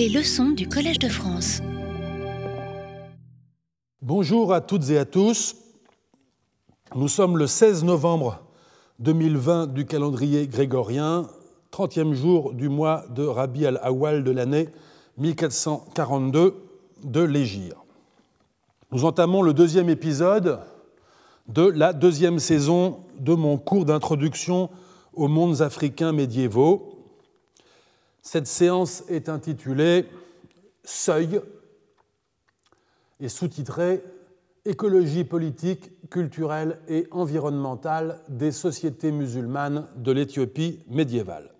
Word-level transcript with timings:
Les 0.00 0.08
leçons 0.08 0.52
du 0.52 0.66
Collège 0.66 0.98
de 0.98 1.10
France. 1.10 1.60
Bonjour 4.00 4.54
à 4.54 4.62
toutes 4.62 4.88
et 4.88 4.96
à 4.96 5.04
tous. 5.04 5.56
Nous 6.94 7.06
sommes 7.06 7.36
le 7.36 7.46
16 7.46 7.84
novembre 7.84 8.42
2020 9.00 9.66
du 9.66 9.84
calendrier 9.84 10.48
grégorien, 10.48 11.28
30e 11.70 12.14
jour 12.14 12.54
du 12.54 12.70
mois 12.70 13.04
de 13.10 13.26
Rabi 13.26 13.66
al-Awwal 13.66 14.24
de 14.24 14.30
l'année 14.30 14.70
1442 15.18 16.54
de 17.04 17.20
l'Égir. 17.20 17.74
Nous 18.92 19.04
entamons 19.04 19.42
le 19.42 19.52
deuxième 19.52 19.90
épisode 19.90 20.60
de 21.46 21.66
la 21.66 21.92
deuxième 21.92 22.38
saison 22.38 23.00
de 23.18 23.34
mon 23.34 23.58
cours 23.58 23.84
d'introduction 23.84 24.70
aux 25.12 25.28
mondes 25.28 25.60
africains 25.60 26.12
médiévaux. 26.12 26.99
Cette 28.22 28.46
séance 28.46 29.04
est 29.08 29.28
intitulée 29.28 30.06
Seuil 30.84 31.40
et 33.18 33.28
sous-titrée 33.28 34.02
Écologie 34.66 35.24
politique, 35.24 35.90
culturelle 36.10 36.78
et 36.86 37.06
environnementale 37.12 38.20
des 38.28 38.52
sociétés 38.52 39.10
musulmanes 39.10 39.86
de 39.96 40.12
l'Éthiopie 40.12 40.80
médiévale. 40.86 41.50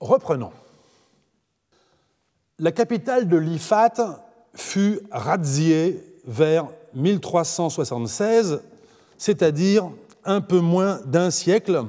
Reprenons. 0.00 0.50
La 2.58 2.72
capitale 2.72 3.28
de 3.28 3.36
l'Ifat 3.36 4.26
fut 4.54 5.00
razziée 5.12 6.02
vers 6.24 6.66
1376, 6.94 8.60
c'est-à-dire 9.16 9.90
un 10.24 10.40
peu 10.40 10.58
moins 10.58 11.00
d'un 11.04 11.30
siècle 11.30 11.84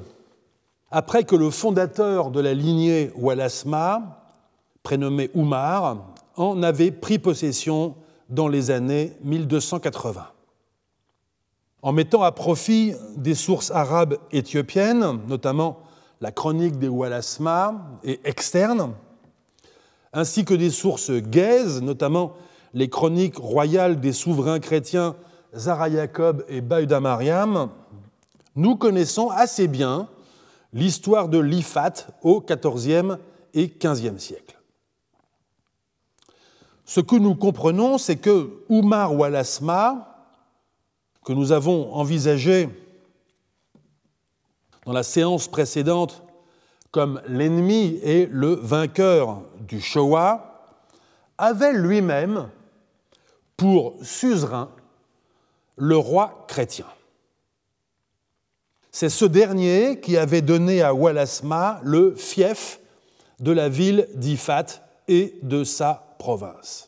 après 0.91 1.23
que 1.23 1.35
le 1.35 1.49
fondateur 1.49 2.31
de 2.31 2.39
la 2.39 2.53
lignée 2.53 3.11
Walasma, 3.15 4.21
prénommé 4.83 5.29
Oumar, 5.33 6.13
en 6.37 6.61
avait 6.63 6.91
pris 6.91 7.19
possession 7.19 7.95
dans 8.29 8.47
les 8.47 8.71
années 8.71 9.13
1280. 9.23 10.27
En 11.81 11.91
mettant 11.91 12.23
à 12.23 12.31
profit 12.31 12.93
des 13.15 13.35
sources 13.35 13.71
arabes 13.71 14.17
éthiopiennes, 14.31 15.19
notamment 15.27 15.79
la 16.21 16.31
chronique 16.31 16.79
des 16.79 16.87
Walasma 16.87 17.99
et 18.03 18.19
externes, 18.23 18.93
ainsi 20.13 20.45
que 20.45 20.53
des 20.53 20.69
sources 20.71 21.11
guaises, 21.11 21.81
notamment 21.81 22.33
les 22.73 22.89
chroniques 22.89 23.37
royales 23.37 23.99
des 23.99 24.13
souverains 24.13 24.59
chrétiens 24.59 25.15
Zara 25.55 25.87
et 25.89 26.61
Baïda 26.61 26.99
Mariam, 26.99 27.69
nous 28.55 28.75
connaissons 28.75 29.29
assez 29.29 29.67
bien 29.67 30.07
l'histoire 30.75 31.29
de 31.29 31.39
l'Ifat 31.39 32.05
au 32.21 32.41
XIVe 32.41 33.17
et 33.53 33.69
XVe 33.69 34.19
siècle. 34.19 34.59
Ce 36.83 36.99
que 36.99 37.15
nous 37.15 37.33
comprenons, 37.33 37.97
c'est 37.97 38.17
que 38.17 38.63
Oumar 38.69 39.15
Walasma, 39.15 40.27
que 41.23 41.33
nous 41.33 41.51
avons 41.51 41.91
envisagé 41.93 42.69
dans 44.85 44.93
la 44.93 45.01
séance 45.01 45.47
précédente 45.47 46.21
comme 46.91 47.21
l'ennemi 47.27 47.99
et 48.03 48.27
le 48.27 48.53
vainqueur 48.53 49.41
du 49.61 49.81
Shoah, 49.81 50.61
avait 51.37 51.73
lui-même 51.73 52.49
pour 53.57 53.95
suzerain 54.03 54.69
le 55.77 55.97
roi 55.97 56.45
chrétien. 56.47 56.85
C'est 58.97 59.09
ce 59.09 59.25
dernier 59.25 59.99
qui 59.99 60.15
avait 60.15 60.41
donné 60.41 60.81
à 60.81 60.93
Walasma 60.93 61.81
le 61.83 62.15
fief 62.15 62.79
de 63.41 63.51
la 63.51 63.67
ville 63.67 64.07
d'Ifat 64.13 64.67
et 65.09 65.37
de 65.43 65.65
sa 65.65 66.15
province. 66.17 66.87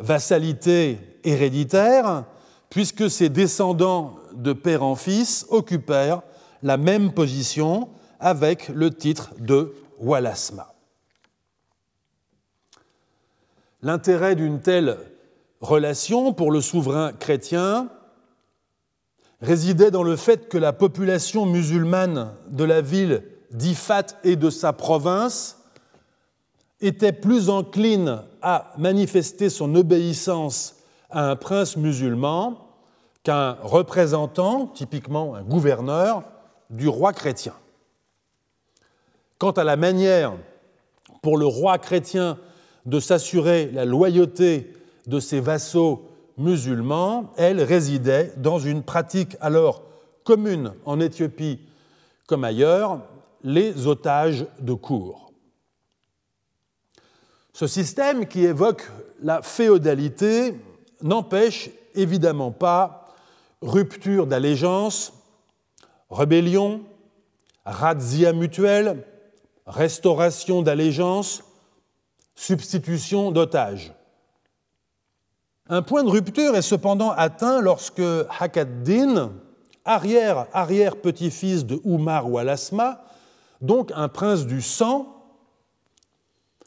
Vassalité 0.00 0.98
héréditaire, 1.22 2.24
puisque 2.68 3.08
ses 3.08 3.28
descendants 3.28 4.16
de 4.34 4.52
père 4.52 4.82
en 4.82 4.96
fils 4.96 5.46
occupèrent 5.48 6.22
la 6.64 6.76
même 6.78 7.12
position 7.12 7.90
avec 8.18 8.68
le 8.70 8.90
titre 8.90 9.30
de 9.38 9.72
Walasma. 10.00 10.74
L'intérêt 13.82 14.34
d'une 14.34 14.60
telle 14.60 14.98
relation 15.60 16.32
pour 16.32 16.50
le 16.50 16.60
souverain 16.60 17.12
chrétien 17.12 17.88
résidait 19.40 19.90
dans 19.90 20.02
le 20.02 20.16
fait 20.16 20.48
que 20.48 20.58
la 20.58 20.72
population 20.72 21.46
musulmane 21.46 22.32
de 22.48 22.64
la 22.64 22.80
ville 22.80 23.22
d'Ifat 23.52 24.06
et 24.24 24.36
de 24.36 24.50
sa 24.50 24.72
province 24.72 25.62
était 26.80 27.12
plus 27.12 27.48
encline 27.48 28.22
à 28.42 28.72
manifester 28.76 29.48
son 29.48 29.74
obéissance 29.74 30.76
à 31.10 31.30
un 31.30 31.36
prince 31.36 31.76
musulman 31.76 32.66
qu'un 33.22 33.56
représentant, 33.62 34.66
typiquement 34.66 35.34
un 35.34 35.42
gouverneur, 35.42 36.22
du 36.70 36.88
roi 36.88 37.12
chrétien. 37.12 37.54
Quant 39.38 39.52
à 39.52 39.64
la 39.64 39.76
manière 39.76 40.34
pour 41.22 41.38
le 41.38 41.46
roi 41.46 41.78
chrétien 41.78 42.38
de 42.84 43.00
s'assurer 43.00 43.70
la 43.72 43.84
loyauté 43.84 44.72
de 45.06 45.20
ses 45.20 45.40
vassaux 45.40 46.08
musulmans, 46.38 47.32
elle 47.36 47.62
résidait 47.62 48.32
dans 48.36 48.58
une 48.58 48.82
pratique 48.82 49.36
alors 49.40 49.82
commune 50.24 50.72
en 50.84 51.00
Éthiopie 51.00 51.60
comme 52.26 52.44
ailleurs, 52.44 53.00
les 53.42 53.86
otages 53.86 54.46
de 54.58 54.74
cour. 54.74 55.32
Ce 57.52 57.66
système 57.66 58.26
qui 58.26 58.44
évoque 58.44 58.90
la 59.22 59.42
féodalité 59.42 60.58
n'empêche 61.02 61.70
évidemment 61.94 62.50
pas 62.50 63.14
rupture 63.62 64.26
d'allégeance, 64.26 65.12
rébellion, 66.10 66.82
razzia 67.64 68.32
mutuelle, 68.32 69.04
restauration 69.66 70.62
d'allégeance, 70.62 71.42
substitution 72.34 73.30
d'otages. 73.30 73.92
Un 75.68 75.82
point 75.82 76.04
de 76.04 76.10
rupture 76.10 76.54
est 76.54 76.62
cependant 76.62 77.10
atteint 77.10 77.60
lorsque 77.60 78.02
Hakaddin, 78.38 79.32
arrière, 79.84 80.46
arrière 80.52 80.94
petit-fils 80.96 81.66
de 81.66 81.80
Oumar 81.82 82.30
Walasma, 82.30 83.04
donc 83.60 83.90
un 83.96 84.08
prince 84.08 84.46
du 84.46 84.62
sang, 84.62 85.24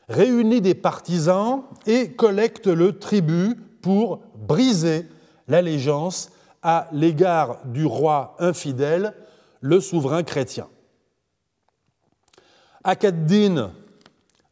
réunit 0.10 0.60
des 0.60 0.76
partisans 0.76 1.64
et 1.86 2.12
collecte 2.12 2.68
le 2.68 3.00
tribut 3.00 3.56
pour 3.82 4.20
briser 4.36 5.08
l'allégeance 5.48 6.32
à 6.62 6.90
l'égard 6.92 7.60
du 7.66 7.86
roi 7.86 8.36
infidèle, 8.40 9.14
le 9.62 9.80
souverain 9.80 10.24
chrétien. 10.24 10.68
Hakaddin 12.84 13.72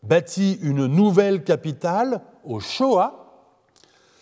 bâtit 0.03 0.58
une 0.62 0.85
nouvelle 0.85 1.44
capitale 1.44 2.22
au 2.46 2.62
Shoah, 2.62 3.27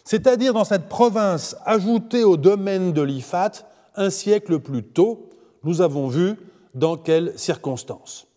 c'est-à-dire 0.05 0.53
dans 0.53 0.63
cette 0.63 0.87
province 0.87 1.57
ajoutée 1.65 2.23
au 2.23 2.37
domaine 2.37 2.93
de 2.93 3.01
l'Ifat 3.01 3.51
un 3.95 4.11
siècle 4.11 4.59
plus 4.59 4.83
tôt, 4.83 5.29
nous 5.63 5.81
avons 5.81 6.07
vu 6.07 6.35
dans 6.75 6.95
quelles 6.95 7.37
circonstances. 7.37 8.27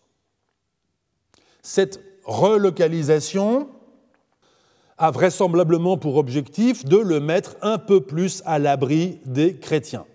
Cette 1.61 2.01
relocalisation 2.25 3.69
a 4.97 5.11
vraisemblablement 5.11 5.97
pour 5.97 6.17
objectif 6.17 6.85
de 6.85 6.97
le 6.97 7.19
mettre 7.19 7.55
un 7.61 7.77
peu 7.77 8.01
plus 8.01 8.41
à 8.45 8.57
l'abri 8.57 9.19
des 9.25 9.55
chrétiens. 9.57 10.05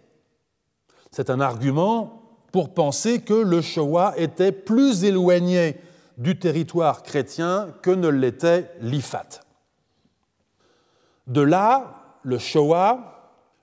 C'est 1.10 1.30
un 1.30 1.40
argument 1.40 2.20
pour 2.52 2.74
penser 2.74 3.20
que 3.20 3.34
le 3.34 3.62
Shoah 3.62 4.14
était 4.16 4.52
plus 4.52 5.04
éloigné 5.04 5.76
du 6.18 6.38
territoire 6.38 7.02
chrétien 7.02 7.68
que 7.82 7.90
ne 7.90 8.08
l'était 8.08 8.70
l'Ifat. 8.80 9.43
De 11.26 11.40
là, 11.40 12.18
le 12.22 12.38
Shoah, 12.38 13.14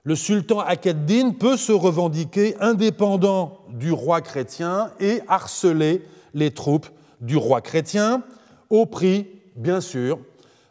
le 0.04 0.16
sultan 0.16 0.58
Akeddin 0.60 1.30
peut 1.30 1.56
se 1.56 1.72
revendiquer 1.72 2.56
indépendant 2.60 3.60
du 3.68 3.92
roi 3.92 4.20
chrétien 4.20 4.92
et 4.98 5.20
harceler 5.28 6.02
les 6.34 6.50
troupes 6.50 6.88
du 7.20 7.36
roi 7.36 7.60
chrétien, 7.60 8.22
au 8.68 8.84
prix, 8.86 9.28
bien 9.54 9.80
sûr, 9.80 10.18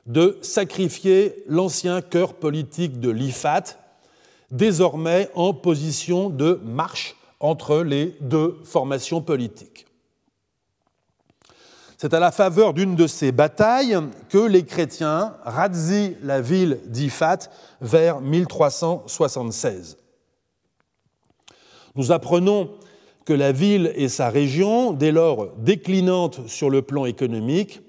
de 0.05 0.38
sacrifier 0.41 1.43
l'ancien 1.47 2.01
cœur 2.01 2.33
politique 2.33 2.99
de 2.99 3.09
l'Ifat, 3.09 3.63
désormais 4.49 5.29
en 5.33 5.53
position 5.53 6.29
de 6.29 6.59
marche 6.63 7.15
entre 7.39 7.83
les 7.83 8.17
deux 8.19 8.59
formations 8.65 9.21
politiques. 9.21 9.85
C'est 12.01 12.15
à 12.15 12.19
la 12.19 12.31
faveur 12.31 12.74
d'une 12.74 12.95
de 12.95 13.06
ces 13.06 13.31
batailles 13.31 13.95
que 14.30 14.39
les 14.39 14.65
chrétiens 14.65 15.36
razzient 15.44 16.15
la 16.24 16.42
ville 16.42 16.80
d'Ifat 16.88 17.38
vers 17.80 18.21
1376. 18.21 19.98
Nous 21.95 22.12
apprenons 22.12 22.71
que 23.24 23.33
la 23.33 23.51
ville 23.51 23.94
et 23.94 24.09
sa 24.09 24.31
région, 24.31 24.94
dès 24.94 25.12
lors 25.12 25.50
déclinantes 25.57 26.48
sur 26.48 26.71
le 26.71 26.81
plan 26.81 27.06
économique, 27.06 27.81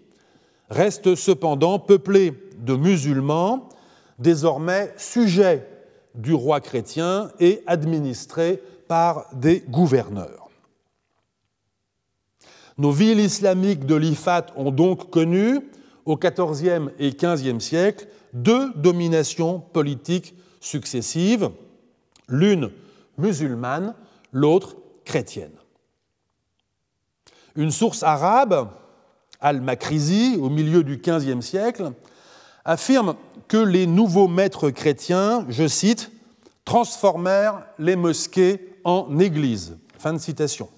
reste 0.69 1.15
cependant 1.15 1.79
peuplé 1.79 2.35
de 2.59 2.75
musulmans, 2.75 3.71
désormais 4.19 4.93
sujets 4.99 5.67
du 6.15 6.35
roi 6.35 6.61
chrétien 6.61 7.31
et 7.41 7.63
administrés 7.67 8.63
par 8.89 9.31
des 9.33 9.61
gouverneurs. 9.71 10.42
Nos 12.83 12.91
villes 12.91 13.21
islamiques 13.21 13.87
de 13.87 13.95
l'Ifat 13.95 14.47
ont 14.57 14.73
donc 14.73 15.09
connu, 15.09 15.61
au 16.05 16.17
XIVe 16.17 16.91
et 16.99 17.13
XVe 17.13 17.61
siècle, 17.61 18.09
deux 18.33 18.73
dominations 18.75 19.61
politiques 19.61 20.35
successives, 20.59 21.51
l'une 22.29 22.73
musulmane, 23.19 23.95
l'autre 24.33 24.75
chrétienne. 25.05 25.53
Une 27.55 27.71
source 27.71 28.03
arabe, 28.03 28.69
Al-Makrizi, 29.39 30.37
au 30.41 30.51
milieu 30.51 30.83
du 30.83 30.97
XVe 30.97 31.41
siècle, 31.41 31.93
affirme 32.65 33.15
que 33.47 33.59
les 33.59 33.87
nouveaux 33.87 34.27
maîtres 34.27 34.71
chrétiens, 34.71 35.47
je 35.49 35.69
cite, 35.69 36.11
transformèrent 36.65 37.65
les 37.79 37.95
mosquées 37.95 38.75
en 38.83 39.21
églises. 39.21 39.79
Fin 40.01 40.15
de 40.15 40.19
citation. 40.19 40.69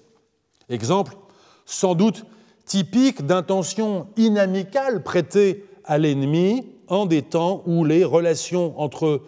Exemple 0.69 1.17
sans 1.65 1.95
doute 1.95 2.25
typique 2.65 3.25
d'intentions 3.25 4.07
inamicales 4.17 5.03
prêtées 5.03 5.65
à 5.83 5.97
l'ennemi 5.97 6.67
en 6.87 7.05
des 7.05 7.21
temps 7.21 7.63
où 7.65 7.83
les 7.83 8.03
relations 8.03 8.79
entre 8.79 9.21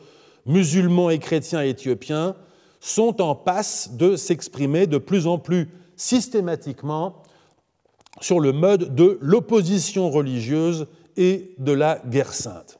musulmans 0.45 1.09
et 1.09 1.19
chrétiens 1.19 1.61
éthiopiens 1.61 2.35
sont 2.79 3.21
en 3.21 3.35
passe 3.35 3.91
de 3.93 4.15
s'exprimer 4.15 4.87
de 4.87 4.97
plus 4.97 5.27
en 5.27 5.37
plus 5.37 5.69
systématiquement 5.95 7.23
sur 8.21 8.39
le 8.39 8.51
mode 8.51 8.95
de 8.95 9.17
l'opposition 9.21 10.09
religieuse 10.09 10.87
et 11.17 11.55
de 11.57 11.71
la 11.71 12.01
guerre 12.05 12.33
sainte. 12.33 12.79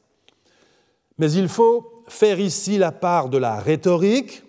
Mais 1.18 1.32
il 1.32 1.48
faut 1.48 2.02
faire 2.06 2.40
ici 2.40 2.78
la 2.78 2.92
part 2.92 3.28
de 3.28 3.38
la 3.38 3.56
rhétorique, 3.56 4.44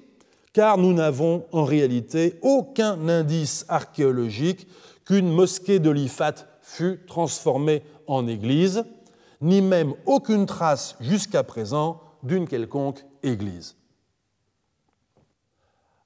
car 0.53 0.77
nous 0.77 0.93
n'avons 0.93 1.45
en 1.51 1.63
réalité 1.63 2.39
aucun 2.41 3.07
indice 3.07 3.65
archéologique 3.69 4.67
qu'une 5.09 5.31
mosquée 5.31 5.79
de 5.79 5.89
l'Ifat 5.89 6.35
fut 6.61 6.99
transformée 7.07 7.81
en 8.05 8.27
église, 8.27 8.83
ni 9.41 9.59
même 9.59 9.95
aucune 10.05 10.45
trace 10.45 10.95
jusqu'à 10.99 11.41
présent 11.41 11.99
d'une 12.21 12.47
quelconque 12.47 13.03
église. 13.23 13.75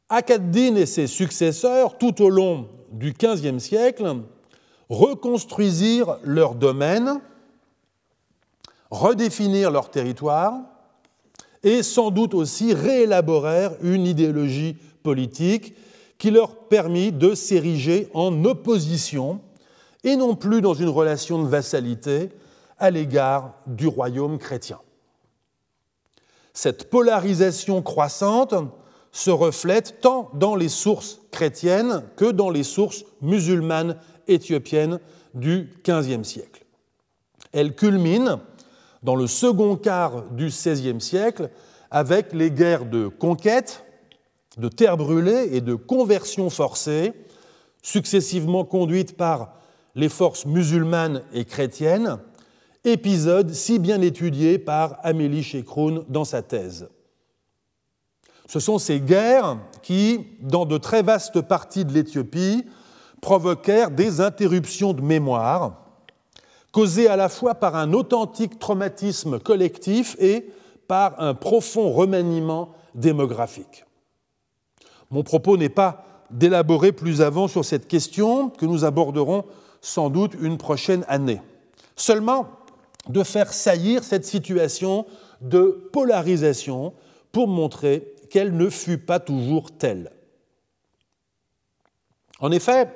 Akkad-Din 0.08 0.76
et 0.78 0.86
ses 0.86 1.08
successeurs, 1.08 1.98
tout 1.98 2.22
au 2.22 2.30
long 2.30 2.70
du 2.94 3.12
XVe 3.12 3.60
siècle, 3.60 4.22
reconstruisirent 4.88 6.18
leur 6.24 6.56
domaine, 6.56 7.20
redéfinirent 8.90 9.72
leur 9.72 9.92
territoire 9.92 10.62
et 11.62 11.84
sans 11.84 12.10
doute 12.10 12.34
aussi 12.34 12.74
réélaborèrent 12.74 13.74
une 13.82 14.06
idéologie 14.06 14.78
politique 15.04 15.76
qui 16.18 16.32
leur 16.32 16.56
permit 16.68 17.12
de 17.12 17.36
s'ériger 17.36 18.10
en 18.14 18.46
opposition 18.46 19.42
et 20.04 20.16
non 20.16 20.36
plus 20.36 20.62
dans 20.62 20.74
une 20.74 20.90
relation 20.90 21.42
de 21.42 21.48
vassalité 21.48 22.30
à 22.78 22.92
l'égard 22.92 23.54
du 23.68 23.88
royaume 23.88 24.38
chrétien. 24.38 24.80
Cette 26.54 26.90
polarisation 26.90 27.82
croissante 27.82 28.54
se 29.12 29.32
reflète 29.32 30.02
tant 30.02 30.30
dans 30.34 30.56
les 30.56 30.70
sources 30.70 31.22
chrétiennes 31.32 32.04
que 32.16 32.32
dans 32.32 32.50
les 32.50 32.64
sources 32.64 33.06
musulmanes 33.22 33.98
éthiopiennes 34.28 35.00
du 35.34 35.70
XVe 35.88 36.24
siècle. 36.24 36.66
Elle 37.52 37.76
culmine 37.76 38.40
dans 39.04 39.16
le 39.16 39.28
second 39.28 39.76
quart 39.76 40.24
du 40.32 40.48
XVIe 40.48 41.02
siècle 41.02 41.50
avec 41.92 42.34
les 42.34 42.50
guerres 42.50 42.86
de 42.86 43.08
conquête, 43.08 43.86
de 44.58 44.68
terre 44.68 44.98
brûlée 44.98 45.50
et 45.52 45.62
de 45.62 45.76
conversion 45.76 46.50
forcée, 46.50 47.14
successivement 47.82 48.64
conduites 48.64 49.18
par 49.18 49.54
les 49.96 50.10
forces 50.10 50.46
musulmanes 50.46 51.24
et 51.34 51.46
chrétiennes, 51.46 52.20
épisode 52.84 53.52
si 53.52 53.80
bien 53.80 54.02
étudié 54.02 54.58
par 54.58 55.00
Amélie 55.04 55.44
Chekroun 55.44 56.04
dans 56.10 56.26
sa 56.26 56.42
thèse. 56.42 56.90
Ce 58.48 58.60
sont 58.60 58.78
ces 58.78 59.00
guerres 59.00 59.58
qui, 59.82 60.20
dans 60.42 60.66
de 60.66 60.78
très 60.78 61.02
vastes 61.02 61.42
parties 61.42 61.86
de 61.86 61.94
l'Éthiopie, 61.94 62.66
provoquèrent 63.22 63.92
des 63.92 64.20
interruptions 64.20 64.94
de 64.94 65.02
mémoire, 65.02 65.80
causées 66.72 67.08
à 67.08 67.16
la 67.16 67.30
fois 67.30 67.56
par 67.56 67.76
un 67.76 67.94
authentique 67.94 68.60
traumatisme 68.60 69.40
collectif 69.40 70.16
et 70.20 70.50
par 70.88 71.20
un 71.22 71.34
profond 71.34 71.92
remaniement 71.92 72.74
démographique. 72.96 73.86
Mon 75.14 75.22
propos 75.22 75.58
n'est 75.58 75.70
pas 75.70 76.04
d'élaborer 76.32 76.92
plus 76.92 77.22
avant 77.22 77.48
sur 77.48 77.64
cette 77.64 77.88
question 77.88 78.50
que 78.50 78.66
nous 78.66 78.84
aborderons 78.84 79.46
sans 79.80 80.10
doute 80.10 80.34
une 80.42 80.58
prochaine 80.58 81.06
année. 81.08 81.40
Seulement 81.96 82.48
de 83.08 83.22
faire 83.22 83.54
saillir 83.54 84.04
cette 84.04 84.26
situation 84.26 85.06
de 85.42 85.88
polarisation 85.94 86.96
pour 87.32 87.48
montrer 87.48 88.16
qu'elle 88.32 88.58
ne 88.58 88.70
fut 88.70 88.98
pas 88.98 89.20
toujours 89.20 89.78
telle. 89.78 90.12
En 92.40 92.52
effet, 92.52 92.90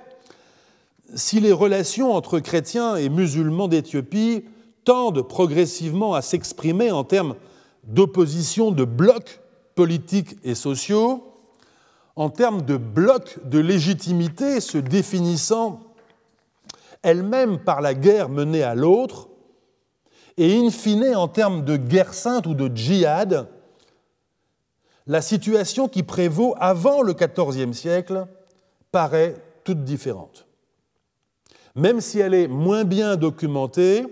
si 1.14 1.40
les 1.40 1.52
relations 1.54 2.16
entre 2.16 2.40
chrétiens 2.40 2.96
et 2.96 3.10
musulmans 3.10 3.68
d'Éthiopie 3.68 4.44
tendent 4.86 5.22
progressivement 5.22 6.16
à 6.16 6.24
s'exprimer 6.24 6.90
en 6.90 7.04
termes 7.04 7.36
d'opposition 7.84 8.72
de 8.72 8.86
blocs 8.86 9.40
politiques 9.76 10.38
et 10.44 10.56
sociaux, 10.56 11.27
en 12.18 12.32
termes 12.32 12.64
de 12.64 12.78
blocs 12.78 13.38
de 13.46 13.60
légitimité 13.60 14.60
se 14.60 14.80
définissant 14.80 15.80
elles-mêmes 17.04 17.60
par 17.60 17.80
la 17.80 17.94
guerre 17.94 18.28
menée 18.28 18.64
à 18.64 18.74
l'autre, 18.74 19.30
et 20.36 20.58
in 20.58 20.72
fine 20.72 21.16
en 21.16 21.28
termes 21.28 21.64
de 21.64 21.78
guerre 21.78 22.16
sainte 22.16 22.48
ou 22.48 22.56
de 22.56 22.76
djihad, 22.76 23.48
la 25.06 25.22
situation 25.22 25.88
qui 25.88 26.02
prévaut 26.02 26.56
avant 26.60 27.04
le 27.04 27.14
XIVe 27.14 27.74
siècle 27.74 28.26
paraît 28.92 29.36
toute 29.64 29.84
différente. 29.84 30.48
Même 31.76 32.02
si 32.02 32.20
elle 32.20 32.34
est 32.34 32.48
moins 32.48 32.84
bien 32.84 33.16
documentée, 33.16 34.06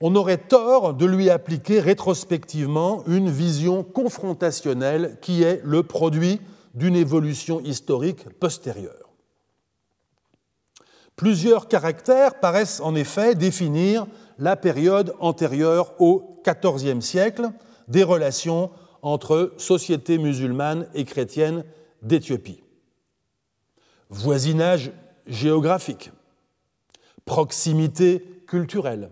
on 0.00 0.16
aurait 0.16 0.36
tort 0.36 0.94
de 0.94 1.06
lui 1.06 1.30
appliquer 1.30 1.78
rétrospectivement 1.78 3.04
une 3.06 3.30
vision 3.30 3.84
confrontationnelle 3.84 5.18
qui 5.22 5.44
est 5.44 5.60
le 5.64 5.84
produit 5.84 6.40
d'une 6.76 6.94
évolution 6.94 7.60
historique 7.60 8.28
postérieure. 8.38 9.10
Plusieurs 11.16 11.66
caractères 11.66 12.38
paraissent 12.38 12.80
en 12.80 12.94
effet 12.94 13.34
définir 13.34 14.06
la 14.38 14.54
période 14.54 15.14
antérieure 15.18 15.94
au 15.98 16.42
XIVe 16.46 17.00
siècle 17.00 17.50
des 17.88 18.02
relations 18.02 18.70
entre 19.00 19.54
sociétés 19.56 20.18
musulmanes 20.18 20.86
et 20.94 21.04
chrétiennes 21.04 21.64
d'Éthiopie. 22.02 22.62
Voisinage 24.10 24.92
géographique, 25.26 26.12
proximité 27.24 28.42
culturelle, 28.46 29.10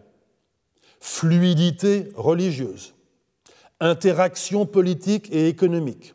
fluidité 1.01 2.11
religieuse, 2.17 2.95
interaction 3.81 4.67
politique 4.67 5.29
et 5.33 5.49
économique. 5.49 6.15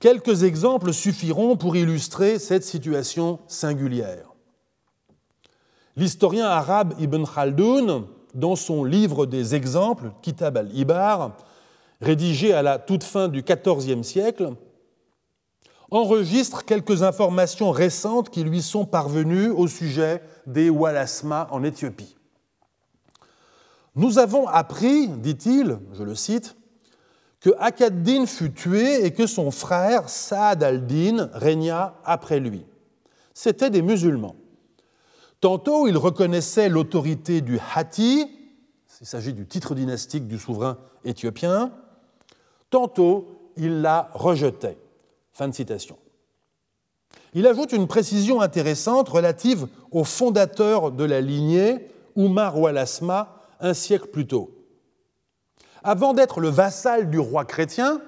Quelques 0.00 0.44
exemples 0.44 0.94
suffiront 0.94 1.56
pour 1.56 1.76
illustrer 1.76 2.38
cette 2.38 2.64
situation 2.64 3.38
singulière. 3.46 4.32
L'historien 5.94 6.46
arabe 6.46 6.94
Ibn 6.98 7.24
Khaldoun, 7.24 8.06
dans 8.32 8.56
son 8.56 8.82
livre 8.84 9.26
des 9.26 9.54
exemples, 9.54 10.12
Kitab 10.22 10.56
al-Ibar, 10.56 11.36
rédigé 12.00 12.54
à 12.54 12.62
la 12.62 12.78
toute 12.78 13.04
fin 13.04 13.28
du 13.28 13.42
XIVe 13.42 14.02
siècle, 14.02 14.54
enregistre 15.90 16.64
quelques 16.64 17.02
informations 17.02 17.70
récentes 17.70 18.30
qui 18.30 18.42
lui 18.42 18.62
sont 18.62 18.86
parvenues 18.86 19.50
au 19.50 19.66
sujet 19.66 20.22
des 20.46 20.70
Walasma 20.70 21.46
en 21.50 21.62
Éthiopie. 21.62 22.16
Nous 23.96 24.18
avons 24.18 24.48
appris, 24.48 25.08
dit-il, 25.08 25.78
je 25.92 26.04
le 26.04 26.14
cite, 26.14 26.56
que 27.40 27.50
Akkad-Din 27.58 28.26
fut 28.26 28.52
tué 28.52 29.04
et 29.04 29.12
que 29.12 29.26
son 29.26 29.50
frère 29.50 30.08
Saad 30.08 30.62
al-Din 30.62 31.30
régna 31.32 31.94
après 32.04 32.38
lui. 32.38 32.64
C'étaient 33.32 33.70
des 33.70 33.82
musulmans. 33.82 34.36
Tantôt, 35.40 35.86
ils 35.86 35.96
reconnaissaient 35.96 36.68
l'autorité 36.68 37.40
du 37.40 37.58
Hati, 37.74 38.30
il 39.00 39.06
s'agit 39.06 39.32
du 39.32 39.46
titre 39.46 39.74
dynastique 39.74 40.26
du 40.26 40.38
souverain 40.38 40.76
éthiopien, 41.04 41.72
tantôt, 42.68 43.50
ils 43.56 43.80
la 43.80 44.10
rejetaient. 44.12 44.76
Fin 45.32 45.48
de 45.48 45.54
citation. 45.54 45.96
Il 47.32 47.46
ajoute 47.46 47.72
une 47.72 47.86
précision 47.86 48.42
intéressante 48.42 49.08
relative 49.08 49.66
au 49.90 50.04
fondateur 50.04 50.92
de 50.92 51.04
la 51.04 51.22
lignée, 51.22 51.88
Oumar 52.16 52.58
Walasma 52.58 53.40
un 53.60 53.74
siècle 53.74 54.08
plus 54.08 54.26
tôt. 54.26 54.59
Avant 55.82 56.12
d'être 56.12 56.40
le 56.40 56.48
vassal 56.48 57.10
du 57.10 57.18
roi 57.18 57.44
chrétien, 57.44 58.00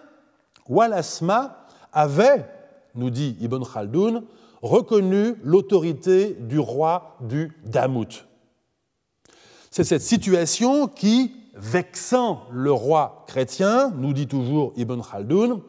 Walasma 0.69 1.67
avait, 1.93 2.47
nous 2.95 3.11
dit 3.11 3.37
Ibn 3.41 3.63
Khaldoun, 3.65 4.25
reconnu 4.61 5.35
l'autorité 5.43 6.37
du 6.41 6.59
roi 6.59 7.17
du 7.21 7.53
Damout. 7.65 8.27
C'est 9.71 9.85
cette 9.85 10.03
situation 10.03 10.87
qui, 10.87 11.35
vexant 11.55 12.43
le 12.53 12.73
roi 12.73 13.25
chrétien, 13.27 13.93
nous 13.97 14.13
dit 14.13 14.29
toujours 14.29 14.73
Ibn 14.77 15.01
Khaldoun, 15.01 15.63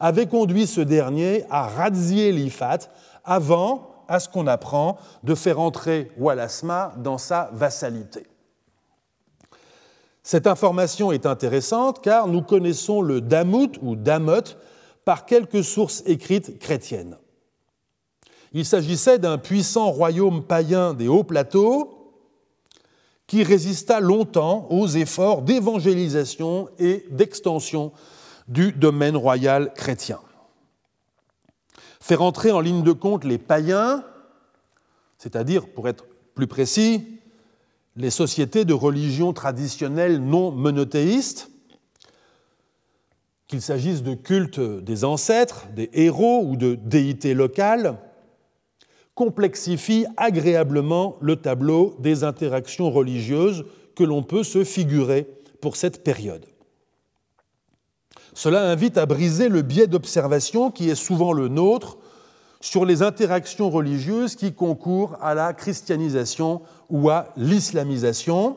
avait 0.00 0.28
conduit 0.28 0.68
ce 0.68 0.80
dernier 0.80 1.44
à 1.50 1.66
razzier 1.66 2.30
l'Ifat 2.30 2.78
avant, 3.24 4.04
à 4.06 4.20
ce 4.20 4.28
qu'on 4.28 4.46
apprend, 4.46 4.96
de 5.24 5.34
faire 5.34 5.58
entrer 5.58 6.12
Walasma 6.16 6.94
dans 6.98 7.18
sa 7.18 7.50
vassalité. 7.52 8.26
Cette 10.22 10.46
information 10.46 11.12
est 11.12 11.26
intéressante 11.26 12.02
car 12.02 12.28
nous 12.28 12.42
connaissons 12.42 13.00
le 13.00 13.20
Damout 13.20 13.78
ou 13.82 13.96
Damot 13.96 14.56
par 15.04 15.26
quelques 15.26 15.64
sources 15.64 16.02
écrites 16.06 16.58
chrétiennes. 16.58 17.16
Il 18.52 18.64
s'agissait 18.64 19.18
d'un 19.18 19.38
puissant 19.38 19.90
royaume 19.90 20.42
païen 20.44 20.94
des 20.94 21.08
hauts 21.08 21.24
plateaux 21.24 22.12
qui 23.26 23.42
résista 23.42 24.00
longtemps 24.00 24.66
aux 24.70 24.86
efforts 24.88 25.42
d'évangélisation 25.42 26.70
et 26.78 27.04
d'extension 27.10 27.92
du 28.48 28.72
domaine 28.72 29.16
royal 29.16 29.72
chrétien. 29.74 30.18
Faire 32.00 32.22
entrer 32.22 32.50
en 32.50 32.60
ligne 32.60 32.82
de 32.82 32.92
compte 32.92 33.24
les 33.24 33.36
païens, 33.36 34.02
c'est-à-dire, 35.18 35.68
pour 35.68 35.88
être 35.88 36.06
plus 36.34 36.46
précis, 36.46 37.17
les 37.98 38.10
sociétés 38.10 38.64
de 38.64 38.72
religion 38.72 39.32
traditionnelle 39.32 40.22
non 40.22 40.52
monothéistes, 40.52 41.50
qu'il 43.48 43.60
s'agisse 43.60 44.02
de 44.02 44.14
cultes 44.14 44.60
des 44.60 45.04
ancêtres, 45.04 45.66
des 45.74 45.90
héros 45.92 46.44
ou 46.44 46.56
de 46.56 46.76
déités 46.76 47.34
locales, 47.34 47.98
complexifie 49.14 50.06
agréablement 50.16 51.16
le 51.20 51.36
tableau 51.36 51.96
des 51.98 52.22
interactions 52.22 52.90
religieuses 52.90 53.64
que 53.96 54.04
l'on 54.04 54.22
peut 54.22 54.44
se 54.44 54.62
figurer 54.62 55.26
pour 55.60 55.74
cette 55.74 56.04
période. 56.04 56.46
Cela 58.32 58.70
invite 58.70 58.96
à 58.96 59.06
briser 59.06 59.48
le 59.48 59.62
biais 59.62 59.88
d'observation 59.88 60.70
qui 60.70 60.88
est 60.88 60.94
souvent 60.94 61.32
le 61.32 61.48
nôtre 61.48 61.98
sur 62.60 62.84
les 62.84 63.02
interactions 63.02 63.70
religieuses 63.70 64.34
qui 64.34 64.52
concourent 64.52 65.16
à 65.20 65.34
la 65.34 65.52
christianisation 65.52 66.62
ou 66.90 67.10
à 67.10 67.28
l'islamisation, 67.36 68.56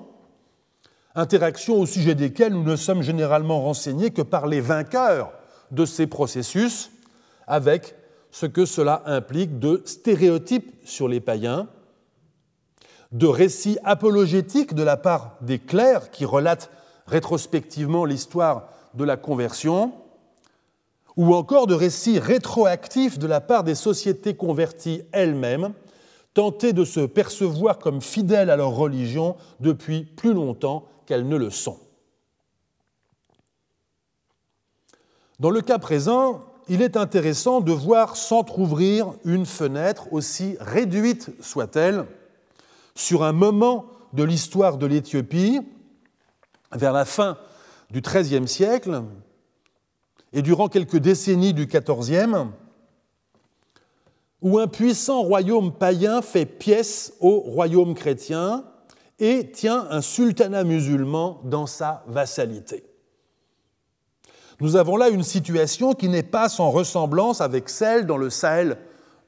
interactions 1.16 1.80
au 1.80 1.86
sujet 1.86 2.16
desquelles 2.16 2.54
nous 2.54 2.64
ne 2.64 2.76
sommes 2.76 3.04
généralement 3.04 3.62
renseignés 3.62 4.12
que 4.12 4.22
par 4.22 4.48
les 4.48 4.62
vainqueurs 4.62 5.32
de 5.72 5.86
ces 5.86 6.08
processus, 6.08 6.92
avec 7.48 7.96
ce 8.32 8.46
que 8.46 8.66
cela 8.66 9.04
implique 9.06 9.60
de 9.60 9.82
stéréotypes 9.86 10.74
sur 10.86 11.08
les 11.08 11.20
païens, 11.20 11.68
de 13.12 13.28
récits 13.28 13.78
apologétiques 13.84 14.74
de 14.74 14.84
la 14.84 14.98
part 14.98 15.38
des 15.42 15.60
clercs 15.60 16.12
qui 16.12 16.26
relatent 16.26 16.72
rétrospectivement 17.08 18.06
l'histoire 18.06 18.70
de 18.94 19.04
la 19.04 19.18
conversion, 19.18 19.94
ou 21.18 21.36
encore 21.36 21.68
de 21.68 21.74
récits 21.74 22.20
rétroactifs 22.20 23.20
de 23.20 23.28
la 23.28 23.42
part 23.42 23.64
des 23.64 23.76
sociétés 23.76 24.36
converties 24.36 25.04
elles-mêmes, 25.12 25.74
tentées 26.34 26.74
de 26.74 26.86
se 26.86 27.02
percevoir 27.02 27.78
comme 27.78 28.02
fidèles 28.02 28.50
à 28.50 28.56
leur 28.56 28.72
religion 28.72 29.36
depuis 29.60 30.04
plus 30.04 30.34
longtemps 30.34 30.86
qu'elles 31.06 31.28
ne 31.28 31.36
le 31.36 31.50
sont. 31.50 31.78
Dans 35.40 35.50
le 35.50 35.62
cas 35.62 35.80
présent, 35.80 36.46
il 36.70 36.82
est 36.82 36.96
intéressant 36.96 37.62
de 37.62 37.72
voir 37.72 38.16
s'entr'ouvrir 38.16 39.14
une 39.26 39.46
fenêtre, 39.46 40.14
aussi 40.14 40.56
réduite 40.60 41.32
soit-elle, 41.42 42.06
sur 42.96 43.24
un 43.24 43.34
moment 43.34 43.88
de 44.14 44.24
l'histoire 44.24 44.78
de 44.78 44.86
l'Éthiopie, 44.86 45.60
vers 46.72 46.94
la 46.94 47.06
fin 47.06 47.38
du 47.90 48.02
XIIIe 48.02 48.48
siècle 48.48 49.04
et 50.34 50.42
durant 50.42 50.70
quelques 50.70 50.98
décennies 50.98 51.54
du 51.54 51.66
XIVe, 51.66 52.48
où 54.42 54.58
un 54.58 54.68
puissant 54.68 55.22
royaume 55.22 55.72
païen 55.72 56.22
fait 56.22 56.46
pièce 56.46 57.14
au 57.20 57.40
royaume 57.40 57.94
chrétien 57.94 58.66
et 59.20 59.52
tient 59.52 59.88
un 59.92 60.02
sultanat 60.02 60.64
musulman 60.64 61.42
dans 61.44 61.68
sa 61.68 62.04
vassalité. 62.08 62.84
Nous 64.60 64.76
avons 64.76 64.98
là 64.98 65.10
une 65.10 65.24
situation 65.24 65.94
qui 65.94 66.08
n'est 66.08 66.24
pas 66.24 66.50
sans 66.50 66.72
ressemblance 66.72 67.42
avec 67.42 67.70
celle 67.70 68.06
dans 68.06 68.18
le 68.18 68.30
Sahel 68.30 68.78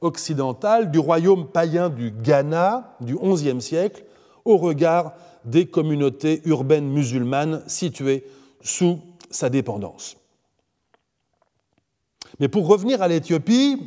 occidental 0.01 0.91
du 0.91 0.99
royaume 0.99 1.47
païen 1.47 1.89
du 1.89 2.11
Ghana 2.11 2.95
du 3.01 3.15
XIe 3.15 3.61
siècle 3.61 4.03
au 4.45 4.57
regard 4.57 5.13
des 5.45 5.65
communautés 5.65 6.41
urbaines 6.45 6.89
musulmanes 6.89 7.63
situées 7.67 8.25
sous 8.61 8.99
sa 9.29 9.49
dépendance. 9.49 10.17
Mais 12.39 12.47
pour 12.47 12.67
revenir 12.67 13.01
à 13.01 13.07
l'Éthiopie, 13.07 13.79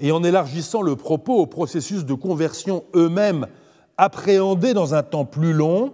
et 0.00 0.12
en 0.12 0.24
élargissant 0.24 0.82
le 0.82 0.96
propos 0.96 1.36
au 1.36 1.46
processus 1.46 2.04
de 2.04 2.14
conversion 2.14 2.84
eux-mêmes 2.94 3.46
appréhendés 3.96 4.74
dans 4.74 4.94
un 4.94 5.02
temps 5.02 5.24
plus 5.24 5.52
long, 5.52 5.92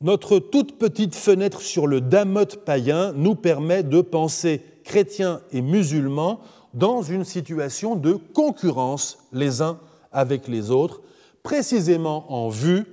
notre 0.00 0.38
toute 0.38 0.78
petite 0.78 1.14
fenêtre 1.14 1.60
sur 1.60 1.86
le 1.86 2.00
damote 2.00 2.64
païen 2.64 3.12
nous 3.14 3.34
permet 3.34 3.82
de 3.82 4.00
penser 4.00 4.62
chrétiens 4.84 5.40
et 5.52 5.60
musulmans 5.60 6.40
dans 6.74 7.02
une 7.02 7.24
situation 7.24 7.96
de 7.96 8.12
concurrence 8.12 9.18
les 9.32 9.62
uns 9.62 9.78
avec 10.12 10.48
les 10.48 10.70
autres, 10.70 11.02
précisément 11.42 12.32
en 12.32 12.48
vue 12.48 12.84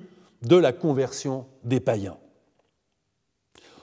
de 0.43 0.55
la 0.55 0.71
conversion 0.71 1.45
des 1.63 1.79
païens. 1.79 2.17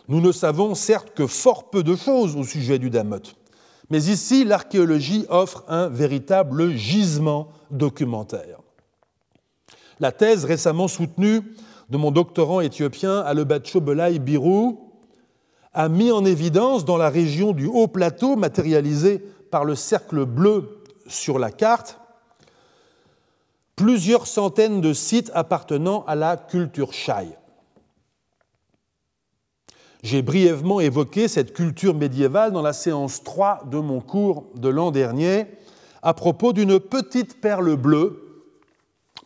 Nous 0.08 0.20
ne 0.20 0.32
savons 0.32 0.74
certes 0.74 1.12
que 1.14 1.26
fort 1.26 1.70
peu 1.70 1.82
de 1.82 1.96
choses 1.96 2.36
au 2.36 2.44
sujet 2.44 2.78
du 2.78 2.90
Damot, 2.90 3.22
mais 3.92 4.04
ici 4.06 4.44
l'archéologie 4.44 5.26
offre 5.28 5.64
un 5.68 5.88
véritable 5.88 6.70
gisement 6.70 7.50
documentaire. 7.70 8.60
La 10.00 10.12
thèse 10.12 10.46
récemment 10.46 10.88
soutenue 10.88 11.42
de 11.90 11.98
mon 11.98 12.10
doctorant 12.10 12.62
éthiopien 12.62 13.18
Alebacho 13.20 13.82
Belay 13.82 14.18
Birou 14.18 14.94
a 15.74 15.90
mis 15.90 16.10
en 16.10 16.24
évidence 16.24 16.86
dans 16.86 16.96
la 16.96 17.10
région 17.10 17.52
du 17.52 17.66
haut 17.66 17.86
plateau, 17.86 18.34
matérialisé 18.34 19.18
par 19.50 19.66
le 19.66 19.74
cercle 19.74 20.24
bleu 20.24 20.82
sur 21.06 21.38
la 21.38 21.50
carte, 21.50 22.00
plusieurs 23.76 24.26
centaines 24.26 24.80
de 24.80 24.94
sites 24.94 25.30
appartenant 25.34 26.02
à 26.06 26.14
la 26.14 26.38
culture 26.38 26.94
Shai. 26.94 27.28
J'ai 30.02 30.22
brièvement 30.22 30.80
évoqué 30.80 31.28
cette 31.28 31.52
culture 31.52 31.94
médiévale 31.94 32.50
dans 32.50 32.62
la 32.62 32.72
séance 32.72 33.22
3 33.22 33.66
de 33.70 33.78
mon 33.78 34.00
cours 34.00 34.46
de 34.56 34.68
l'an 34.68 34.90
dernier 34.90 35.46
à 36.02 36.12
propos 36.12 36.52
d'une 36.52 36.80
petite 36.80 37.40
perle 37.40 37.76
bleue 37.76 38.44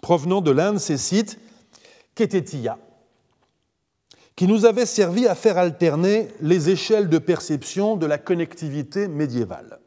provenant 0.02 0.42
de 0.42 0.50
l'un 0.50 0.74
de 0.74 0.78
ces 0.78 0.98
sites, 0.98 1.40
Ketetia, 2.14 2.78
qui 4.36 4.46
nous 4.46 4.66
avait 4.66 4.84
servi 4.84 5.26
à 5.26 5.34
faire 5.34 5.56
alterner 5.56 6.28
les 6.42 6.68
échelles 6.68 7.08
de 7.08 7.18
perception 7.18 7.96
de 7.96 8.04
la 8.04 8.18
connectivité 8.18 9.08
médiévale. 9.08 9.80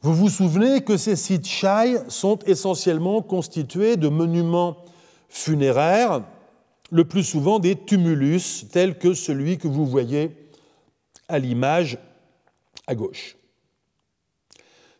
Vous 0.00 0.14
vous 0.14 0.28
souvenez 0.28 0.82
que 0.82 0.96
ces 0.96 1.16
sites 1.16 1.46
Shai 1.48 1.98
sont 2.06 2.38
essentiellement 2.46 3.20
constitués 3.20 3.96
de 3.96 4.06
monuments 4.06 4.76
funéraires 5.28 6.22
le 6.90 7.04
plus 7.04 7.24
souvent 7.24 7.58
des 7.58 7.76
tumulus 7.76 8.66
tels 8.70 8.98
que 8.98 9.14
celui 9.14 9.58
que 9.58 9.68
vous 9.68 9.86
voyez 9.86 10.36
à 11.28 11.38
l'image 11.38 11.98
à 12.86 12.94
gauche. 12.94 13.36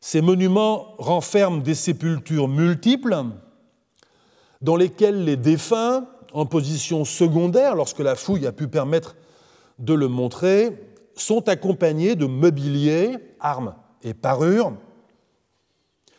Ces 0.00 0.20
monuments 0.20 0.94
renferment 0.98 1.62
des 1.62 1.74
sépultures 1.74 2.48
multiples 2.48 3.24
dans 4.60 4.76
lesquelles 4.76 5.24
les 5.24 5.36
défunts, 5.36 6.06
en 6.32 6.46
position 6.46 7.04
secondaire, 7.04 7.74
lorsque 7.74 8.00
la 8.00 8.14
fouille 8.14 8.46
a 8.46 8.52
pu 8.52 8.68
permettre 8.68 9.16
de 9.78 9.94
le 9.94 10.08
montrer, 10.08 10.76
sont 11.14 11.48
accompagnés 11.48 12.16
de 12.16 12.26
mobilier, 12.26 13.16
armes 13.40 13.74
et 14.02 14.14
parures, 14.14 14.72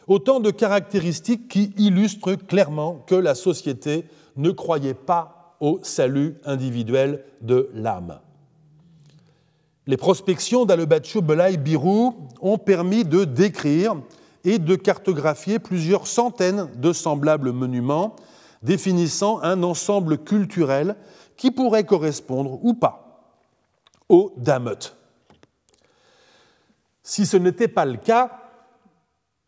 autant 0.08 0.40
de 0.40 0.52
caractéristiques 0.52 1.48
qui 1.48 1.74
illustrent 1.78 2.36
clairement 2.36 3.04
que 3.08 3.16
la 3.16 3.36
société 3.36 4.06
ne 4.36 4.52
croyait 4.52 4.94
pas 4.94 5.39
au 5.60 5.80
salut 5.84 6.36
individuel 6.46 7.24
de 7.42 7.70
l'âme. 7.74 8.20
Les 9.88 9.98
prospections 9.98 10.66
d'Alebacho 10.66 11.22
Belay 11.22 11.58
Birou 11.58 12.16
ont 12.42 12.58
permis 12.58 13.06
de 13.06 13.26
décrire 13.26 13.96
et 14.44 14.60
de 14.60 14.76
cartographier 14.76 15.60
plusieurs 15.60 16.08
centaines 16.08 16.70
de 16.76 16.94
semblables 16.94 17.52
monuments 17.52 18.16
définissant 18.62 19.42
un 19.42 19.64
ensemble 19.64 20.18
culturel 20.20 20.96
qui 21.38 21.52
pourrait 21.52 21.86
correspondre 21.86 22.60
ou 22.64 22.74
pas 22.74 23.34
au 24.10 24.34
Damut. 24.38 24.96
Si 27.04 27.26
ce 27.26 27.38
n'était 27.38 27.68
pas 27.68 27.86
le 27.86 27.98
cas, 27.98 28.40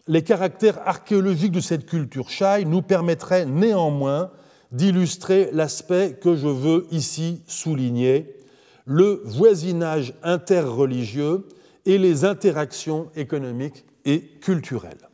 les 0.08 0.24
caractères 0.24 0.80
archéologiques 0.88 1.52
de 1.52 1.60
cette 1.60 1.86
culture 1.86 2.30
Shai 2.30 2.66
nous 2.66 2.82
permettraient 2.82 3.46
néanmoins 3.46 4.32
d'illustrer 4.72 5.50
l'aspect 5.52 6.18
que 6.22 6.36
je 6.36 6.48
veux 6.48 6.88
ici 6.92 7.42
souligner, 7.48 8.36
le 8.86 9.22
voisinage 9.26 10.14
interreligieux 10.24 11.48
et 11.86 11.98
les 11.98 12.26
interactions 12.26 13.10
économiques 13.16 13.86
et 14.06 14.22
culturelles. 14.42 15.10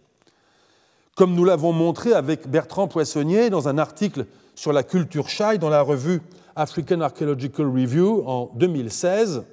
Comme 1.16 1.34
nous 1.34 1.46
l'avons 1.46 1.74
montré 1.74 2.14
avec 2.14 2.48
Bertrand 2.48 2.88
Poissonnier 2.88 3.50
dans 3.50 3.68
un 3.68 3.78
article 3.78 4.26
sur 4.54 4.72
la 4.72 4.84
culture 4.84 5.30
Shai 5.30 5.58
dans 5.58 5.70
la 5.70 5.82
revue 5.82 6.22
African 6.56 7.02
Archaeological 7.02 7.68
Review 7.68 8.24
en 8.28 8.52
2016, 8.56 9.44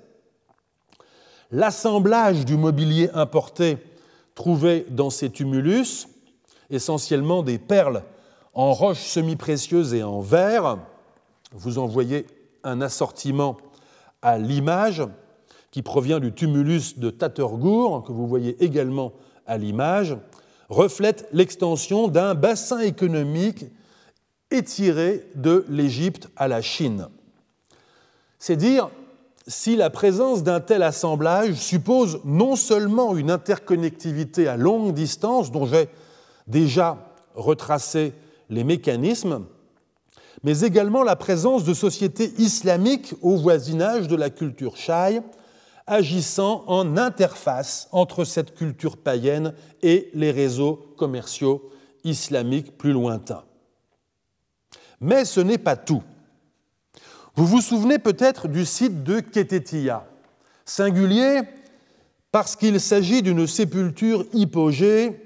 l'assemblage 1.50 2.44
du 2.44 2.56
mobilier 2.56 3.10
importé 3.14 3.78
trouvé 4.34 4.86
dans 4.90 5.10
ces 5.10 5.30
tumulus, 5.30 6.08
essentiellement 6.70 7.42
des 7.42 7.58
perles 7.58 8.02
en 8.54 8.72
roches 8.72 9.02
semi-précieuses 9.02 9.94
et 9.94 10.02
en 10.02 10.20
verre, 10.20 10.78
vous 11.52 11.78
en 11.78 11.86
voyez 11.86 12.26
un 12.62 12.80
assortiment 12.80 13.56
à 14.22 14.38
l'image 14.38 15.02
qui 15.70 15.82
provient 15.82 16.20
du 16.20 16.32
tumulus 16.32 16.98
de 16.98 17.10
Tatergour, 17.10 18.04
que 18.04 18.12
vous 18.12 18.26
voyez 18.26 18.62
également 18.62 19.12
à 19.46 19.58
l'image, 19.58 20.16
reflète 20.68 21.28
l'extension 21.32 22.08
d'un 22.08 22.34
bassin 22.34 22.78
économique 22.78 23.66
étiré 24.50 25.26
de 25.34 25.64
l'Égypte 25.68 26.28
à 26.36 26.48
la 26.48 26.62
Chine. 26.62 27.08
C'est 28.38 28.56
dire 28.56 28.90
si 29.46 29.76
la 29.76 29.90
présence 29.90 30.42
d'un 30.42 30.60
tel 30.60 30.82
assemblage 30.82 31.54
suppose 31.54 32.20
non 32.24 32.56
seulement 32.56 33.16
une 33.16 33.30
interconnectivité 33.30 34.48
à 34.48 34.56
longue 34.56 34.94
distance, 34.94 35.50
dont 35.50 35.66
j'ai 35.66 35.88
déjà 36.46 36.96
retracé 37.34 38.14
les 38.50 38.64
mécanismes, 38.64 39.46
mais 40.42 40.60
également 40.60 41.02
la 41.02 41.16
présence 41.16 41.64
de 41.64 41.74
sociétés 41.74 42.32
islamiques 42.38 43.14
au 43.22 43.36
voisinage 43.36 44.08
de 44.08 44.16
la 44.16 44.30
culture 44.30 44.76
Shai, 44.76 45.20
agissant 45.86 46.64
en 46.66 46.96
interface 46.96 47.88
entre 47.92 48.24
cette 48.24 48.54
culture 48.54 48.96
païenne 48.96 49.54
et 49.82 50.10
les 50.14 50.30
réseaux 50.30 50.94
commerciaux 50.96 51.70
islamiques 52.04 52.76
plus 52.76 52.92
lointains. 52.92 53.44
Mais 55.00 55.24
ce 55.24 55.40
n'est 55.40 55.58
pas 55.58 55.76
tout. 55.76 56.02
Vous 57.36 57.46
vous 57.46 57.60
souvenez 57.60 57.98
peut-être 57.98 58.48
du 58.48 58.64
site 58.64 59.02
de 59.02 59.20
Ketetia, 59.20 60.06
singulier 60.64 61.40
parce 62.32 62.56
qu'il 62.56 62.80
s'agit 62.80 63.22
d'une 63.22 63.46
sépulture 63.46 64.24
hypogée 64.32 65.23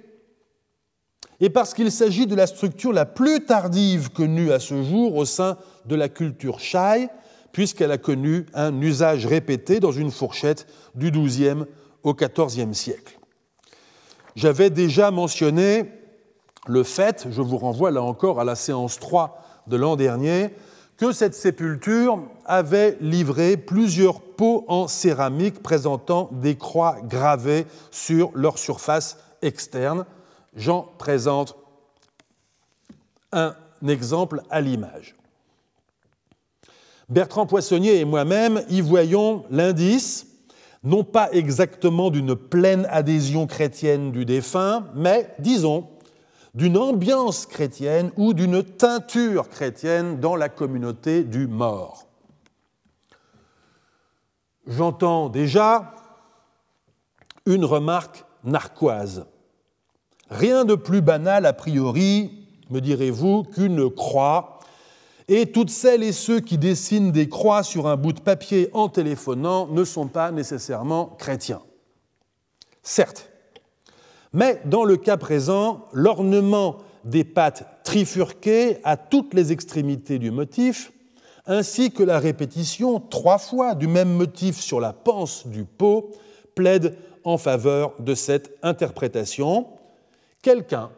et 1.40 1.50
parce 1.50 1.74
qu'il 1.74 1.92
s'agit 1.92 2.26
de 2.26 2.34
la 2.34 2.46
structure 2.46 2.92
la 2.92 3.06
plus 3.06 3.44
tardive 3.44 4.10
connue 4.10 4.52
à 4.52 4.58
ce 4.58 4.82
jour 4.82 5.16
au 5.16 5.24
sein 5.24 5.56
de 5.86 5.94
la 5.94 6.08
culture 6.08 6.58
Shai, 6.58 7.08
puisqu'elle 7.52 7.92
a 7.92 7.98
connu 7.98 8.46
un 8.54 8.80
usage 8.80 9.26
répété 9.26 9.80
dans 9.80 9.92
une 9.92 10.10
fourchette 10.10 10.66
du 10.94 11.10
XIIe 11.10 11.64
au 12.02 12.14
XIVe 12.14 12.72
siècle. 12.72 13.18
J'avais 14.36 14.70
déjà 14.70 15.10
mentionné 15.10 15.92
le 16.66 16.82
fait, 16.82 17.26
je 17.30 17.40
vous 17.40 17.56
renvoie 17.56 17.90
là 17.90 18.02
encore 18.02 18.40
à 18.40 18.44
la 18.44 18.54
séance 18.54 18.98
3 18.98 19.42
de 19.66 19.76
l'an 19.76 19.96
dernier, 19.96 20.50
que 20.96 21.12
cette 21.12 21.34
sépulture 21.34 22.20
avait 22.44 22.98
livré 23.00 23.56
plusieurs 23.56 24.20
pots 24.20 24.64
en 24.68 24.88
céramique 24.88 25.62
présentant 25.62 26.28
des 26.32 26.56
croix 26.56 26.96
gravées 27.04 27.66
sur 27.90 28.30
leur 28.34 28.58
surface 28.58 29.18
externe. 29.40 30.04
J'en 30.58 30.82
présente 30.98 31.56
un 33.30 33.54
exemple 33.86 34.42
à 34.50 34.60
l'image. 34.60 35.14
Bertrand 37.08 37.46
Poissonnier 37.46 38.00
et 38.00 38.04
moi-même 38.04 38.64
y 38.68 38.80
voyons 38.80 39.44
l'indice, 39.50 40.26
non 40.82 41.04
pas 41.04 41.30
exactement 41.30 42.10
d'une 42.10 42.34
pleine 42.34 42.88
adhésion 42.90 43.46
chrétienne 43.46 44.10
du 44.10 44.24
défunt, 44.24 44.88
mais, 44.96 45.32
disons, 45.38 45.88
d'une 46.54 46.76
ambiance 46.76 47.46
chrétienne 47.46 48.10
ou 48.16 48.34
d'une 48.34 48.64
teinture 48.64 49.48
chrétienne 49.48 50.18
dans 50.18 50.34
la 50.34 50.48
communauté 50.48 51.22
du 51.22 51.46
mort. 51.46 52.08
J'entends 54.66 55.28
déjà 55.28 55.94
une 57.46 57.64
remarque 57.64 58.24
narquoise. 58.42 59.24
Rien 60.30 60.64
de 60.64 60.74
plus 60.74 61.00
banal 61.00 61.46
a 61.46 61.52
priori, 61.52 62.46
me 62.70 62.80
direz-vous, 62.80 63.44
qu'une 63.44 63.90
croix, 63.90 64.58
et 65.28 65.52
toutes 65.52 65.70
celles 65.70 66.02
et 66.02 66.12
ceux 66.12 66.40
qui 66.40 66.58
dessinent 66.58 67.12
des 67.12 67.28
croix 67.28 67.62
sur 67.62 67.86
un 67.86 67.96
bout 67.96 68.12
de 68.12 68.20
papier 68.20 68.70
en 68.72 68.88
téléphonant 68.88 69.66
ne 69.66 69.84
sont 69.84 70.08
pas 70.08 70.30
nécessairement 70.30 71.06
chrétiens. 71.18 71.60
Certes, 72.82 73.30
mais 74.32 74.60
dans 74.64 74.84
le 74.84 74.96
cas 74.96 75.16
présent, 75.16 75.86
l'ornement 75.92 76.78
des 77.04 77.24
pattes 77.24 77.66
trifurquées 77.84 78.78
à 78.84 78.96
toutes 78.96 79.34
les 79.34 79.52
extrémités 79.52 80.18
du 80.18 80.30
motif, 80.30 80.92
ainsi 81.46 81.90
que 81.90 82.02
la 82.02 82.18
répétition 82.18 83.00
trois 83.00 83.38
fois 83.38 83.74
du 83.74 83.86
même 83.86 84.12
motif 84.12 84.60
sur 84.60 84.80
la 84.80 84.92
panse 84.92 85.46
du 85.46 85.64
pot, 85.64 86.10
plaide 86.54 86.96
en 87.24 87.38
faveur 87.38 87.94
de 87.98 88.14
cette 88.14 88.58
interprétation. 88.62 89.66
Quelqu'un, 90.42 90.90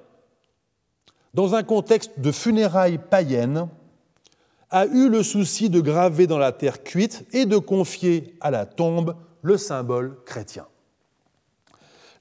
dans 1.34 1.54
un 1.54 1.62
contexte 1.62 2.18
de 2.18 2.32
funérailles 2.32 2.98
païennes, 2.98 3.68
a 4.70 4.86
eu 4.86 5.08
le 5.08 5.22
souci 5.22 5.68
de 5.68 5.80
graver 5.80 6.26
dans 6.26 6.38
la 6.38 6.52
terre 6.52 6.82
cuite 6.82 7.26
et 7.32 7.46
de 7.46 7.58
confier 7.58 8.36
à 8.40 8.50
la 8.50 8.66
tombe 8.66 9.16
le 9.42 9.56
symbole 9.56 10.22
chrétien. 10.24 10.66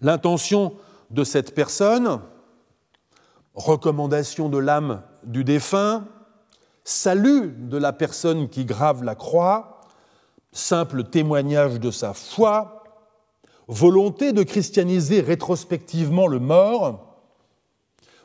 L'intention 0.01 0.73
de 1.12 1.23
cette 1.23 1.53
personne, 1.53 2.21
recommandation 3.53 4.49
de 4.49 4.58
l'âme 4.58 5.03
du 5.23 5.43
défunt, 5.43 6.08
salut 6.84 7.53
de 7.58 7.77
la 7.77 7.93
personne 7.93 8.49
qui 8.49 8.65
grave 8.65 9.03
la 9.03 9.15
croix, 9.15 9.82
simple 10.51 11.03
témoignage 11.03 11.79
de 11.79 11.91
sa 11.91 12.13
foi, 12.13 12.84
volonté 13.67 14.32
de 14.32 14.41
christianiser 14.41 15.21
rétrospectivement 15.21 16.25
le 16.25 16.39
mort, 16.39 17.08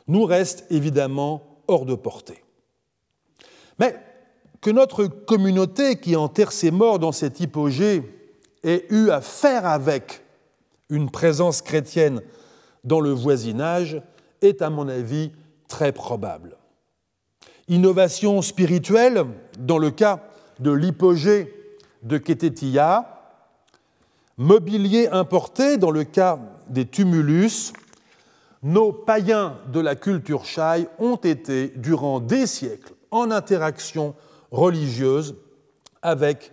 nous 0.07 0.25
reste 0.25 0.65
évidemment 0.69 1.43
hors 1.67 1.85
de 1.85 1.95
portée. 1.95 2.43
Mais 3.79 3.95
que 4.61 4.69
notre 4.69 5.05
communauté 5.05 5.97
qui 5.99 6.15
enterre 6.15 6.51
ses 6.51 6.71
morts 6.71 6.99
dans 6.99 7.11
cet 7.11 7.39
hypogée 7.39 8.03
ait 8.63 8.85
eu 8.89 9.09
à 9.09 9.21
faire 9.21 9.65
avec 9.65 10.23
une 10.89 11.09
présence 11.09 11.61
chrétienne 11.61 12.21
dans 12.83 12.99
le 12.99 13.11
voisinage 13.11 14.01
est, 14.41 14.61
à 14.61 14.69
mon 14.69 14.87
avis, 14.87 15.31
très 15.67 15.91
probable. 15.91 16.57
Innovation 17.67 18.41
spirituelle, 18.41 19.25
dans 19.57 19.79
le 19.79 19.91
cas 19.91 20.23
de 20.59 20.71
l'hypogée 20.71 21.53
de 22.03 22.17
Ketetia, 22.17 23.15
mobilier 24.37 25.07
importé, 25.07 25.77
dans 25.77 25.91
le 25.91 26.03
cas 26.03 26.39
des 26.69 26.85
tumulus, 26.85 27.73
nos 28.63 28.91
païens 28.91 29.57
de 29.71 29.79
la 29.79 29.95
culture 29.95 30.45
Shai 30.45 30.87
ont 30.99 31.17
été, 31.17 31.73
durant 31.75 32.19
des 32.19 32.47
siècles, 32.47 32.93
en 33.11 33.31
interaction 33.31 34.15
religieuse 34.51 35.35
avec, 36.01 36.51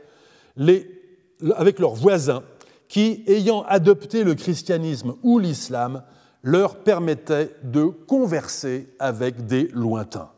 avec 1.57 1.79
leurs 1.79 1.95
voisins 1.95 2.43
qui, 2.89 3.25
ayant 3.27 3.63
adopté 3.63 4.25
le 4.25 4.35
christianisme 4.35 5.15
ou 5.23 5.39
l'islam, 5.39 6.03
leur 6.43 6.77
permettait 6.77 7.55
de 7.63 7.85
converser 7.85 8.89
avec 8.99 9.47
des 9.47 9.69
lointains. 9.69 10.31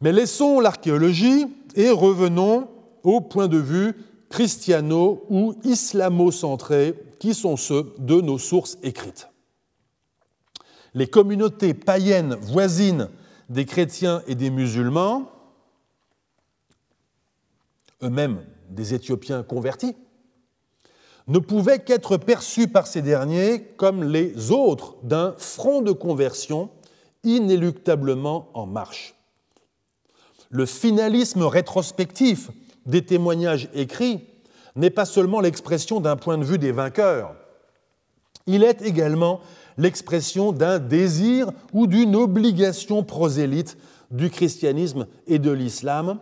Mais 0.00 0.12
laissons 0.12 0.60
l'archéologie 0.60 1.46
et 1.74 1.90
revenons 1.90 2.68
au 3.02 3.20
point 3.20 3.48
de 3.48 3.58
vue 3.58 3.94
christiano 4.34 5.24
ou 5.30 5.54
islamo-centré 5.62 6.96
qui 7.20 7.34
sont 7.34 7.56
ceux 7.56 7.94
de 7.98 8.20
nos 8.20 8.38
sources 8.38 8.78
écrites. 8.82 9.28
Les 10.92 11.06
communautés 11.06 11.72
païennes 11.72 12.34
voisines 12.34 13.10
des 13.48 13.64
chrétiens 13.64 14.24
et 14.26 14.34
des 14.34 14.50
musulmans, 14.50 15.30
eux-mêmes 18.02 18.44
des 18.70 18.92
Éthiopiens 18.92 19.44
convertis, 19.44 19.94
ne 21.28 21.38
pouvaient 21.38 21.84
qu'être 21.84 22.16
perçus 22.16 22.66
par 22.66 22.88
ces 22.88 23.02
derniers 23.02 23.62
comme 23.76 24.02
les 24.02 24.50
autres 24.50 24.96
d'un 25.04 25.36
front 25.38 25.80
de 25.80 25.92
conversion 25.92 26.70
inéluctablement 27.22 28.50
en 28.54 28.66
marche. 28.66 29.14
Le 30.50 30.66
finalisme 30.66 31.42
rétrospectif 31.42 32.50
des 32.86 33.04
témoignages 33.04 33.68
écrits 33.74 34.20
n'est 34.76 34.90
pas 34.90 35.04
seulement 35.04 35.40
l'expression 35.40 36.00
d'un 36.00 36.16
point 36.16 36.38
de 36.38 36.44
vue 36.44 36.58
des 36.58 36.72
vainqueurs, 36.72 37.34
il 38.46 38.62
est 38.62 38.82
également 38.82 39.40
l'expression 39.78 40.52
d'un 40.52 40.78
désir 40.78 41.50
ou 41.72 41.86
d'une 41.86 42.14
obligation 42.14 43.02
prosélyte 43.02 43.76
du 44.10 44.30
christianisme 44.30 45.06
et 45.26 45.38
de 45.38 45.50
l'islam 45.50 46.18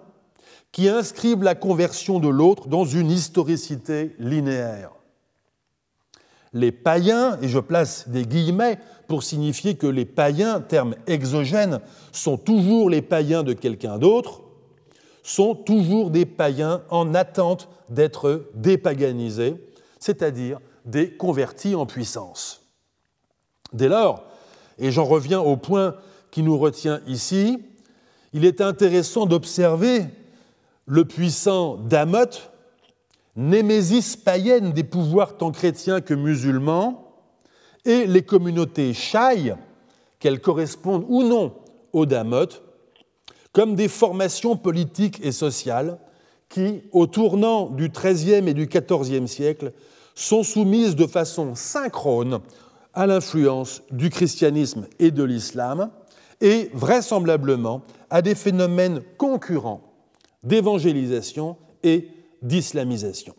qui 0.70 0.88
inscrivent 0.88 1.42
la 1.42 1.54
conversion 1.54 2.18
de 2.18 2.28
l'autre 2.28 2.68
dans 2.68 2.84
une 2.84 3.10
historicité 3.10 4.14
linéaire. 4.18 4.92
Les 6.54 6.72
païens, 6.72 7.38
et 7.42 7.48
je 7.48 7.58
place 7.58 8.08
des 8.08 8.26
guillemets 8.26 8.78
pour 9.08 9.22
signifier 9.22 9.74
que 9.74 9.86
les 9.86 10.04
païens, 10.04 10.60
terme 10.60 10.94
exogène, 11.06 11.80
sont 12.12 12.36
toujours 12.36 12.88
les 12.88 13.02
païens 13.02 13.42
de 13.42 13.52
quelqu'un 13.52 13.98
d'autre, 13.98 14.41
sont 15.22 15.54
toujours 15.54 16.10
des 16.10 16.26
païens 16.26 16.82
en 16.90 17.14
attente 17.14 17.68
d'être 17.88 18.46
dépaganisés, 18.54 19.56
c'est-à-dire 19.98 20.58
des 20.84 21.12
convertis 21.12 21.74
en 21.74 21.86
puissance. 21.86 22.66
Dès 23.72 23.88
lors, 23.88 24.24
et 24.78 24.90
j'en 24.90 25.04
reviens 25.04 25.40
au 25.40 25.56
point 25.56 25.94
qui 26.30 26.42
nous 26.42 26.58
retient 26.58 27.00
ici, 27.06 27.62
il 28.32 28.44
est 28.44 28.60
intéressant 28.60 29.26
d'observer 29.26 30.06
le 30.86 31.04
puissant 31.04 31.76
Damoth, 31.76 32.50
némésis 33.36 34.16
païenne 34.16 34.72
des 34.72 34.84
pouvoirs 34.84 35.36
tant 35.36 35.52
chrétiens 35.52 36.00
que 36.00 36.14
musulmans, 36.14 37.12
et 37.84 38.06
les 38.06 38.22
communautés 38.22 38.94
Shai, 38.94 39.54
qu'elles 40.18 40.40
correspondent 40.40 41.04
ou 41.08 41.22
non 41.22 41.54
au 41.92 42.06
Damoth, 42.06 42.62
comme 43.52 43.74
des 43.74 43.88
formations 43.88 44.56
politiques 44.56 45.20
et 45.22 45.32
sociales 45.32 45.98
qui, 46.48 46.82
au 46.92 47.06
tournant 47.06 47.70
du 47.70 47.88
XIIIe 47.88 48.48
et 48.48 48.54
du 48.54 48.66
XIVe 48.66 49.26
siècle, 49.26 49.72
sont 50.14 50.42
soumises 50.42 50.96
de 50.96 51.06
façon 51.06 51.54
synchrone 51.54 52.40
à 52.94 53.06
l'influence 53.06 53.82
du 53.90 54.10
christianisme 54.10 54.86
et 54.98 55.10
de 55.10 55.22
l'islam 55.22 55.90
et 56.40 56.70
vraisemblablement 56.74 57.82
à 58.10 58.20
des 58.20 58.34
phénomènes 58.34 59.02
concurrents 59.16 59.82
d'évangélisation 60.42 61.56
et 61.82 62.08
d'islamisation. 62.42 63.34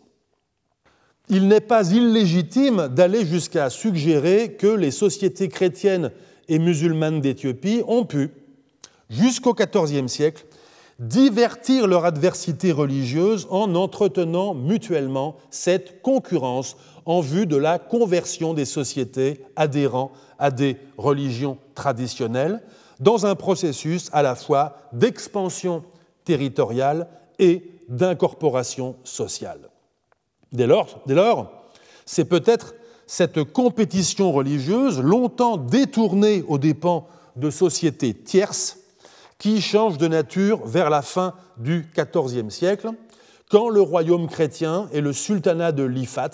Il 1.28 1.48
n'est 1.48 1.60
pas 1.60 1.90
illégitime 1.92 2.88
d'aller 2.88 3.24
jusqu'à 3.24 3.70
suggérer 3.70 4.56
que 4.58 4.66
les 4.66 4.90
sociétés 4.90 5.48
chrétiennes 5.48 6.10
et 6.48 6.58
musulmanes 6.58 7.20
d'Éthiopie 7.20 7.82
ont 7.86 8.04
pu, 8.04 8.30
jusqu'au 9.14 9.54
XIVe 9.54 10.08
siècle, 10.08 10.44
divertir 10.98 11.86
leur 11.86 12.04
adversité 12.04 12.72
religieuse 12.72 13.46
en 13.50 13.74
entretenant 13.74 14.54
mutuellement 14.54 15.36
cette 15.50 16.02
concurrence 16.02 16.76
en 17.06 17.20
vue 17.20 17.46
de 17.46 17.56
la 17.56 17.78
conversion 17.78 18.54
des 18.54 18.64
sociétés 18.64 19.44
adhérant 19.56 20.12
à 20.38 20.50
des 20.50 20.76
religions 20.96 21.58
traditionnelles, 21.74 22.62
dans 23.00 23.26
un 23.26 23.34
processus 23.34 24.08
à 24.12 24.22
la 24.22 24.34
fois 24.34 24.76
d'expansion 24.92 25.84
territoriale 26.24 27.08
et 27.38 27.70
d'incorporation 27.88 28.96
sociale. 29.04 29.68
Dès 30.52 30.66
lors, 30.66 31.00
dès 31.06 31.14
lors 31.14 31.50
c'est 32.06 32.24
peut-être 32.24 32.74
cette 33.06 33.44
compétition 33.44 34.32
religieuse, 34.32 35.00
longtemps 35.00 35.56
détournée 35.56 36.44
aux 36.48 36.58
dépens 36.58 37.06
de 37.36 37.50
sociétés 37.50 38.14
tierces, 38.14 38.78
qui 39.44 39.60
change 39.60 39.98
de 39.98 40.08
nature 40.08 40.64
vers 40.64 40.88
la 40.88 41.02
fin 41.02 41.34
du 41.58 41.86
XIVe 41.94 42.48
siècle, 42.48 42.92
quand 43.50 43.68
le 43.68 43.82
royaume 43.82 44.26
chrétien 44.26 44.88
et 44.90 45.02
le 45.02 45.12
sultanat 45.12 45.72
de 45.72 45.82
l'Ifat, 45.82 46.30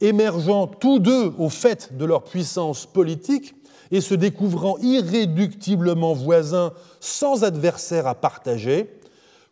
émergeant 0.00 0.66
tous 0.66 1.00
deux 1.00 1.34
au 1.36 1.50
fait 1.50 1.98
de 1.98 2.06
leur 2.06 2.24
puissance 2.24 2.86
politique 2.86 3.54
et 3.90 4.00
se 4.00 4.14
découvrant 4.14 4.78
irréductiblement 4.78 6.14
voisins 6.14 6.72
sans 6.98 7.44
adversaires 7.44 8.06
à 8.06 8.14
partager, 8.14 8.98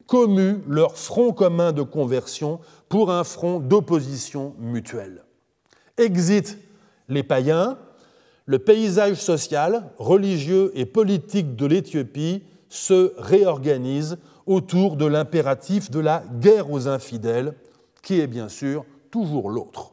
commuent 0.06 0.62
leur 0.66 0.96
front 0.96 1.34
commun 1.34 1.72
de 1.72 1.82
conversion 1.82 2.58
pour 2.88 3.10
un 3.10 3.22
front 3.22 3.60
d'opposition 3.60 4.54
mutuelle. 4.58 5.24
Exit 5.98 6.56
les 7.10 7.22
païens, 7.22 7.76
le 8.46 8.58
paysage 8.58 9.16
social, 9.16 9.90
religieux 9.98 10.72
et 10.74 10.86
politique 10.86 11.54
de 11.54 11.66
l'Éthiopie 11.66 12.44
se 12.68 13.12
réorganise 13.18 14.18
autour 14.46 14.96
de 14.96 15.06
l'impératif 15.06 15.90
de 15.90 16.00
la 16.00 16.22
guerre 16.40 16.70
aux 16.70 16.88
infidèles, 16.88 17.54
qui 18.02 18.20
est 18.20 18.26
bien 18.26 18.48
sûr 18.48 18.84
toujours 19.10 19.50
l'autre. 19.50 19.92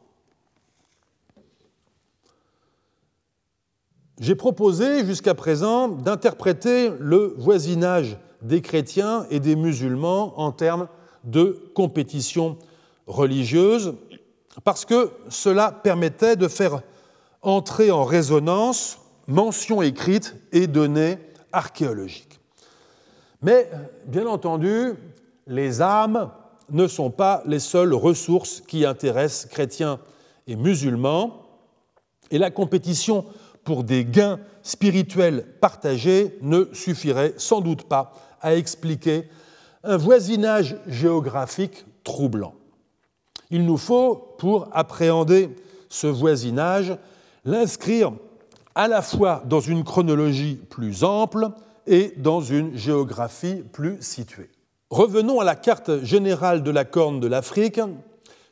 J'ai 4.18 4.34
proposé 4.34 5.04
jusqu'à 5.04 5.34
présent 5.34 5.88
d'interpréter 5.88 6.90
le 6.98 7.34
voisinage 7.36 8.16
des 8.40 8.62
chrétiens 8.62 9.26
et 9.30 9.40
des 9.40 9.56
musulmans 9.56 10.38
en 10.40 10.52
termes 10.52 10.88
de 11.24 11.70
compétition 11.74 12.56
religieuse, 13.06 13.94
parce 14.64 14.86
que 14.86 15.10
cela 15.28 15.70
permettait 15.70 16.36
de 16.36 16.48
faire 16.48 16.80
entrer 17.42 17.90
en 17.90 18.04
résonance 18.04 18.98
mentions 19.26 19.82
écrites 19.82 20.34
et 20.52 20.66
données 20.66 21.18
archéologiques. 21.52 22.25
Mais, 23.42 23.68
bien 24.06 24.26
entendu, 24.26 24.94
les 25.46 25.82
âmes 25.82 26.30
ne 26.70 26.86
sont 26.86 27.10
pas 27.10 27.42
les 27.46 27.58
seules 27.58 27.94
ressources 27.94 28.60
qui 28.60 28.84
intéressent 28.84 29.46
chrétiens 29.50 30.00
et 30.46 30.56
musulmans, 30.56 31.42
et 32.30 32.38
la 32.38 32.50
compétition 32.50 33.24
pour 33.64 33.84
des 33.84 34.04
gains 34.04 34.40
spirituels 34.62 35.44
partagés 35.60 36.38
ne 36.42 36.64
suffirait 36.72 37.34
sans 37.36 37.60
doute 37.60 37.84
pas 37.84 38.12
à 38.40 38.54
expliquer 38.54 39.28
un 39.84 39.96
voisinage 39.96 40.76
géographique 40.86 41.84
troublant. 42.04 42.54
Il 43.50 43.64
nous 43.64 43.76
faut, 43.76 44.34
pour 44.38 44.68
appréhender 44.72 45.50
ce 45.88 46.06
voisinage, 46.06 46.96
l'inscrire 47.44 48.12
à 48.74 48.88
la 48.88 49.02
fois 49.02 49.42
dans 49.46 49.60
une 49.60 49.84
chronologie 49.84 50.56
plus 50.68 51.04
ample 51.04 51.50
et 51.86 52.12
dans 52.16 52.40
une 52.40 52.76
géographie 52.76 53.62
plus 53.72 53.98
située. 54.00 54.50
Revenons 54.90 55.40
à 55.40 55.44
la 55.44 55.56
carte 55.56 56.04
générale 56.04 56.62
de 56.62 56.70
la 56.70 56.84
Corne 56.84 57.20
de 57.20 57.26
l'Afrique 57.26 57.80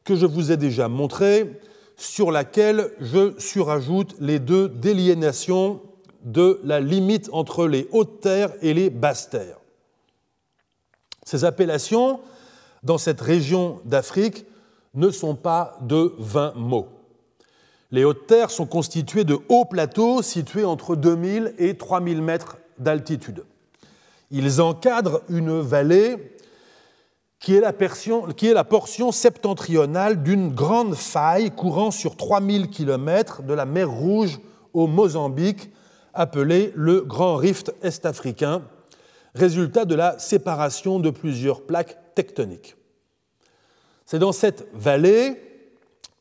que 0.05 0.17
je 0.17 0.27
vous 0.27 0.53
ai 0.53 0.57
déjà 0.57 0.89
montrée, 0.89 1.61
sur 1.97 2.31
laquelle 2.31 2.91
je 3.01 3.39
surajoute 3.39 4.17
les 4.21 4.39
deux 4.39 4.69
déliénations 4.69 5.81
de 6.25 6.61
la 6.65 6.81
limite 6.81 7.31
entre 7.33 7.67
les 7.67 7.89
hautes 7.93 8.21
terres 8.21 8.53
et 8.63 8.75
les 8.75 8.91
basses 8.91 9.31
terres. 9.31 9.59
Ces 11.25 11.45
appellations, 11.45 12.21
dans 12.83 12.99
cette 12.99 13.21
région 13.21 13.81
d'Afrique, 13.85 14.45
ne 14.95 15.11
sont 15.11 15.35
pas 15.35 15.79
de 15.83 16.15
20 16.19 16.55
mots. 16.57 16.89
Les 17.91 18.05
hautes 18.05 18.27
terres 18.27 18.51
sont 18.51 18.67
constituées 18.67 19.25
de 19.25 19.39
hauts 19.49 19.65
plateaux 19.65 20.23
situés 20.23 20.65
entre 20.65 20.97
2000 20.97 21.55
et 21.59 21.77
3000 21.77 22.23
mètres 22.23 22.57
d'altitude. 22.79 23.45
Ils 24.31 24.61
encadrent 24.61 25.23
une 25.29 25.61
vallée 25.61 26.35
qui 27.45 27.57
est 27.57 27.61
la, 27.61 28.65
portion 28.65 29.13
septentrionale 29.13 30.23
d'une 30.23 30.55
grande 30.55 30.95
faille 30.95 31.51
courant 31.51 31.91
sur 31.91 32.17
3000 32.17 32.71
km 32.71 33.43
de 33.43 33.53
la 33.53 33.67
mer 33.67 33.91
Rouge 33.91 34.41
au 34.73 34.87
Mozambique, 34.87 35.71
appelée 36.15 36.73
le 36.75 37.03
Grand 37.03 37.37
Rift 37.37 37.75
Est-Africain, 37.83 38.63
résultat 39.35 39.85
de 39.85 39.95
la 39.95 40.19
séparation 40.19 40.99
de 40.99 41.11
plusieurs 41.11 41.61
plaques 41.61 41.99
tectoniques. 42.15 42.77
C'est 44.07 44.19
dans 44.19 44.33
cette 44.33 44.67
vallée, 44.73 45.41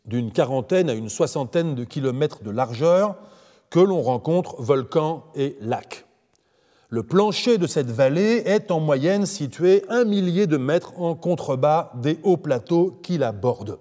d'une 0.05 0.33
quarantaine 0.33 0.89
à 0.89 0.93
une 0.93 1.07
soixantaine 1.07 1.73
de 1.73 1.85
kilomètres 1.85 2.43
de 2.43 2.51
largeur, 2.51 3.15
que 3.69 3.79
l'on 3.79 4.01
rencontre 4.01 4.61
volcans 4.61 5.23
et 5.35 5.55
lacs. 5.61 6.05
Le 6.93 7.01
plancher 7.01 7.57
de 7.57 7.65
cette 7.65 7.89
vallée 7.89 8.43
est 8.45 8.69
en 8.69 8.79
moyenne 8.79 9.25
situé 9.25 9.83
un 9.89 10.03
millier 10.03 10.45
de 10.45 10.57
mètres 10.57 10.93
en 10.99 11.15
contrebas 11.15 11.91
des 11.95 12.19
hauts 12.21 12.37
plateaux 12.37 12.99
qui 13.01 13.17
la 13.17 13.31
bordent. 13.31 13.79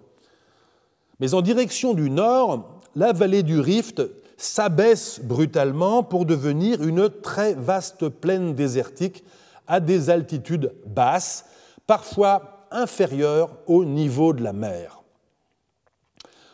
Mais 1.21 1.35
en 1.35 1.43
direction 1.43 1.93
du 1.93 2.09
nord, 2.09 2.81
la 2.97 3.13
vallée 3.13 3.43
du 3.43 3.61
Rift 3.61 4.01
s'abaisse 4.39 5.21
brutalement 5.23 6.03
pour 6.03 6.25
devenir 6.25 6.83
une 6.83 7.11
très 7.11 7.53
vaste 7.53 8.09
plaine 8.09 8.55
désertique 8.55 9.25
à 9.67 9.79
des 9.79 10.09
altitudes 10.09 10.73
basses, 10.87 11.45
parfois 11.87 12.67
inférieures 12.71 13.51
au 13.67 13.85
niveau 13.85 14.33
de 14.33 14.43
la 14.43 14.55
mer. 14.55 15.03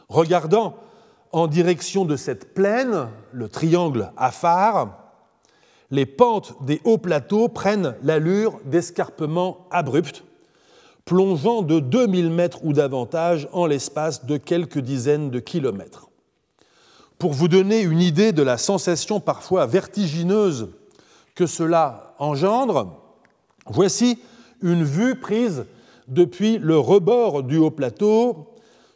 Regardant 0.08 0.74
en 1.30 1.46
direction 1.46 2.04
de 2.04 2.16
cette 2.16 2.52
plaine, 2.52 3.10
le 3.30 3.48
triangle 3.48 4.10
Afar, 4.16 5.07
les 5.90 6.06
pentes 6.06 6.54
des 6.64 6.80
hauts 6.84 6.98
plateaux 6.98 7.48
prennent 7.48 7.94
l'allure 8.02 8.60
d'escarpements 8.64 9.66
abrupts, 9.70 10.24
plongeant 11.04 11.62
de 11.62 11.80
2000 11.80 12.30
mètres 12.30 12.64
ou 12.64 12.72
davantage 12.72 13.48
en 13.52 13.66
l'espace 13.66 14.26
de 14.26 14.36
quelques 14.36 14.80
dizaines 14.80 15.30
de 15.30 15.38
kilomètres. 15.38 16.08
Pour 17.18 17.32
vous 17.32 17.48
donner 17.48 17.80
une 17.80 18.00
idée 18.00 18.32
de 18.32 18.42
la 18.42 18.58
sensation 18.58 19.18
parfois 19.18 19.66
vertigineuse 19.66 20.68
que 21.34 21.46
cela 21.46 22.14
engendre, 22.18 23.00
voici 23.66 24.18
une 24.60 24.84
vue 24.84 25.18
prise 25.18 25.64
depuis 26.06 26.58
le 26.58 26.78
rebord 26.78 27.42
du 27.42 27.56
haut 27.56 27.70
plateau 27.70 28.48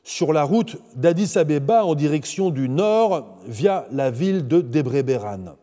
sur 0.05 0.33
la 0.33 0.43
route 0.43 0.77
d'Addis 0.97 1.39
Abeba 1.39 1.85
en 1.85 1.95
direction 1.95 2.51
du 2.51 2.69
nord 2.69 3.39
via 3.47 3.87
la 3.91 4.11
ville 4.11 4.47
de 4.47 4.61
Debreberan. 4.61 5.57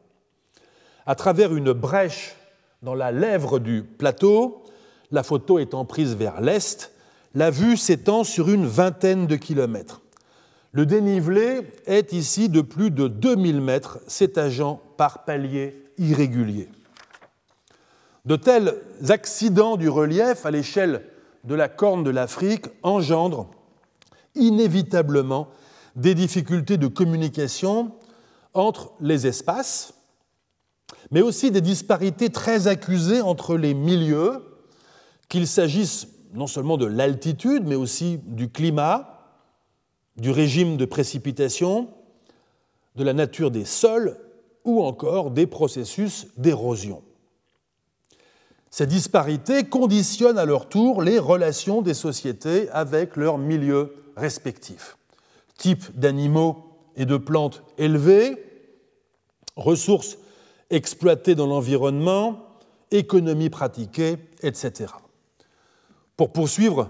À 1.09 1.15
travers 1.15 1.55
une 1.55 1.73
brèche 1.73 2.35
dans 2.83 2.93
la 2.93 3.11
lèvre 3.11 3.57
du 3.57 3.81
plateau, 3.81 4.61
la 5.09 5.23
photo 5.23 5.57
étant 5.57 5.83
prise 5.83 6.15
vers 6.15 6.39
l'est, 6.39 6.91
la 7.33 7.49
vue 7.49 7.77
s'étend 7.77 8.23
sur 8.23 8.47
une 8.47 8.67
vingtaine 8.67 9.25
de 9.25 9.35
kilomètres. 9.35 10.01
Le 10.71 10.85
dénivelé 10.85 11.61
est 11.87 12.13
ici 12.13 12.47
de 12.47 12.61
plus 12.61 12.91
de 12.91 13.07
2000 13.07 13.59
mètres, 13.59 13.97
s'étageant 14.05 14.83
par 14.97 15.25
paliers 15.25 15.83
irréguliers. 15.97 16.69
De 18.25 18.35
tels 18.35 18.75
accidents 19.09 19.77
du 19.77 19.89
relief 19.89 20.45
à 20.45 20.51
l'échelle 20.51 21.03
de 21.43 21.55
la 21.55 21.69
corne 21.69 22.03
de 22.03 22.11
l'Afrique 22.11 22.67
engendrent 22.83 23.49
inévitablement 24.35 25.47
des 25.95 26.13
difficultés 26.13 26.77
de 26.77 26.85
communication 26.85 27.93
entre 28.53 28.91
les 29.01 29.25
espaces, 29.25 29.95
mais 31.11 31.21
aussi 31.21 31.51
des 31.51 31.61
disparités 31.61 32.29
très 32.29 32.67
accusées 32.67 33.21
entre 33.21 33.57
les 33.57 33.73
milieux, 33.73 34.43
qu'il 35.27 35.47
s'agisse 35.47 36.07
non 36.33 36.47
seulement 36.47 36.77
de 36.77 36.85
l'altitude, 36.85 37.63
mais 37.65 37.75
aussi 37.75 38.19
du 38.23 38.49
climat, 38.49 39.19
du 40.17 40.31
régime 40.31 40.77
de 40.77 40.85
précipitation, 40.85 41.89
de 42.95 43.03
la 43.03 43.13
nature 43.13 43.51
des 43.51 43.65
sols 43.65 44.17
ou 44.65 44.83
encore 44.83 45.31
des 45.31 45.47
processus 45.47 46.27
d'érosion. 46.37 47.01
Ces 48.69 48.85
disparités 48.85 49.63
conditionnent 49.63 50.37
à 50.37 50.45
leur 50.45 50.69
tour 50.69 51.01
les 51.01 51.17
relations 51.17 51.81
des 51.81 51.95
sociétés 51.95 52.69
avec 52.69 53.15
leurs 53.15 53.39
milieux 53.39 53.95
respectifs. 54.15 54.97
Type 55.57 55.97
d'animaux 55.97 56.65
et 56.95 57.05
de 57.05 57.17
plantes 57.17 57.63
élevés, 57.77 58.37
ressources 59.55 60.17
exploitées 60.69 61.35
dans 61.35 61.47
l'environnement, 61.47 62.39
économie 62.91 63.49
pratiquée, 63.49 64.17
etc. 64.41 64.93
Pour 66.17 66.31
poursuivre 66.31 66.89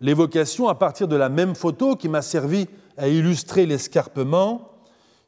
l'évocation 0.00 0.68
à 0.68 0.74
partir 0.74 1.08
de 1.08 1.16
la 1.16 1.28
même 1.28 1.54
photo 1.54 1.96
qui 1.96 2.08
m'a 2.08 2.22
servi 2.22 2.66
à 2.96 3.08
illustrer 3.08 3.66
l'escarpement, 3.66 4.70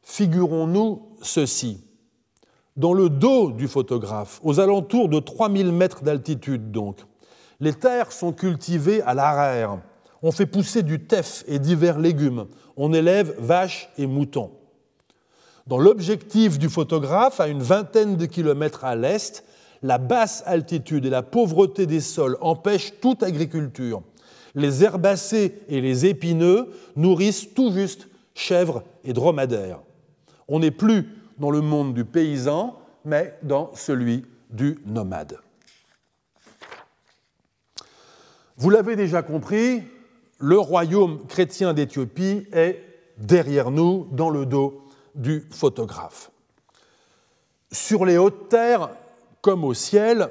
figurons-nous 0.03 1.03
ceci. 1.23 1.85
Dans 2.77 2.95
le 2.95 3.11
dos 3.11 3.53
du 3.53 3.69
photographe, 3.69 4.41
aux 4.43 4.59
alentours 4.59 5.09
de 5.09 5.21
3000 5.21 5.73
mètres 5.73 6.03
d'altitude 6.03 6.71
donc, 6.71 7.01
les 7.61 7.75
terres 7.75 8.13
sont 8.13 8.33
cultivées 8.33 9.03
à 9.03 9.15
l'arrière. 9.15 9.79
On 10.23 10.33
fait 10.33 10.47
pousser 10.47 10.83
du 10.83 11.05
teff 11.05 11.45
et 11.47 11.59
divers 11.59 11.99
légumes. 11.99 12.47
On 12.77 12.93
élève 12.93 13.37
vaches 13.39 13.91
et 13.99 14.07
moutons. 14.07 14.51
Dans 15.67 15.79
l'objectif 15.79 16.59
du 16.59 16.69
photographe, 16.69 17.41
à 17.41 17.49
une 17.49 17.63
vingtaine 17.63 18.17
de 18.17 18.27
kilomètres 18.27 18.85
à 18.85 18.97
l'est, 18.97 19.45
la 19.83 19.99
basse 19.99 20.43
altitude 20.47 21.07
et 21.07 21.11
la 21.11 21.23
pauvreté 21.23 21.87
des 21.87 22.01
sols 22.01 22.37
empêchent 22.41 22.95
toute 23.01 23.23
agriculture. 23.23 24.03
Les 24.55 24.85
herbacées 24.85 25.61
et 25.69 25.81
les 25.81 26.07
épineux 26.07 26.69
nourrissent 26.97 27.55
tout 27.55 27.73
juste 27.73 28.09
chèvres 28.35 28.83
et 29.05 29.13
dromadaires. 29.13 29.81
On 30.49 30.59
n'est 30.59 30.71
plus 30.71 31.09
dans 31.39 31.51
le 31.51 31.61
monde 31.61 31.95
du 31.95 32.05
paysan, 32.05 32.79
mais 33.05 33.39
dans 33.43 33.71
celui 33.75 34.25
du 34.51 34.79
nomade. 34.87 35.39
Vous 38.57 38.71
l'avez 38.71 38.97
déjà 38.97 39.23
compris, 39.23 39.83
le 40.39 40.59
royaume 40.59 41.27
chrétien 41.27 41.73
d'Éthiopie 41.73 42.47
est 42.53 42.85
derrière 43.19 43.71
nous, 43.71 44.09
dans 44.13 44.31
le 44.31 44.45
dos 44.45 44.82
du 45.15 45.47
photographe. 45.51 46.31
Sur 47.71 48.05
les 48.05 48.19
hautes 48.19 48.49
terres, 48.49 48.91
comme 49.41 49.65
au 49.65 49.75
ciel, 49.75 50.29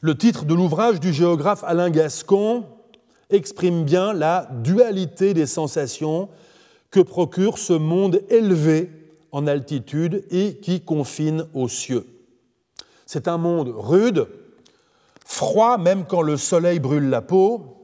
le 0.00 0.16
titre 0.16 0.44
de 0.44 0.54
l'ouvrage 0.54 1.00
du 1.00 1.12
géographe 1.12 1.64
Alain 1.64 1.90
Gascon 1.90 2.66
exprime 3.30 3.84
bien 3.84 4.12
la 4.12 4.48
dualité 4.62 5.34
des 5.34 5.46
sensations 5.46 6.28
que 6.90 7.00
procure 7.00 7.58
ce 7.58 7.72
monde 7.72 8.22
élevé 8.28 8.90
en 9.32 9.46
altitude 9.46 10.24
et 10.30 10.56
qui 10.56 10.82
confine 10.82 11.46
aux 11.54 11.68
cieux. 11.68 12.06
C'est 13.06 13.28
un 13.28 13.38
monde 13.38 13.72
rude, 13.74 14.26
froid 15.24 15.78
même 15.78 16.04
quand 16.04 16.22
le 16.22 16.36
soleil 16.36 16.78
brûle 16.78 17.08
la 17.08 17.22
peau, 17.22 17.81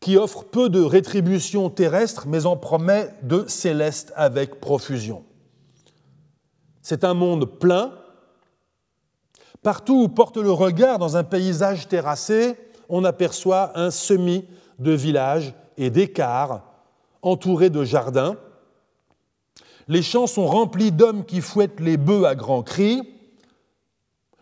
qui 0.00 0.16
offre 0.16 0.44
peu 0.44 0.68
de 0.68 0.80
rétribution 0.82 1.70
terrestre 1.70 2.26
mais 2.26 2.46
en 2.46 2.56
promet 2.56 3.10
de 3.22 3.44
céleste 3.48 4.12
avec 4.16 4.60
profusion. 4.60 5.24
C'est 6.82 7.04
un 7.04 7.14
monde 7.14 7.46
plein. 7.58 7.92
Partout 9.62 10.02
où 10.02 10.08
porte 10.08 10.36
le 10.36 10.52
regard 10.52 10.98
dans 10.98 11.16
un 11.16 11.24
paysage 11.24 11.88
terrassé, 11.88 12.56
on 12.88 13.04
aperçoit 13.04 13.76
un 13.78 13.90
semis 13.90 14.44
de 14.78 14.92
villages 14.92 15.54
et 15.76 15.90
d'écarts 15.90 16.62
entourés 17.22 17.70
de 17.70 17.82
jardins. 17.82 18.36
Les 19.88 20.02
champs 20.02 20.26
sont 20.26 20.46
remplis 20.46 20.92
d'hommes 20.92 21.24
qui 21.24 21.40
fouettent 21.40 21.80
les 21.80 21.96
bœufs 21.96 22.24
à 22.24 22.34
grands 22.34 22.62
cris. 22.62 23.02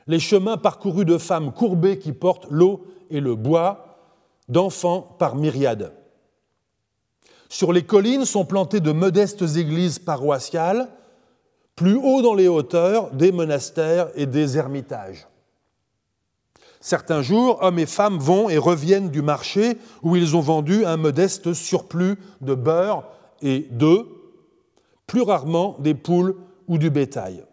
Les 0.06 0.18
chemins 0.18 0.58
parcourus 0.58 1.06
de 1.06 1.18
femmes 1.18 1.52
courbées 1.52 1.98
qui 1.98 2.12
portent 2.12 2.46
l'eau 2.50 2.86
et 3.10 3.20
le 3.20 3.34
bois, 3.34 3.93
d'enfants 4.48 5.02
par 5.18 5.36
myriades. 5.36 5.92
Sur 7.48 7.72
les 7.72 7.84
collines 7.84 8.24
sont 8.24 8.44
plantées 8.44 8.80
de 8.80 8.92
modestes 8.92 9.56
églises 9.56 9.98
paroissiales 9.98 10.88
plus 11.76 11.96
haut 11.96 12.22
dans 12.22 12.34
les 12.34 12.48
hauteurs, 12.48 13.10
des 13.10 13.32
monastères 13.32 14.08
et 14.14 14.26
des 14.26 14.56
ermitages. 14.56 15.26
Certains 16.80 17.22
jours, 17.22 17.58
hommes 17.62 17.78
et 17.78 17.86
femmes 17.86 18.18
vont 18.18 18.48
et 18.48 18.58
reviennent 18.58 19.10
du 19.10 19.22
marché 19.22 19.78
où 20.02 20.16
ils 20.16 20.36
ont 20.36 20.40
vendu 20.40 20.84
un 20.84 20.96
modeste 20.96 21.54
surplus 21.54 22.16
de 22.42 22.54
beurre 22.54 23.04
et 23.40 23.66
d'œufs, 23.70 24.06
plus 25.06 25.22
rarement 25.22 25.76
des 25.78 25.94
poules 25.94 26.36
ou 26.68 26.78
du 26.78 26.90
bétail. 26.90 27.44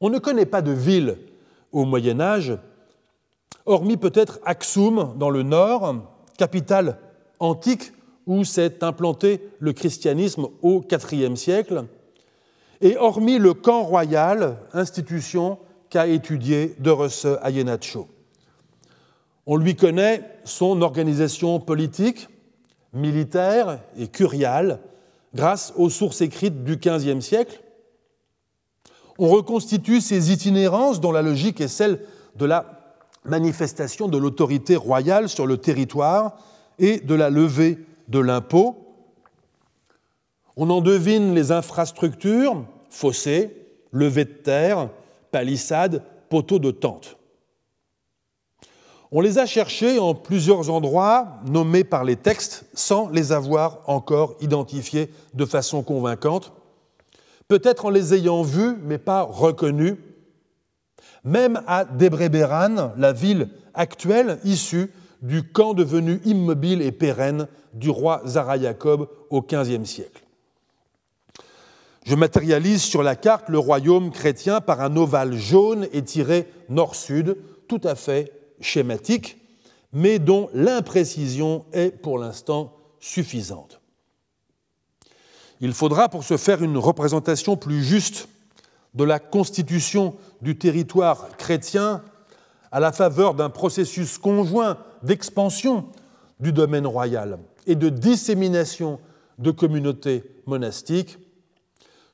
On 0.00 0.10
ne 0.10 0.18
connaît 0.18 0.46
pas 0.46 0.62
de 0.62 0.72
ville 0.72 1.18
au 1.72 1.84
Moyen 1.84 2.20
Âge, 2.20 2.58
hormis 3.66 3.96
peut-être 3.96 4.40
Axum 4.44 5.14
dans 5.16 5.30
le 5.30 5.42
nord, 5.42 5.94
capitale 6.38 6.98
antique 7.38 7.92
où 8.26 8.44
s'est 8.44 8.82
implanté 8.82 9.40
le 9.58 9.72
christianisme 9.72 10.48
au 10.62 10.82
IVe 10.90 11.36
siècle, 11.36 11.84
et 12.80 12.96
hormis 12.96 13.38
le 13.38 13.54
camp 13.54 13.82
royal, 13.82 14.58
institution 14.72 15.58
qu'a 15.90 16.06
étudié 16.06 16.74
De 16.78 16.90
Resse 16.90 17.26
Ayenacho. 17.42 18.08
On 19.46 19.56
lui 19.56 19.76
connaît 19.76 20.22
son 20.44 20.80
organisation 20.82 21.60
politique, 21.60 22.28
militaire 22.92 23.80
et 23.98 24.08
curiale 24.08 24.80
grâce 25.34 25.72
aux 25.76 25.90
sources 25.90 26.20
écrites 26.20 26.64
du 26.64 26.76
XVe 26.76 27.20
siècle. 27.20 27.60
On 29.18 29.28
reconstitue 29.28 30.00
ses 30.00 30.32
itinérances 30.32 31.00
dont 31.00 31.12
la 31.12 31.22
logique 31.22 31.60
est 31.60 31.68
celle 31.68 32.00
de 32.36 32.44
la 32.46 32.73
manifestation 33.24 34.08
de 34.08 34.18
l'autorité 34.18 34.76
royale 34.76 35.28
sur 35.28 35.46
le 35.46 35.58
territoire 35.58 36.36
et 36.78 37.00
de 37.00 37.14
la 37.14 37.30
levée 37.30 37.78
de 38.08 38.18
l'impôt. 38.18 38.76
On 40.56 40.70
en 40.70 40.80
devine 40.80 41.34
les 41.34 41.50
infrastructures, 41.50 42.64
fossés, 42.90 43.56
levées 43.92 44.24
de 44.24 44.30
terre, 44.30 44.88
palissades, 45.30 46.02
poteaux 46.28 46.58
de 46.58 46.70
tente. 46.70 47.16
On 49.10 49.20
les 49.20 49.38
a 49.38 49.46
cherchés 49.46 50.00
en 50.00 50.14
plusieurs 50.14 50.70
endroits 50.70 51.38
nommés 51.46 51.84
par 51.84 52.02
les 52.02 52.16
textes 52.16 52.64
sans 52.74 53.08
les 53.10 53.30
avoir 53.30 53.80
encore 53.86 54.34
identifiés 54.40 55.08
de 55.34 55.44
façon 55.44 55.82
convaincante, 55.82 56.52
peut-être 57.46 57.84
en 57.84 57.90
les 57.90 58.14
ayant 58.14 58.42
vus 58.42 58.76
mais 58.82 58.98
pas 58.98 59.22
reconnus, 59.22 59.96
même 61.24 61.62
à 61.66 61.84
Debreberan, 61.84 62.92
la 62.96 63.12
ville 63.12 63.48
actuelle 63.72 64.38
issue 64.44 64.90
du 65.22 65.42
camp 65.42 65.74
devenu 65.74 66.20
immobile 66.24 66.82
et 66.82 66.92
pérenne 66.92 67.48
du 67.72 67.90
roi 67.90 68.22
Zara 68.26 68.58
Jacob 68.58 69.08
au 69.30 69.42
XVe 69.42 69.84
siècle. 69.84 70.22
Je 72.04 72.14
matérialise 72.14 72.82
sur 72.82 73.02
la 73.02 73.16
carte 73.16 73.48
le 73.48 73.58
royaume 73.58 74.10
chrétien 74.10 74.60
par 74.60 74.82
un 74.82 74.94
ovale 74.96 75.34
jaune 75.34 75.88
étiré 75.92 76.46
nord-sud, 76.68 77.38
tout 77.66 77.80
à 77.84 77.94
fait 77.94 78.30
schématique, 78.60 79.38
mais 79.94 80.18
dont 80.18 80.50
l'imprécision 80.52 81.64
est 81.72 81.90
pour 81.90 82.18
l'instant 82.18 82.76
suffisante. 83.00 83.80
Il 85.60 85.72
faudra 85.72 86.10
pour 86.10 86.24
se 86.24 86.36
faire 86.36 86.62
une 86.62 86.76
représentation 86.76 87.56
plus 87.56 87.82
juste 87.82 88.28
de 88.92 89.04
la 89.04 89.18
constitution 89.18 90.14
du 90.42 90.58
territoire 90.58 91.36
chrétien 91.36 92.02
à 92.72 92.80
la 92.80 92.92
faveur 92.92 93.34
d'un 93.34 93.50
processus 93.50 94.18
conjoint 94.18 94.78
d'expansion 95.02 95.86
du 96.40 96.52
domaine 96.52 96.86
royal 96.86 97.38
et 97.66 97.76
de 97.76 97.88
dissémination 97.88 98.98
de 99.38 99.50
communautés 99.50 100.24
monastiques, 100.46 101.18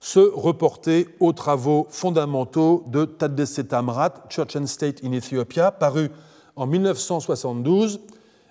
se 0.01 0.21
reporter 0.21 1.09
aux 1.21 1.33
travaux 1.33 1.87
fondamentaux 1.91 2.85
de 2.89 3.05
Tadesse 3.05 3.61
Tamrat, 3.69 4.15
Church 4.31 4.57
and 4.57 4.67
State 4.67 5.05
in 5.05 5.13
Ethiopia, 5.13 5.71
paru 5.71 6.11
en 6.57 6.67
1972, 6.67 8.01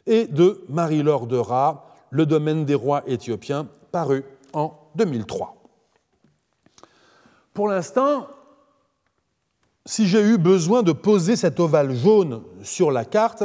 et 0.06 0.26
de 0.26 0.64
Marie-Laure 0.70 1.28
de 1.28 1.38
Ra, 1.38 1.86
Le 2.12 2.26
domaine 2.26 2.66
des 2.66 2.74
rois 2.74 3.04
éthiopiens, 3.06 3.68
paru 3.92 4.24
en 4.54 4.74
2003. 4.96 5.56
Pour 7.54 7.68
l'instant, 7.68 8.28
si 9.90 10.08
j'ai 10.08 10.22
eu 10.22 10.38
besoin 10.38 10.84
de 10.84 10.92
poser 10.92 11.36
cet 11.36 11.60
ovale 11.60 11.96
jaune 11.96 12.44
sur 12.62 12.92
la 12.92 13.06
carte, 13.06 13.42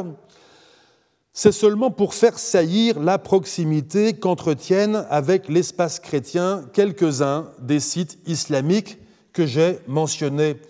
c'est 1.33 1.53
seulement 1.53 1.91
pour 1.91 2.13
faire 2.13 2.39
saillir 2.39 3.01
la 3.01 3.17
proximité 3.17 4.13
qu'entretiennent 4.13 5.07
avec 5.09 5.49
l'espace 5.49 6.01
chrétien 6.01 6.67
quelques-uns 6.75 7.51
des 7.63 7.81
sites 7.81 8.19
islamiques 8.27 8.99
que 9.33 9.47
j'ai 9.47 9.79
mentionnés 9.87 10.61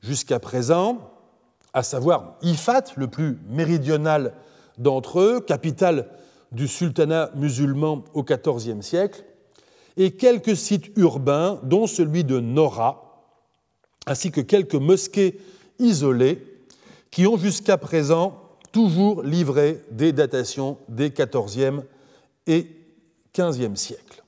jusqu'à 0.00 0.40
présent, 0.40 0.98
à 1.74 1.84
savoir 1.84 2.34
Ifat, 2.42 2.86
le 2.96 3.06
plus 3.06 3.38
méridional 3.48 4.34
d'entre 4.78 5.20
eux, 5.20 5.40
capitale 5.40 6.08
du 6.50 6.66
sultanat 6.66 7.30
musulman 7.36 8.02
au 8.14 8.24
XIVe 8.24 8.82
siècle, 8.82 9.24
et 9.96 10.10
quelques 10.10 10.56
sites 10.56 10.90
urbains, 10.96 11.60
dont 11.62 11.86
celui 11.86 12.24
de 12.24 12.40
Nora, 12.40 13.09
ainsi 14.10 14.32
que 14.32 14.40
quelques 14.40 14.74
mosquées 14.74 15.38
isolées 15.78 16.44
qui 17.12 17.28
ont 17.28 17.36
jusqu'à 17.36 17.78
présent 17.78 18.42
toujours 18.72 19.22
livré 19.22 19.84
des 19.92 20.12
datations 20.12 20.78
des 20.88 21.10
XIVe 21.10 21.84
et 22.48 22.66
XVe 23.32 23.76
siècles. 23.76 24.24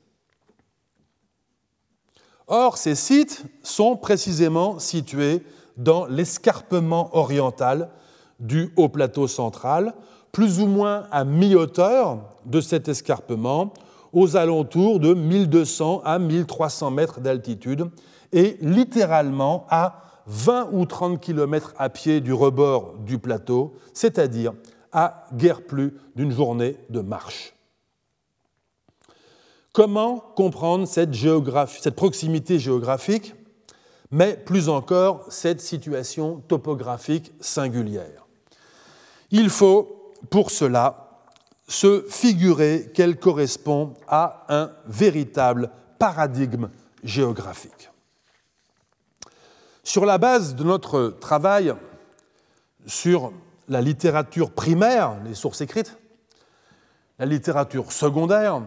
Or, 2.47 2.77
ces 2.77 2.95
sites 2.95 3.45
sont 3.65 3.97
précisément 3.97 4.79
situés 4.79 5.43
dans 5.77 6.07
l'escarpement 6.07 7.17
oriental 7.17 7.91
du 8.39 8.73
haut 8.77 8.89
plateau 8.89 9.27
central, 9.27 9.95
plus 10.31 10.61
ou 10.61 10.67
moins 10.67 11.09
à 11.11 11.25
mi-hauteur 11.25 12.21
de 12.47 12.61
cet 12.61 12.87
escarpement, 12.87 13.73
aux 14.13 14.37
alentours 14.37 15.01
de 15.01 15.13
1200 15.13 16.03
à 16.05 16.21
1300 16.21 16.93
mètres 16.93 17.21
d'altitude, 17.21 17.89
et 18.33 18.57
littéralement 18.61 19.67
à 19.71 20.03
20 20.27 20.71
ou 20.73 20.87
30 20.87 21.21
km 21.21 21.75
à 21.79 21.89
pied 21.89 22.21
du 22.21 22.33
rebord 22.33 22.95
du 22.99 23.19
plateau, 23.19 23.75
c'est-à-dire 23.93 24.53
à 24.93 25.27
guère 25.35 25.63
plus 25.63 25.95
d'une 26.15 26.31
journée 26.31 26.77
de 26.91 27.01
marche. 27.01 27.55
Comment 29.73 30.19
comprendre 30.19 30.87
cette, 30.87 31.15
cette 31.15 31.97
proximité 31.97 32.59
géographique, 32.59 33.35
mais 34.11 34.37
plus 34.37 34.69
encore 34.69 35.25
cette 35.31 35.63
situation 35.63 36.43
topographique 36.47 37.33
singulière? 37.41 38.27
Il 39.31 39.49
faut 39.49 40.13
pour 40.29 40.51
cela 40.51 41.23
se 41.67 42.05
figurer 42.09 42.91
qu'elle 42.93 43.19
correspond 43.19 43.95
à 44.07 44.45
un 44.51 44.73
véritable 44.87 45.71
paradigme 45.99 46.69
géographique. 47.03 47.92
Sur 49.85 50.05
la 50.05 50.17
base 50.17 50.55
de 50.55 50.63
notre 50.63 51.09
travail 51.09 51.75
sur 52.87 53.33
la 53.69 53.81
littérature 53.81 54.53
primaire, 54.53 55.17
les 55.25 55.35
sources 55.35 55.61
écrites, 55.61 55.99
la 57.19 57.27
littérature 57.27 57.91
secondaire, 57.91 58.63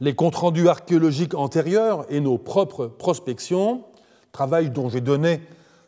les 0.00 0.14
comptes 0.14 0.36
rendus 0.36 0.68
archéologiques 0.68 1.34
antérieurs 1.34 2.06
et 2.08 2.20
nos 2.20 2.38
propres 2.38 2.86
prospections, 2.86 3.84
travail 4.32 4.70
dont 4.70 4.88
j'ai 4.88 5.02
donné 5.02 5.42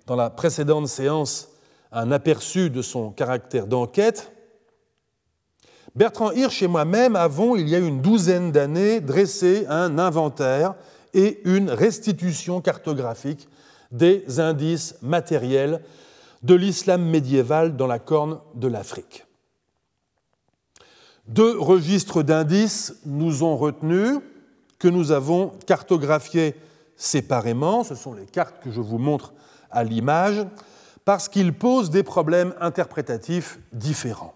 dans 0.06 0.16
la 0.16 0.28
précédente 0.28 0.88
séance 0.88 1.48
un 1.92 2.12
aperçu 2.12 2.68
de 2.68 2.82
son 2.82 3.10
caractère 3.10 3.66
d'enquête, 3.66 4.32
Bertrand 5.94 6.32
Hirsch 6.32 6.60
et 6.62 6.66
moi-même 6.66 7.14
avons, 7.14 7.54
il 7.54 7.68
y 7.68 7.74
a 7.74 7.78
une 7.78 8.02
douzaine 8.02 8.50
d'années, 8.50 9.00
dressé 9.00 9.64
un 9.68 9.98
inventaire 9.98 10.74
et 11.14 11.40
une 11.44 11.70
restitution 11.70 12.61
cartographique 12.61 13.48
des 13.90 14.40
indices 14.40 14.96
matériels 15.00 15.83
de 16.42 16.55
l'islam 16.55 17.03
médiéval 17.03 17.77
dans 17.77 17.87
la 17.87 17.98
corne 17.98 18.38
de 18.55 18.68
l'Afrique. 18.68 19.24
Deux 21.27 21.59
registres 21.59 22.22
d'indices 22.22 22.96
nous 23.07 23.44
ont 23.44 23.57
retenus, 23.57 24.18
que 24.79 24.88
nous 24.88 25.12
avons 25.12 25.53
cartographiés 25.66 26.55
séparément, 26.96 27.85
ce 27.85 27.94
sont 27.94 28.12
les 28.12 28.27
cartes 28.27 28.62
que 28.62 28.70
je 28.70 28.83
vous 28.83 28.98
montre 28.98 29.33
à 29.70 29.85
l'image, 29.85 30.44
parce 31.07 31.29
qu'ils 31.29 31.55
posent 31.55 31.90
des 31.90 32.03
problèmes 32.03 32.55
interprétatifs 32.61 33.59
différents. 33.72 34.35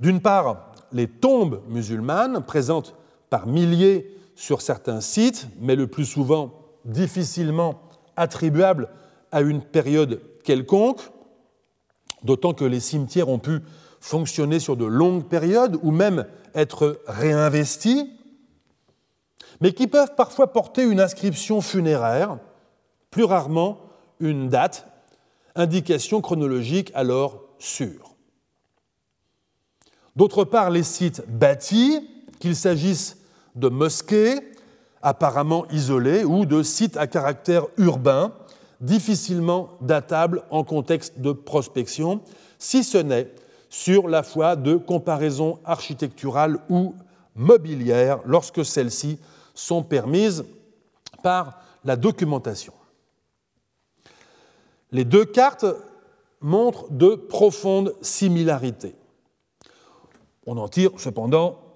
D'une 0.00 0.20
part, 0.20 0.72
les 0.92 1.08
tombes 1.08 1.60
musulmanes, 1.68 2.42
présentes 2.44 2.94
par 3.28 3.46
milliers 3.46 4.17
sur 4.38 4.62
certains 4.62 5.00
sites, 5.00 5.48
mais 5.58 5.74
le 5.74 5.88
plus 5.88 6.04
souvent 6.04 6.54
difficilement 6.84 7.82
attribuables 8.14 8.88
à 9.32 9.40
une 9.40 9.60
période 9.60 10.20
quelconque, 10.44 11.00
d'autant 12.22 12.54
que 12.54 12.64
les 12.64 12.78
cimetières 12.78 13.28
ont 13.28 13.40
pu 13.40 13.58
fonctionner 13.98 14.60
sur 14.60 14.76
de 14.76 14.84
longues 14.84 15.24
périodes 15.24 15.76
ou 15.82 15.90
même 15.90 16.24
être 16.54 17.02
réinvestis, 17.08 18.12
mais 19.60 19.72
qui 19.72 19.88
peuvent 19.88 20.14
parfois 20.14 20.52
porter 20.52 20.84
une 20.84 21.00
inscription 21.00 21.60
funéraire, 21.60 22.38
plus 23.10 23.24
rarement 23.24 23.80
une 24.20 24.48
date, 24.48 24.86
indication 25.56 26.20
chronologique 26.20 26.92
alors 26.94 27.42
sûre. 27.58 28.14
D'autre 30.14 30.44
part, 30.44 30.70
les 30.70 30.84
sites 30.84 31.24
bâtis, 31.26 32.08
qu'il 32.38 32.54
s'agisse 32.54 33.17
de 33.54 33.68
mosquées 33.68 34.40
apparemment 35.02 35.66
isolées 35.70 36.24
ou 36.24 36.44
de 36.44 36.62
sites 36.62 36.96
à 36.96 37.06
caractère 37.06 37.66
urbain, 37.76 38.32
difficilement 38.80 39.70
datables 39.80 40.42
en 40.50 40.64
contexte 40.64 41.20
de 41.20 41.32
prospection, 41.32 42.20
si 42.58 42.84
ce 42.84 42.98
n'est 42.98 43.30
sur 43.68 44.08
la 44.08 44.22
foi 44.22 44.56
de 44.56 44.76
comparaisons 44.76 45.58
architecturales 45.64 46.58
ou 46.68 46.94
mobilières 47.34 48.20
lorsque 48.24 48.64
celles-ci 48.64 49.18
sont 49.54 49.82
permises 49.82 50.44
par 51.22 51.60
la 51.84 51.96
documentation. 51.96 52.72
Les 54.90 55.04
deux 55.04 55.24
cartes 55.24 55.66
montrent 56.40 56.90
de 56.90 57.14
profondes 57.14 57.94
similarités. 58.00 58.94
On 60.46 60.56
en 60.56 60.68
tire 60.68 60.92
cependant 60.96 61.67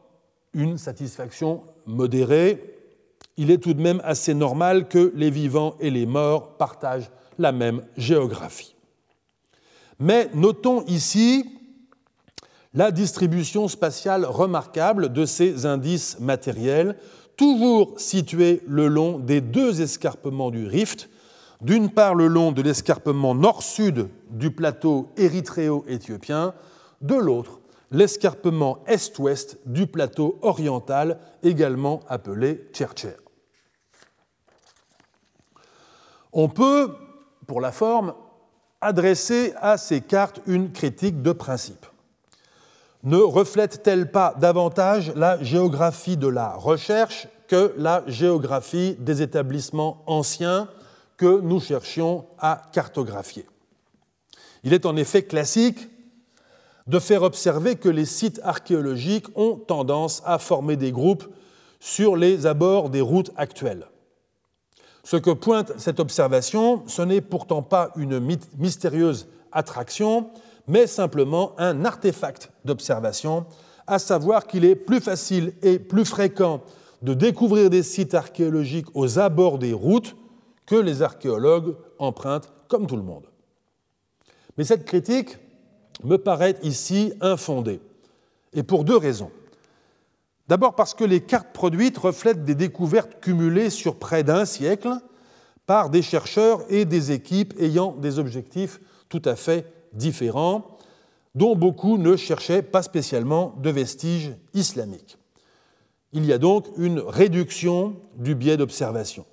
une 0.55 0.79
satisfaction 0.79 1.63
modérée. 1.87 2.79
Il 3.37 3.51
est 3.51 3.59
tout 3.59 3.75
de 3.75 3.83
même 3.83 4.01
assez 4.05 4.35
normal 4.35 4.89
que 4.89 5.13
les 5.15 5.31
vivants 5.31 5.77
et 5.81 5.91
les 5.91 6.07
morts 6.07 6.57
partagent 6.57 7.11
la 7.39 7.53
même 7.53 7.83
géographie. 7.97 8.75
Mais 9.99 10.29
notons 10.35 10.85
ici 10.87 11.47
la 12.75 12.91
distribution 12.91 13.69
spatiale 13.69 14.25
remarquable 14.25 15.13
de 15.13 15.27
ces 15.27 15.67
indices 15.67 16.19
matériels, 16.21 16.97
toujours 17.37 17.95
situés 17.99 18.63
le 18.67 18.89
long 18.89 19.19
des 19.19 19.41
deux 19.41 19.83
escarpements 19.83 20.51
du 20.51 20.67
rift, 20.67 21.11
d'une 21.61 21.91
part 21.91 22.15
le 22.15 22.27
long 22.27 22.51
de 22.51 22.63
l'escarpement 22.63 23.35
nord-sud 23.35 24.09
du 24.31 24.51
plateau 24.51 25.11
érythréo-éthiopien, 25.17 26.55
de 27.01 27.15
l'autre 27.15 27.61
l'escarpement 27.93 28.83
est-ouest 28.87 29.59
du 29.67 29.87
plateau 29.87 30.39
oriental, 30.43 31.19
également 31.43 32.01
appelé 32.09 32.69
Tchercher. 32.73 33.17
On 36.33 36.49
peut, 36.49 36.95
pour 37.47 37.61
la 37.61 37.71
forme, 37.71 38.15
adresser 38.81 39.53
à 39.61 39.77
ces 39.77 40.01
cartes 40.01 40.41
une 40.47 40.73
critique 40.73 41.23
de 41.23 41.33
principe. 41.33 41.87
Ne 43.05 43.19
reflètent-elles 43.19 44.11
pas 44.11 44.35
davantage 44.39 45.13
la 45.15 45.43
géographie 45.43 46.17
de 46.17 46.29
la 46.29 46.55
recherche 46.55 47.29
que 47.49 47.75
la 47.77 48.03
géographie 48.07 48.97
des 48.99 49.21
établissements 49.21 50.03
anciens 50.07 50.69
que 51.19 51.41
nous 51.41 51.61
cherchions 51.61 52.27
à 52.39 52.63
cartographier? 52.73 53.47
Il 54.65 54.73
est 54.73 54.87
en 54.87 54.97
effet 54.97 55.25
classique 55.25 55.89
de 56.87 56.99
faire 56.99 57.23
observer 57.23 57.77
que 57.77 57.89
les 57.89 58.05
sites 58.05 58.41
archéologiques 58.43 59.27
ont 59.37 59.57
tendance 59.57 60.23
à 60.25 60.39
former 60.39 60.77
des 60.77 60.93
groupes 60.93 61.25
sur 61.81 62.17
les 62.17 62.47
abords 62.47 62.91
des 62.91 63.01
routes 63.01 63.31
actuelles. 63.37 63.87
Ce 65.05 65.17
que 65.17 65.31
pointe 65.31 65.73
cette 65.79 66.01
observation, 66.01 66.83
ce 66.87 67.03
n'est 67.03 67.21
pourtant 67.21 67.63
pas 67.63 67.91
une 67.97 68.21
mystérieuse 68.59 69.29
attraction, 69.51 70.31
mais 70.69 70.87
simplement 70.87 71.53
un 71.59 71.85
artefact 71.85 72.51
d'observation, 72.65 73.47
à 73.87 73.99
savoir 73.99 74.47
qu'il 74.47 74.65
est 74.65 74.77
plus 74.77 75.01
facile 75.01 75.55
et 75.63 75.79
plus 75.79 76.05
fréquent 76.05 76.61
de 77.03 77.15
découvrir 77.15 77.69
des 77.69 77.83
sites 77.83 78.15
archéologiques 78.15 78.87
aux 78.95 79.19
abords 79.19 79.59
des 79.59 79.73
routes 79.73 80.17
que 80.67 80.77
les 80.77 81.03
archéologues 81.03 81.75
empruntent 81.99 82.53
comme 82.69 82.87
tout 82.87 82.97
le 82.97 83.03
monde. 83.03 83.27
Mais 84.57 84.65
cette 84.65 84.85
critique 84.85 85.37
me 86.05 86.17
paraît 86.17 86.57
ici 86.63 87.13
infondée, 87.21 87.81
et 88.53 88.63
pour 88.63 88.85
deux 88.85 88.97
raisons. 88.97 89.31
D'abord 90.49 90.75
parce 90.75 90.95
que 90.95 91.05
les 91.05 91.21
cartes 91.21 91.53
produites 91.53 91.99
reflètent 91.99 92.45
des 92.45 92.55
découvertes 92.55 93.21
cumulées 93.21 93.71
sur 93.71 93.97
près 93.97 94.25
d'un 94.25 94.45
siècle 94.45 94.91
par 95.67 95.89
des 95.89 96.03
chercheurs 96.03 96.63
et 96.69 96.85
des 96.85 97.13
équipes 97.13 97.55
ayant 97.61 97.93
des 97.93 98.19
objectifs 98.19 98.81
tout 99.09 99.23
à 99.25 99.37
fait 99.37 99.73
différents, 99.93 100.77
dont 101.35 101.57
beaucoup 101.57 101.97
ne 101.97 102.17
cherchaient 102.17 102.63
pas 102.63 102.83
spécialement 102.83 103.55
de 103.59 103.71
vestiges 103.71 104.35
islamiques. 104.55 105.19
Il 106.13 106.27
y 106.27 106.33
a 106.33 106.39
donc 106.39 106.67
une 106.77 106.99
réduction 106.99 107.97
du 108.17 108.35
biais 108.35 108.57
d'observation. 108.57 109.25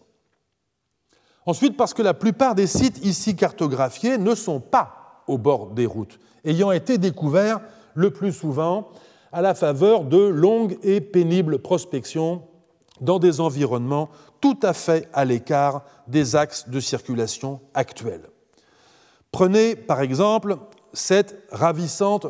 Ensuite, 1.46 1.76
parce 1.76 1.94
que 1.94 2.02
la 2.02 2.14
plupart 2.14 2.56
des 2.56 2.68
sites 2.68 3.04
ici 3.04 3.36
cartographiés 3.36 4.18
ne 4.18 4.36
sont 4.36 4.60
pas 4.60 5.24
au 5.28 5.38
bord 5.38 5.72
des 5.72 5.86
routes, 5.86 6.20
ayant 6.46 6.72
été 6.72 6.98
découverts 6.98 7.62
le 7.96 8.12
plus 8.12 8.34
souvent 8.34 8.90
à 9.32 9.42
la 9.42 9.54
faveur 9.54 10.06
de 10.06 10.18
longues 10.18 10.78
et 10.84 11.02
pénibles 11.02 11.60
prospections 11.60 12.44
dans 13.02 13.20
des 13.20 13.40
environnements 13.40 14.10
tout 14.42 14.60
à 14.62 14.74
fait 14.74 15.08
à 15.14 15.26
l'écart 15.26 15.84
des 16.08 16.36
axes 16.36 16.70
de 16.70 16.80
circulation 16.80 17.60
actuels. 17.74 18.30
Prenez 19.32 19.76
par 19.76 20.02
exemple 20.02 20.58
cette 20.94 21.44
ravissante 21.52 22.28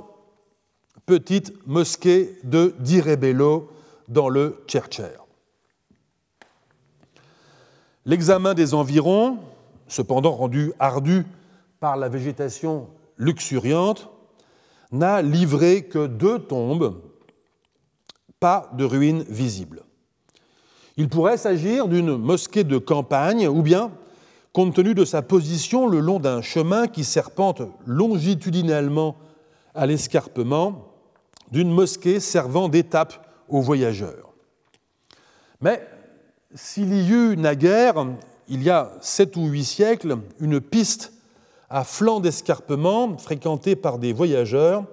petite 1.05 1.53
mosquée 1.65 2.37
de 2.43 2.75
Direbello 2.79 3.69
dans 4.07 4.29
le 4.29 4.63
Tchercher. 4.67 5.09
L'examen 8.05 8.53
des 8.53 8.73
environs, 8.73 9.37
cependant 9.87 10.31
rendu 10.31 10.73
ardu 10.79 11.25
par 11.79 11.95
la 11.95 12.09
végétation 12.09 12.89
luxuriante, 13.19 14.09
n'a 14.91 15.21
livré 15.21 15.83
que 15.83 16.07
deux 16.07 16.39
tombes, 16.39 17.01
pas 18.39 18.71
de 18.73 18.85
ruines 18.85 19.23
visibles. 19.29 19.83
Il 20.97 21.09
pourrait 21.09 21.37
s'agir 21.37 21.87
d'une 21.87 22.17
mosquée 22.17 22.63
de 22.63 22.77
campagne 22.77 23.47
ou 23.47 23.61
bien, 23.61 23.91
compte 24.51 24.73
tenu 24.73 24.95
de 24.95 25.05
sa 25.05 25.21
position 25.21 25.87
le 25.87 25.99
long 25.99 26.19
d'un 26.19 26.41
chemin 26.41 26.87
qui 26.87 27.03
serpente 27.03 27.61
longitudinalement 27.85 29.15
à 29.75 29.85
l'escarpement, 29.85 30.93
d'une 31.51 31.71
mosquée 31.71 32.19
servant 32.19 32.69
d'étape 32.69 33.25
aux 33.47 33.61
voyageurs. 33.61 34.33
Mais 35.61 35.85
s'il 36.53 36.93
y 36.93 37.11
eut 37.11 37.37
naguère, 37.37 38.05
il 38.47 38.63
y 38.63 38.69
a 38.69 38.91
sept 39.01 39.35
ou 39.35 39.47
huit 39.47 39.65
siècles, 39.65 40.17
une 40.39 40.59
piste 40.59 41.13
à 41.69 41.83
flanc 41.83 42.19
d'escarpement 42.19 43.17
fréquentée 43.17 43.75
par 43.75 43.99
des 43.99 44.13
voyageurs, 44.13 44.83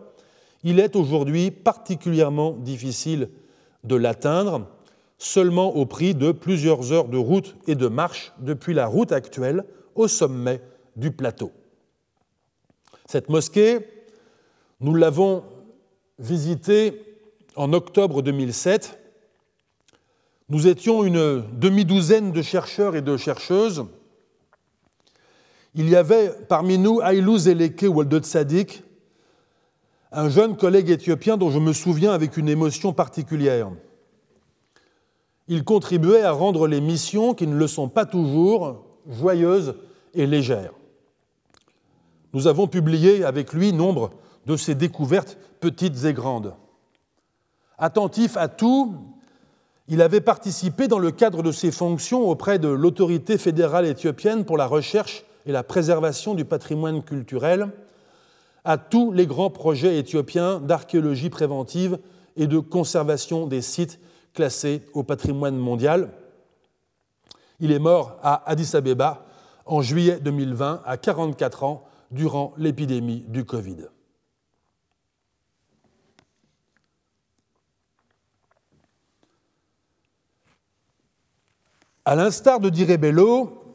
il 0.63 0.81
est 0.81 0.97
aujourd'hui 0.97 1.51
particulièrement 1.51 2.53
difficile 2.53 3.31
de 3.85 3.97
l'atteindre, 3.97 4.67
seulement 5.19 5.75
au 5.75 5.87
prix 5.87 6.15
de 6.15 6.33
plusieurs 6.33 6.93
heures 6.93 7.09
de 7.09 7.19
route 7.19 7.57
et 7.67 7.75
de 7.75 7.89
marche 7.89 8.33
depuis 8.39 8.75
la 8.75 8.87
route 8.87 9.13
actuelle 9.13 9.65
au 9.95 10.09
sommet 10.09 10.61
du 10.97 11.11
plateau. 11.11 11.53
Cette 13.07 13.29
mosquée, 13.29 13.87
nous 14.81 14.95
l'avons 14.95 15.45
visitée 16.19 17.03
en 17.55 17.73
octobre 17.73 18.23
2007 18.23 18.99
nous 20.49 20.69
étions 20.69 21.03
une 21.03 21.43
demi-douzaine 21.59 22.31
de 22.31 22.41
chercheurs 22.41 22.95
et 22.95 23.03
de 23.03 23.17
chercheuses. 23.17 23.85
Il 25.79 25.91
y 25.91 25.95
avait 25.95 26.33
parmi 26.49 26.79
nous 26.79 27.03
Ailou 27.03 27.37
Zeleke 27.37 27.85
Waldet 27.87 28.23
Sadik, 28.23 28.83
un 30.11 30.31
jeune 30.31 30.57
collègue 30.57 30.89
éthiopien 30.89 31.37
dont 31.37 31.51
je 31.51 31.59
me 31.59 31.75
souviens 31.75 32.13
avec 32.13 32.39
une 32.39 32.49
émotion 32.49 32.95
particulière. 32.95 33.71
Il 35.49 35.65
contribuait 35.65 36.23
à 36.23 36.33
rendre 36.33 36.67
les 36.67 36.81
missions, 36.81 37.35
qui 37.35 37.47
ne 37.47 37.55
le 37.55 37.67
sont 37.67 37.91
pas 37.91 38.07
toujours, 38.07 38.87
joyeuses 39.07 39.75
et 40.15 40.27
légères. 40.27 40.73
Nous 42.33 42.47
avons 42.47 42.69
publié 42.69 43.23
avec 43.23 43.53
lui 43.53 43.75
nombre 43.75 44.13
de 44.47 44.57
ses 44.57 44.75
découvertes 44.75 45.37
petites 45.61 46.05
et 46.07 46.15
grandes. 46.15 46.55
Attentif 47.77 48.39
à 48.39 48.49
tout, 48.49 48.95
il 49.89 50.01
avait 50.01 50.23
participé 50.23 50.89
dans 50.89 50.99
le 50.99 51.11
cadre 51.11 51.43
de 51.43 51.53
ses 51.53 51.71
fonctions 51.71 52.27
auprès 52.27 52.59
de 52.59 52.69
l'autorité 52.69 53.37
fédérale 53.37 53.85
éthiopienne 53.85 54.47
pour 54.47 54.57
la 54.57 54.67
recherche 54.67 55.26
et 55.47 55.53
la 55.53 55.63
préservation 55.63 56.35
du 56.35 56.45
patrimoine 56.45 57.03
culturel 57.03 57.71
à 58.65 58.79
tous 58.79 59.13
les 59.13 59.27
grands 59.27 59.51
projets 59.51 59.99
éthiopiens 59.99 60.59
d'archéologie 60.61 61.31
préventive 61.31 61.99
et 62.37 62.49
de 62.49 62.59
conservation 62.59 63.47
des 63.47 63.63
sites 63.63 64.01
classés 64.35 64.83
au 64.93 65.05
patrimoine 65.05 65.57
mondial. 65.57 66.11
Il 67.61 67.71
est 67.71 67.79
mort 67.79 68.19
à 68.23 68.43
Addis 68.51 68.77
Abeba 68.77 69.25
en 69.65 69.83
juillet 69.83 70.19
2020 70.21 70.83
à 70.85 70.97
44 70.97 71.63
ans 71.65 71.89
durant 72.11 72.53
l'épidémie 72.59 73.25
du 73.29 73.45
Covid. 73.45 73.87
À 82.05 82.15
l'instar 82.15 82.61
de 82.61 82.69
Direbello, 82.69 83.66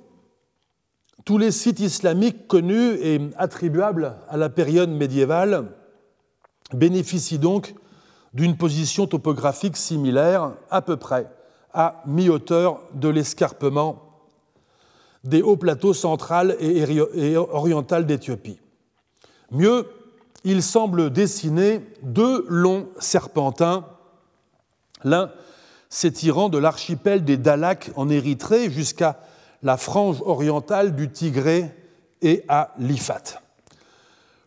tous 1.25 1.37
les 1.37 1.51
sites 1.51 1.79
islamiques 1.79 2.47
connus 2.47 2.95
et 3.01 3.19
attribuables 3.37 4.15
à 4.27 4.37
la 4.37 4.49
période 4.49 4.89
médiévale 4.89 5.65
bénéficient 6.73 7.39
donc 7.39 7.75
d'une 8.33 8.57
position 8.57 9.07
topographique 9.07 9.77
similaire, 9.77 10.53
à 10.69 10.81
peu 10.81 10.97
près 10.97 11.27
à 11.73 12.01
mi-hauteur 12.05 12.81
de 12.93 13.09
l'escarpement 13.09 14.03
des 15.23 15.41
hauts 15.41 15.57
plateaux 15.57 15.93
central 15.93 16.55
et 16.59 17.37
oriental 17.37 18.05
d'Éthiopie. 18.05 18.59
Mieux, 19.51 19.85
il 20.43 20.63
semble 20.63 21.11
dessiner 21.11 21.81
deux 22.01 22.45
longs 22.47 22.87
serpentins, 22.99 23.85
l'un 25.03 25.31
s'étirant 25.89 26.49
de 26.49 26.57
l'archipel 26.57 27.23
des 27.23 27.37
Dalaks 27.37 27.91
en 27.95 28.09
Érythrée 28.09 28.71
jusqu'à 28.71 29.19
la 29.63 29.77
frange 29.77 30.21
orientale 30.25 30.95
du 30.95 31.09
Tigré 31.09 31.69
et 32.21 32.43
à 32.47 32.73
l'Ifat. 32.77 33.41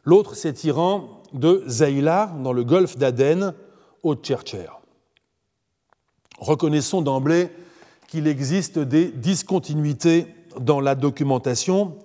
L'autre 0.04 0.34
s'étirant 0.34 1.22
de 1.32 1.64
Zaïla 1.66 2.32
dans 2.42 2.52
le 2.52 2.64
golfe 2.64 2.96
d'Aden 2.96 3.54
au 4.02 4.14
Tchercher. 4.14 4.66
Reconnaissons 6.38 7.02
d'emblée 7.02 7.48
qu'il 8.08 8.26
existe 8.26 8.78
des 8.78 9.06
discontinuités 9.06 10.26
dans 10.60 10.80
la 10.80 10.94
documentation. 10.94 11.96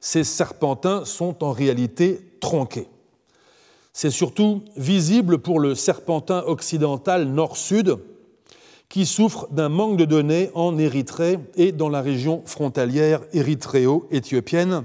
Ces 0.00 0.24
serpentins 0.24 1.04
sont 1.04 1.42
en 1.42 1.52
réalité 1.52 2.36
tronqués. 2.40 2.88
C'est 3.92 4.10
surtout 4.10 4.62
visible 4.76 5.38
pour 5.38 5.58
le 5.58 5.74
serpentin 5.74 6.42
occidental 6.42 7.26
nord-sud, 7.26 7.98
qui 8.88 9.06
souffre 9.06 9.48
d'un 9.50 9.68
manque 9.68 9.96
de 9.96 10.04
données 10.04 10.50
en 10.54 10.78
Érythrée 10.78 11.38
et 11.56 11.72
dans 11.72 11.88
la 11.88 12.00
région 12.00 12.42
frontalière 12.46 13.20
érythréo-éthiopienne, 13.32 14.84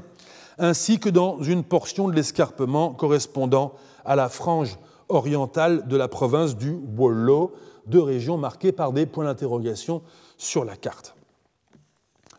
ainsi 0.57 0.99
que 0.99 1.09
dans 1.09 1.41
une 1.41 1.63
portion 1.63 2.07
de 2.07 2.15
l'escarpement 2.15 2.93
correspondant 2.93 3.73
à 4.05 4.15
la 4.15 4.29
frange 4.29 4.77
orientale 5.09 5.87
de 5.87 5.97
la 5.97 6.07
province 6.07 6.55
du 6.55 6.75
Wollo, 6.95 7.53
deux 7.87 8.01
régions 8.01 8.37
marquées 8.37 8.71
par 8.71 8.91
des 8.91 9.05
points 9.05 9.25
d'interrogation 9.25 10.01
sur 10.37 10.65
la 10.65 10.75
carte. 10.75 11.15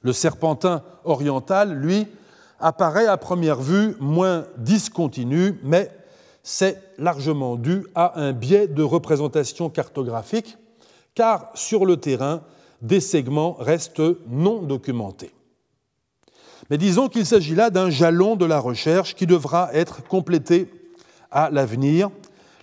Le 0.02 0.12
serpentin 0.12 0.82
oriental, 1.04 1.74
lui, 1.74 2.06
apparaît 2.58 3.06
à 3.06 3.16
première 3.16 3.60
vue 3.60 3.96
moins 4.00 4.46
discontinu, 4.58 5.60
mais 5.62 5.90
c'est 6.42 6.82
largement 6.98 7.56
dû 7.56 7.86
à 7.94 8.20
un 8.20 8.32
biais 8.32 8.66
de 8.66 8.82
représentation 8.82 9.68
cartographique 9.68 10.56
car 11.14 11.50
sur 11.54 11.84
le 11.84 11.96
terrain, 11.96 12.42
des 12.80 13.00
segments 13.00 13.54
restent 13.54 14.02
non 14.28 14.62
documentés. 14.62 15.32
Mais 16.70 16.78
disons 16.78 17.08
qu'il 17.08 17.26
s'agit 17.26 17.54
là 17.54 17.70
d'un 17.70 17.90
jalon 17.90 18.36
de 18.36 18.44
la 18.44 18.58
recherche 18.58 19.14
qui 19.14 19.26
devra 19.26 19.72
être 19.72 20.02
complété 20.04 20.68
à 21.30 21.50
l'avenir, 21.50 22.10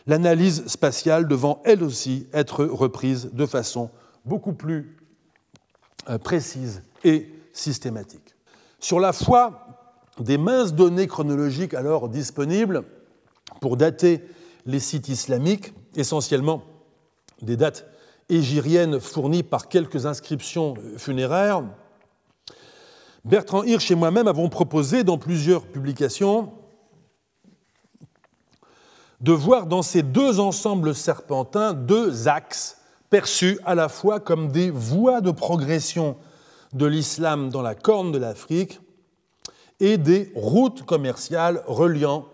l'analyse 0.08 0.66
spatiale 0.68 1.28
devant 1.28 1.62
elle 1.66 1.84
aussi 1.84 2.28
être 2.34 2.66
reprise 2.66 3.30
de 3.34 3.46
façon 3.46 3.90
beaucoup 4.26 4.54
plus 4.54 4.98
euh, 6.10 6.18
précise 6.18 6.82
et 7.04 7.30
systématique. 7.54 8.36
Sur 8.80 9.00
la 9.00 9.14
foi 9.14 9.68
des 10.20 10.38
minces 10.38 10.74
données 10.74 11.08
chronologiques 11.08 11.74
alors 11.74 12.10
disponibles 12.10 12.84
pour 13.62 13.78
dater 13.78 14.22
les 14.66 14.80
sites 14.80 15.10
islamiques, 15.10 15.74
essentiellement 15.96 16.64
des 17.42 17.58
dates 17.58 17.89
égiriennes 18.30 19.00
fournies 19.00 19.44
par 19.44 19.68
quelques 19.68 20.06
inscriptions 20.06 20.76
funéraires, 20.98 21.64
Bertrand 23.26 23.64
Hirsch 23.64 23.92
et 23.92 23.96
moi-même 23.96 24.28
avons 24.28 24.50
proposé 24.50 25.04
dans 25.04 25.18
plusieurs 25.18 25.66
publications 25.66 26.54
de 29.20 29.34
voir 29.34 29.66
dans 29.66 29.82
ces 29.82 30.04
deux 30.04 30.40
ensembles 30.40 30.96
serpentins 30.96 31.74
deux 31.74 32.28
axes 32.28 32.78
perçus 33.10 33.60
à 33.66 33.76
la 33.76 33.90
fois 33.90 34.20
comme 34.20 34.52
des 34.52 34.72
voies 34.72 35.20
de 35.20 35.32
progression 35.32 36.16
de 36.74 36.86
l'islam 36.86 37.50
dans 37.50 37.62
la 37.62 37.76
corne 37.76 38.12
de 38.12 38.18
l'Afrique 38.18 38.80
et 39.80 39.98
des 39.98 40.32
routes 40.36 40.84
commerciales 40.84 41.64
reliant 41.68 42.26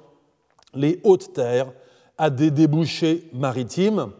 les 0.73 0.99
hautes 1.03 1.33
terres 1.33 1.71
à 2.17 2.29
des 2.29 2.51
débouchés 2.51 3.29
maritimes, 3.33 4.11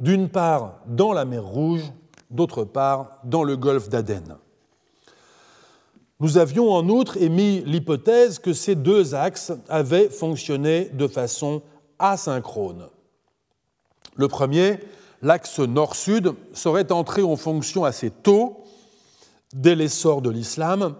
d'une 0.00 0.28
part 0.28 0.80
dans 0.86 1.12
la 1.12 1.24
mer 1.24 1.44
Rouge, 1.44 1.92
d'autre 2.30 2.64
part 2.64 3.18
dans 3.24 3.42
le 3.42 3.56
golfe 3.56 3.88
d'Aden. 3.88 4.36
Nous 6.20 6.36
avions 6.36 6.72
en 6.72 6.88
outre 6.88 7.16
émis 7.16 7.62
l'hypothèse 7.64 8.38
que 8.38 8.52
ces 8.52 8.74
deux 8.74 9.14
axes 9.14 9.52
avaient 9.68 10.10
fonctionné 10.10 10.90
de 10.92 11.06
façon 11.06 11.62
asynchrone. 11.98 12.88
Le 14.16 14.26
premier, 14.26 14.80
l'axe 15.22 15.60
nord-sud, 15.60 16.32
serait 16.52 16.90
entré 16.90 17.22
en 17.22 17.36
fonction 17.36 17.84
assez 17.84 18.10
tôt, 18.10 18.64
dès 19.54 19.76
l'essor 19.76 20.20
de 20.20 20.30
l'islam, 20.30 20.96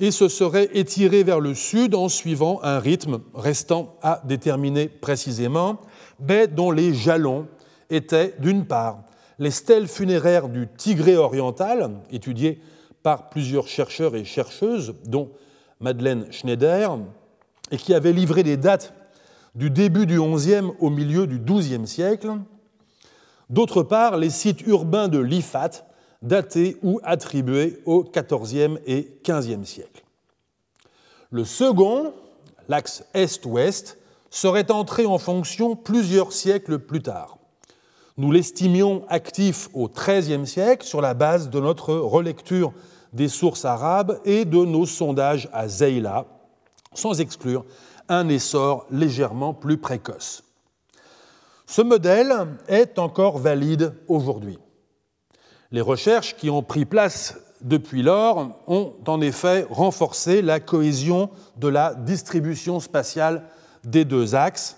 et 0.00 0.10
se 0.10 0.28
serait 0.28 0.70
étiré 0.72 1.22
vers 1.22 1.40
le 1.40 1.54
sud 1.54 1.94
en 1.94 2.08
suivant 2.08 2.60
un 2.62 2.80
rythme 2.80 3.20
restant 3.34 3.94
à 4.02 4.20
déterminer 4.24 4.88
précisément, 4.88 5.78
mais 6.18 6.48
dont 6.48 6.72
les 6.72 6.92
jalons 6.92 7.46
étaient, 7.90 8.34
d'une 8.38 8.64
part, 8.64 9.02
les 9.38 9.50
stèles 9.50 9.88
funéraires 9.88 10.48
du 10.48 10.68
Tigré 10.76 11.16
oriental, 11.16 11.90
étudiées 12.10 12.60
par 13.02 13.30
plusieurs 13.30 13.68
chercheurs 13.68 14.14
et 14.14 14.24
chercheuses, 14.24 14.94
dont 15.06 15.30
Madeleine 15.80 16.30
Schneider, 16.30 16.98
et 17.70 17.76
qui 17.76 17.94
avait 17.94 18.12
livré 18.12 18.42
des 18.42 18.56
dates 18.56 18.92
du 19.54 19.70
début 19.70 20.06
du 20.06 20.20
XIe 20.20 20.70
au 20.78 20.90
milieu 20.90 21.26
du 21.26 21.38
XIIe 21.38 21.86
siècle. 21.86 22.32
D'autre 23.48 23.82
part, 23.82 24.16
les 24.16 24.30
sites 24.30 24.60
urbains 24.66 25.08
de 25.08 25.18
l'Ifat, 25.18 25.70
datés 26.22 26.76
ou 26.82 27.00
attribués 27.02 27.80
au 27.86 28.04
XIVe 28.04 28.78
et 28.86 29.20
XVe 29.24 29.64
siècle. 29.64 30.04
Le 31.30 31.44
second, 31.44 32.12
l'axe 32.68 33.04
Est-Ouest, 33.14 33.98
serait 34.30 34.70
entré 34.70 35.06
en 35.06 35.18
fonction 35.18 35.74
plusieurs 35.74 36.32
siècles 36.32 36.78
plus 36.78 37.02
tard. 37.02 37.39
Nous 38.20 38.32
l'estimions 38.32 39.02
actif 39.08 39.70
au 39.72 39.88
XIIIe 39.88 40.46
siècle 40.46 40.86
sur 40.86 41.00
la 41.00 41.14
base 41.14 41.48
de 41.48 41.58
notre 41.58 41.94
relecture 41.94 42.74
des 43.14 43.28
sources 43.28 43.64
arabes 43.64 44.20
et 44.26 44.44
de 44.44 44.58
nos 44.58 44.84
sondages 44.84 45.48
à 45.54 45.68
Zeila, 45.68 46.26
sans 46.92 47.18
exclure 47.22 47.64
un 48.10 48.28
essor 48.28 48.84
légèrement 48.90 49.54
plus 49.54 49.78
précoce. 49.78 50.44
Ce 51.64 51.80
modèle 51.80 52.30
est 52.68 52.98
encore 52.98 53.38
valide 53.38 53.94
aujourd'hui. 54.06 54.58
Les 55.70 55.80
recherches 55.80 56.36
qui 56.36 56.50
ont 56.50 56.62
pris 56.62 56.84
place 56.84 57.38
depuis 57.62 58.02
lors 58.02 58.50
ont 58.66 58.96
en 59.06 59.22
effet 59.22 59.66
renforcé 59.70 60.42
la 60.42 60.60
cohésion 60.60 61.30
de 61.56 61.68
la 61.68 61.94
distribution 61.94 62.80
spatiale 62.80 63.44
des 63.82 64.04
deux 64.04 64.34
axes, 64.34 64.76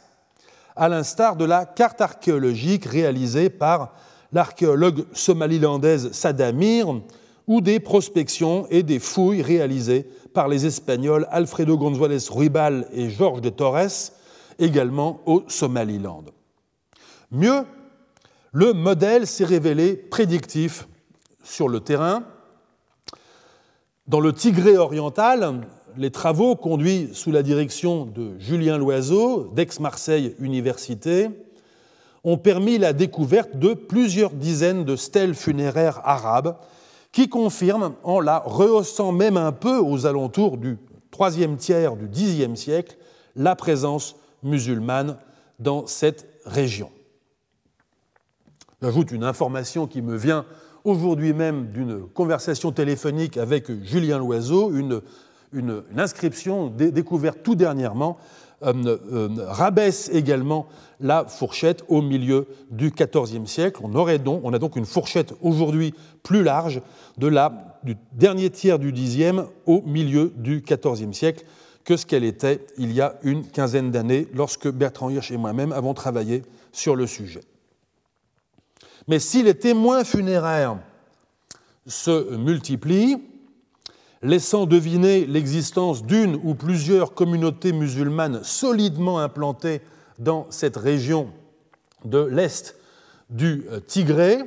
à 0.76 0.88
l'instar 0.88 1.36
de 1.36 1.44
la 1.44 1.64
carte 1.64 2.00
archéologique 2.00 2.84
réalisée 2.84 3.50
par 3.50 3.94
l'archéologue 4.32 5.04
somalilandaise 5.12 6.12
Sadamir 6.12 7.02
ou 7.46 7.60
des 7.60 7.80
prospections 7.80 8.66
et 8.70 8.82
des 8.82 8.98
fouilles 8.98 9.42
réalisées 9.42 10.08
par 10.32 10.48
les 10.48 10.64
Espagnols 10.66 11.26
Alfredo 11.30 11.76
González 11.76 12.24
Ruibal 12.30 12.88
et 12.92 13.10
Georges 13.10 13.40
de 13.42 13.50
Torres, 13.50 14.10
également 14.58 15.20
au 15.26 15.42
Somaliland. 15.48 16.24
Mieux, 17.30 17.64
le 18.52 18.72
modèle 18.72 19.26
s'est 19.26 19.44
révélé 19.44 19.94
prédictif 19.94 20.86
sur 21.42 21.68
le 21.68 21.80
terrain. 21.80 22.24
Dans 24.06 24.20
le 24.20 24.32
Tigré 24.32 24.76
oriental, 24.76 25.66
les 25.97 26.11
travaux 26.11 26.57
conduits 26.57 27.11
sous 27.12 27.30
la 27.30 27.43
direction 27.43 28.07
de 28.07 28.38
Julien 28.38 28.78
Loiseau, 28.78 29.51
d'Aix-Marseille 29.55 30.34
Université, 30.38 31.28
ont 32.24 32.36
permis 32.36 32.78
la 32.78 32.93
découverte 32.93 33.57
de 33.57 33.74
plusieurs 33.74 34.30
dizaines 34.30 34.84
de 34.84 34.97
stèles 34.97 35.34
funéraires 35.34 36.01
arabes 36.05 36.57
qui 37.11 37.28
confirme, 37.28 37.95
en 38.05 38.20
la 38.20 38.38
rehaussant 38.38 39.12
même 39.12 39.36
un 39.36 39.53
peu 39.53 39.78
aux 39.78 40.07
alentours 40.07 40.57
du 40.57 40.78
troisième 41.11 41.57
tiers 41.57 41.97
du 41.97 42.09
Xe 42.09 42.55
siècle, 42.55 42.97
la 43.36 43.55
présence 43.55 44.16
musulmane 44.43 45.18
dans 45.59 45.86
cette 45.86 46.28
région. 46.45 46.90
J'ajoute 48.80 49.12
une 49.12 49.24
information 49.24 49.86
qui 49.86 50.01
me 50.01 50.16
vient 50.16 50.45
aujourd'hui 50.84 51.32
même 51.32 51.66
d'une 51.68 52.07
conversation 52.09 52.72
téléphonique 52.72 53.36
avec 53.36 53.70
Julien 53.84 54.18
Loiseau, 54.18 54.72
une, 54.72 55.01
une 55.53 55.82
inscription 55.96 56.68
découverte 56.68 57.38
tout 57.42 57.55
dernièrement 57.55 58.18
euh, 58.64 58.96
euh, 59.12 59.28
rabaisse 59.48 60.09
également 60.12 60.68
la 61.00 61.24
fourchette 61.24 61.82
au 61.88 62.00
milieu 62.00 62.46
du 62.70 62.92
XIVe 62.92 63.46
siècle. 63.46 63.80
On, 63.82 63.92
aurait 63.96 64.20
donc, 64.20 64.42
on 64.44 64.53
a 64.53 64.59
donc 64.61 64.76
une 64.76 64.84
fourchette 64.86 65.34
aujourd'hui 65.42 65.94
plus 66.22 66.44
large 66.44 66.80
de 67.18 67.26
la, 67.26 67.78
du 67.82 67.96
dernier 68.12 68.50
tiers 68.50 68.78
du 68.78 68.92
Xe 68.92 69.32
au 69.66 69.82
milieu 69.82 70.32
du 70.36 70.62
XIVe 70.62 71.12
siècle 71.12 71.44
que 71.84 71.96
ce 71.96 72.07
qu'elle 72.07 72.22
était 72.22 72.64
il 72.78 72.92
y 72.92 73.00
a 73.00 73.16
une 73.24 73.44
quinzaine 73.44 73.90
d'années 73.90 74.28
lorsque 74.32 74.68
Bertrand 74.68 75.11
Hirsch 75.11 75.32
et 75.32 75.36
moi-même 75.36 75.72
avons 75.72 75.94
travaillé 75.94 76.42
sur 76.70 76.94
le 76.94 77.09
sujet. 77.09 77.40
Mais 79.09 79.18
si 79.18 79.42
les 79.42 79.55
témoins 79.55 80.05
funéraires 80.05 80.76
se 81.86 82.36
multiplient, 82.36 83.16
laissant 84.22 84.66
deviner 84.66 85.26
l'existence 85.26 86.04
d'une 86.04 86.36
ou 86.42 86.54
plusieurs 86.54 87.14
communautés 87.14 87.72
musulmanes 87.72 88.42
solidement 88.44 89.18
implantées 89.18 89.82
dans 90.18 90.46
cette 90.50 90.76
région 90.76 91.30
de 92.04 92.18
l'Est 92.18 92.76
du 93.30 93.66
euh, 93.70 93.80
Tigré, 93.80 94.38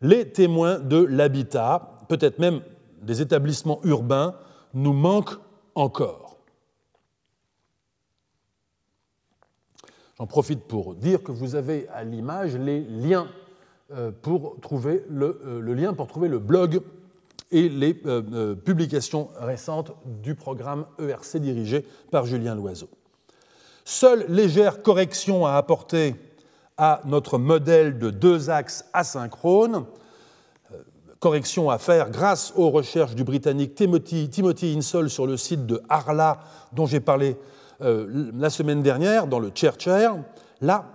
les 0.00 0.28
témoins 0.28 0.78
de 0.78 1.02
l'habitat, 1.02 2.00
peut-être 2.08 2.38
même 2.38 2.60
des 3.02 3.22
établissements 3.22 3.80
urbains, 3.84 4.36
nous 4.74 4.92
manquent 4.92 5.38
encore. 5.74 6.38
J'en 10.18 10.26
profite 10.26 10.64
pour 10.64 10.94
dire 10.94 11.22
que 11.22 11.32
vous 11.32 11.56
avez 11.56 11.88
à 11.88 12.04
l'image 12.04 12.56
les 12.56 12.80
liens 12.80 13.28
euh, 13.92 14.12
pour 14.22 14.60
trouver 14.60 15.04
le, 15.08 15.40
euh, 15.44 15.92
pour 15.92 16.06
trouver 16.06 16.28
le 16.28 16.38
blog 16.38 16.80
et 17.54 17.68
les 17.68 17.96
euh, 18.04 18.22
euh, 18.32 18.54
publications 18.56 19.28
récentes 19.38 19.92
du 20.22 20.34
programme 20.34 20.86
ERC 20.98 21.36
dirigé 21.36 21.86
par 22.10 22.26
Julien 22.26 22.56
Loiseau. 22.56 22.88
Seule 23.84 24.26
légère 24.28 24.82
correction 24.82 25.46
à 25.46 25.52
apporter 25.52 26.16
à 26.76 27.00
notre 27.04 27.38
modèle 27.38 28.00
de 28.00 28.10
deux 28.10 28.50
axes 28.50 28.84
asynchrones, 28.92 29.84
euh, 30.72 30.78
correction 31.20 31.70
à 31.70 31.78
faire 31.78 32.10
grâce 32.10 32.52
aux 32.56 32.70
recherches 32.70 33.14
du 33.14 33.22
Britannique 33.22 33.76
Timothy, 33.76 34.28
Timothy 34.28 34.82
sur 34.82 35.26
le 35.26 35.36
site 35.36 35.64
de 35.64 35.80
Arla, 35.88 36.40
dont 36.72 36.86
j'ai 36.86 37.00
parlé 37.00 37.36
la 37.80 38.50
semaine 38.50 38.82
dernière 38.82 39.26
dans 39.26 39.40
le 39.40 39.50
Chair 39.52 39.74
Là, 40.60 40.86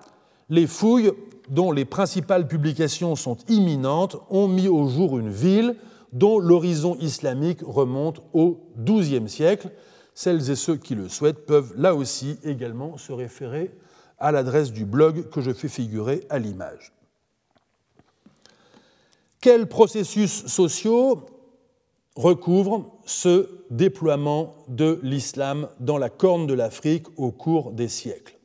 les 0.50 0.66
fouilles, 0.66 1.12
dont 1.50 1.72
les 1.72 1.84
principales 1.86 2.48
publications 2.48 3.16
sont 3.16 3.38
imminentes, 3.50 4.16
ont 4.30 4.48
mis 4.48 4.70
au 4.70 4.88
jour 4.88 5.20
une 5.20 5.30
ville 5.30 5.76
dont 6.12 6.40
l'horizon 6.40 6.96
islamique 7.00 7.62
remonte 7.62 8.22
au 8.34 8.60
XIIe 8.78 9.30
siècle. 9.30 9.70
Celles 10.14 10.50
et 10.50 10.56
ceux 10.56 10.76
qui 10.76 10.96
le 10.96 11.08
souhaitent 11.08 11.46
peuvent 11.46 11.74
là 11.78 11.96
aussi 11.96 12.38
également 12.44 12.98
se 12.98 13.12
référer 13.12 13.72
à 14.18 14.32
l'adresse 14.32 14.72
du 14.72 14.86
blog 14.86 15.30
que 15.30 15.42
je 15.42 15.52
fais 15.52 15.70
figurer 15.70 16.26
à 16.30 16.40
l'image. 16.40 16.94
Quels 19.42 19.68
processus 19.68 20.46
sociaux 20.48 21.26
recouvrent 22.16 22.92
ce 23.06 23.50
déploiement 23.70 24.56
de 24.68 25.00
l'islam 25.04 25.70
dans 25.80 25.98
la 25.98 26.10
corne 26.10 26.48
de 26.48 26.54
l'Afrique 26.54 27.08
au 27.18 27.32
cours 27.32 27.72
des 27.72 27.88
siècles? 27.88 28.38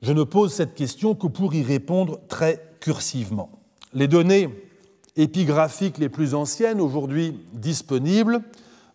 Je 0.00 0.12
ne 0.12 0.24
pose 0.24 0.52
cette 0.52 0.74
question 0.74 1.14
que 1.14 1.26
pour 1.26 1.54
y 1.54 1.62
répondre 1.62 2.20
très 2.28 2.62
cursivement. 2.80 3.50
Les 3.92 4.08
données 4.08 4.48
épigraphiques 5.16 5.98
les 5.98 6.08
plus 6.08 6.34
anciennes 6.34 6.80
aujourd'hui 6.80 7.38
disponibles 7.52 8.40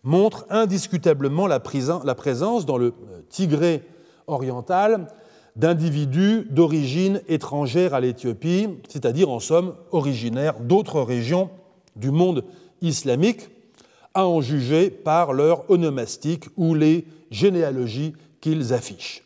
montrent 0.04 0.46
indiscutablement 0.50 1.46
la 1.46 1.60
présence 1.60 2.66
dans 2.66 2.78
le 2.78 2.94
Tigré 3.28 3.82
oriental 4.26 5.08
d'individus 5.56 6.46
d'origine 6.50 7.20
étrangère 7.28 7.94
à 7.94 8.00
l'Éthiopie, 8.00 8.68
c'est-à-dire 8.88 9.30
en 9.30 9.40
somme 9.40 9.74
originaires 9.90 10.58
d'autres 10.60 11.02
régions 11.02 11.50
du 11.96 12.10
monde 12.10 12.44
islamique, 12.80 13.50
à 14.14 14.26
en 14.26 14.40
juger 14.40 14.90
par 14.90 15.32
leur 15.32 15.70
onomastique 15.70 16.46
ou 16.56 16.74
les 16.74 17.06
généalogies 17.30 18.14
qu'ils 18.40 18.72
affichent. 18.72 19.24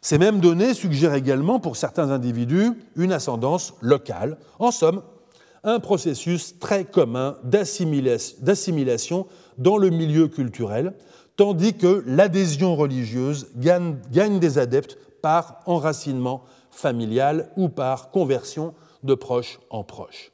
Ces 0.00 0.18
mêmes 0.18 0.40
données 0.40 0.74
suggèrent 0.74 1.14
également 1.14 1.58
pour 1.58 1.76
certains 1.76 2.10
individus 2.10 2.72
une 2.94 3.12
ascendance 3.12 3.74
locale, 3.80 4.38
en 4.58 4.70
somme, 4.70 5.02
un 5.66 5.80
processus 5.80 6.58
très 6.58 6.84
commun 6.84 7.36
d'assimilation 7.44 9.26
dans 9.58 9.76
le 9.76 9.90
milieu 9.90 10.28
culturel, 10.28 10.94
tandis 11.36 11.74
que 11.74 12.02
l'adhésion 12.06 12.74
religieuse 12.76 13.48
gagne, 13.56 14.38
des 14.38 14.58
adeptes 14.58 14.96
par 15.20 15.60
enracinement 15.66 16.44
familial 16.70 17.50
ou 17.56 17.68
par 17.68 18.10
conversion 18.10 18.74
de 19.02 19.14
proche 19.14 19.58
en 19.68 19.82
proche. 19.82 20.32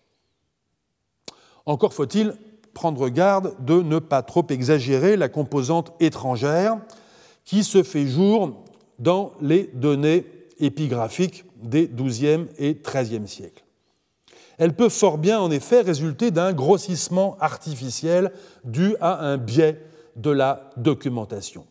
Encore 1.66 1.94
faut-il 1.94 2.34
prendre 2.74 3.08
garde 3.08 3.54
de 3.64 3.80
ne 3.82 3.98
pas 3.98 4.22
trop 4.22 4.46
exagérer 4.50 5.16
la 5.16 5.28
composante 5.28 5.92
étrangère 6.00 6.78
qui 7.44 7.64
se 7.64 7.82
fait 7.82 8.06
jour 8.06 8.64
dans 8.98 9.32
les 9.40 9.70
données 9.74 10.26
épigraphiques 10.58 11.44
des 11.62 11.88
XIIe 11.88 12.46
et 12.58 12.74
XIIIe 12.74 13.28
siècles. 13.28 13.64
Elle 14.62 14.76
peut 14.76 14.90
fort 14.90 15.18
bien, 15.18 15.40
en 15.40 15.50
effet, 15.50 15.80
résulter 15.80 16.30
d'un 16.30 16.52
grossissement 16.52 17.36
artificiel 17.40 18.30
dû 18.62 18.94
à 19.00 19.26
un 19.26 19.36
biais 19.36 19.84
de 20.14 20.30
la 20.30 20.70
documentation. 20.76 21.66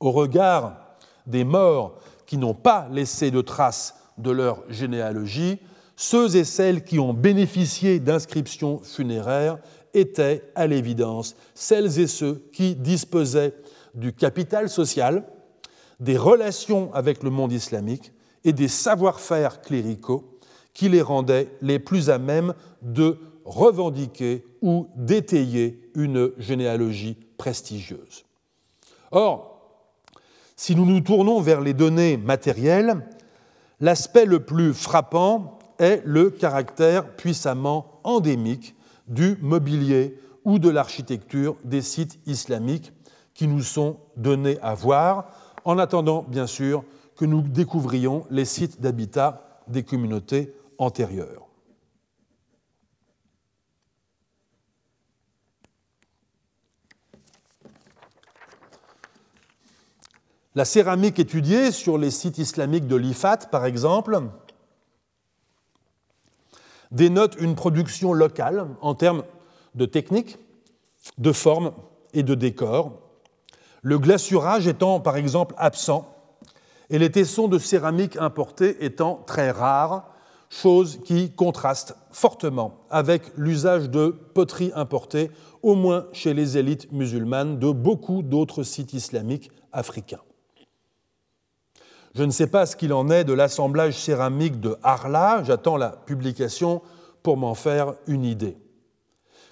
Au 0.00 0.10
regard 0.10 0.96
des 1.28 1.44
morts 1.44 1.94
qui 2.26 2.36
n'ont 2.36 2.54
pas 2.54 2.88
laissé 2.90 3.30
de 3.30 3.40
traces 3.40 3.94
de 4.16 4.32
leur 4.32 4.64
généalogie, 4.68 5.60
ceux 5.94 6.34
et 6.34 6.42
celles 6.42 6.82
qui 6.82 6.98
ont 6.98 7.14
bénéficié 7.14 8.00
d'inscriptions 8.00 8.80
funéraires 8.82 9.60
étaient, 9.94 10.42
à 10.56 10.66
l'évidence, 10.66 11.36
celles 11.54 12.00
et 12.00 12.08
ceux 12.08 12.48
qui 12.52 12.74
disposaient 12.74 13.54
du 13.94 14.12
capital 14.12 14.68
social, 14.68 15.22
des 16.00 16.16
relations 16.16 16.92
avec 16.94 17.22
le 17.22 17.30
monde 17.30 17.52
islamique 17.52 18.12
et 18.42 18.52
des 18.52 18.66
savoir-faire 18.66 19.60
cléricaux 19.60 20.37
qui 20.78 20.88
les 20.88 21.02
rendaient 21.02 21.48
les 21.60 21.80
plus 21.80 22.08
à 22.08 22.18
même 22.18 22.54
de 22.82 23.18
revendiquer 23.44 24.44
ou 24.62 24.86
d'étayer 24.94 25.90
une 25.96 26.30
généalogie 26.38 27.16
prestigieuse. 27.36 28.24
Or, 29.10 29.58
si 30.54 30.76
nous 30.76 30.86
nous 30.86 31.00
tournons 31.00 31.40
vers 31.40 31.62
les 31.62 31.74
données 31.74 32.16
matérielles, 32.16 33.04
l'aspect 33.80 34.24
le 34.24 34.44
plus 34.44 34.72
frappant 34.72 35.58
est 35.80 36.00
le 36.04 36.30
caractère 36.30 37.08
puissamment 37.16 38.00
endémique 38.04 38.76
du 39.08 39.36
mobilier 39.42 40.16
ou 40.44 40.60
de 40.60 40.68
l'architecture 40.68 41.56
des 41.64 41.82
sites 41.82 42.20
islamiques 42.28 42.92
qui 43.34 43.48
nous 43.48 43.62
sont 43.62 43.96
donnés 44.16 44.60
à 44.62 44.74
voir, 44.74 45.26
en 45.64 45.76
attendant 45.76 46.24
bien 46.28 46.46
sûr 46.46 46.84
que 47.16 47.24
nous 47.24 47.42
découvrions 47.42 48.26
les 48.30 48.44
sites 48.44 48.80
d'habitat 48.80 49.64
des 49.66 49.82
communautés 49.82 50.54
antérieures. 50.78 51.46
La 60.54 60.64
céramique 60.64 61.18
étudiée 61.18 61.70
sur 61.70 61.98
les 61.98 62.10
sites 62.10 62.38
islamiques 62.38 62.88
de 62.88 62.96
l'Ifat, 62.96 63.36
par 63.50 63.64
exemple, 63.64 64.20
dénote 66.90 67.36
une 67.38 67.54
production 67.54 68.12
locale 68.12 68.66
en 68.80 68.94
termes 68.94 69.22
de 69.74 69.86
technique, 69.86 70.38
de 71.18 71.32
forme 71.32 71.72
et 72.12 72.22
de 72.22 72.34
décor, 72.34 73.08
le 73.82 73.98
glaçurage 73.98 74.66
étant 74.66 75.00
par 75.00 75.16
exemple 75.16 75.54
absent 75.58 76.12
et 76.90 76.98
les 76.98 77.12
tessons 77.12 77.48
de 77.48 77.58
céramique 77.58 78.16
importés 78.16 78.84
étant 78.84 79.22
très 79.26 79.50
rares, 79.50 80.10
chose 80.50 81.00
qui 81.04 81.30
contraste 81.30 81.96
fortement 82.10 82.84
avec 82.90 83.22
l'usage 83.36 83.90
de 83.90 84.08
poteries 84.34 84.72
importées, 84.74 85.30
au 85.62 85.74
moins 85.74 86.06
chez 86.12 86.34
les 86.34 86.56
élites 86.56 86.90
musulmanes 86.92 87.58
de 87.58 87.70
beaucoup 87.70 88.22
d'autres 88.22 88.62
sites 88.62 88.92
islamiques 88.92 89.50
africains. 89.72 90.20
Je 92.14 92.24
ne 92.24 92.30
sais 92.30 92.46
pas 92.46 92.66
ce 92.66 92.76
qu'il 92.76 92.92
en 92.92 93.10
est 93.10 93.24
de 93.24 93.32
l'assemblage 93.32 93.94
céramique 93.94 94.60
de 94.60 94.76
Arla, 94.82 95.42
j'attends 95.44 95.76
la 95.76 95.90
publication 95.90 96.82
pour 97.22 97.36
m'en 97.36 97.54
faire 97.54 97.94
une 98.06 98.24
idée. 98.24 98.56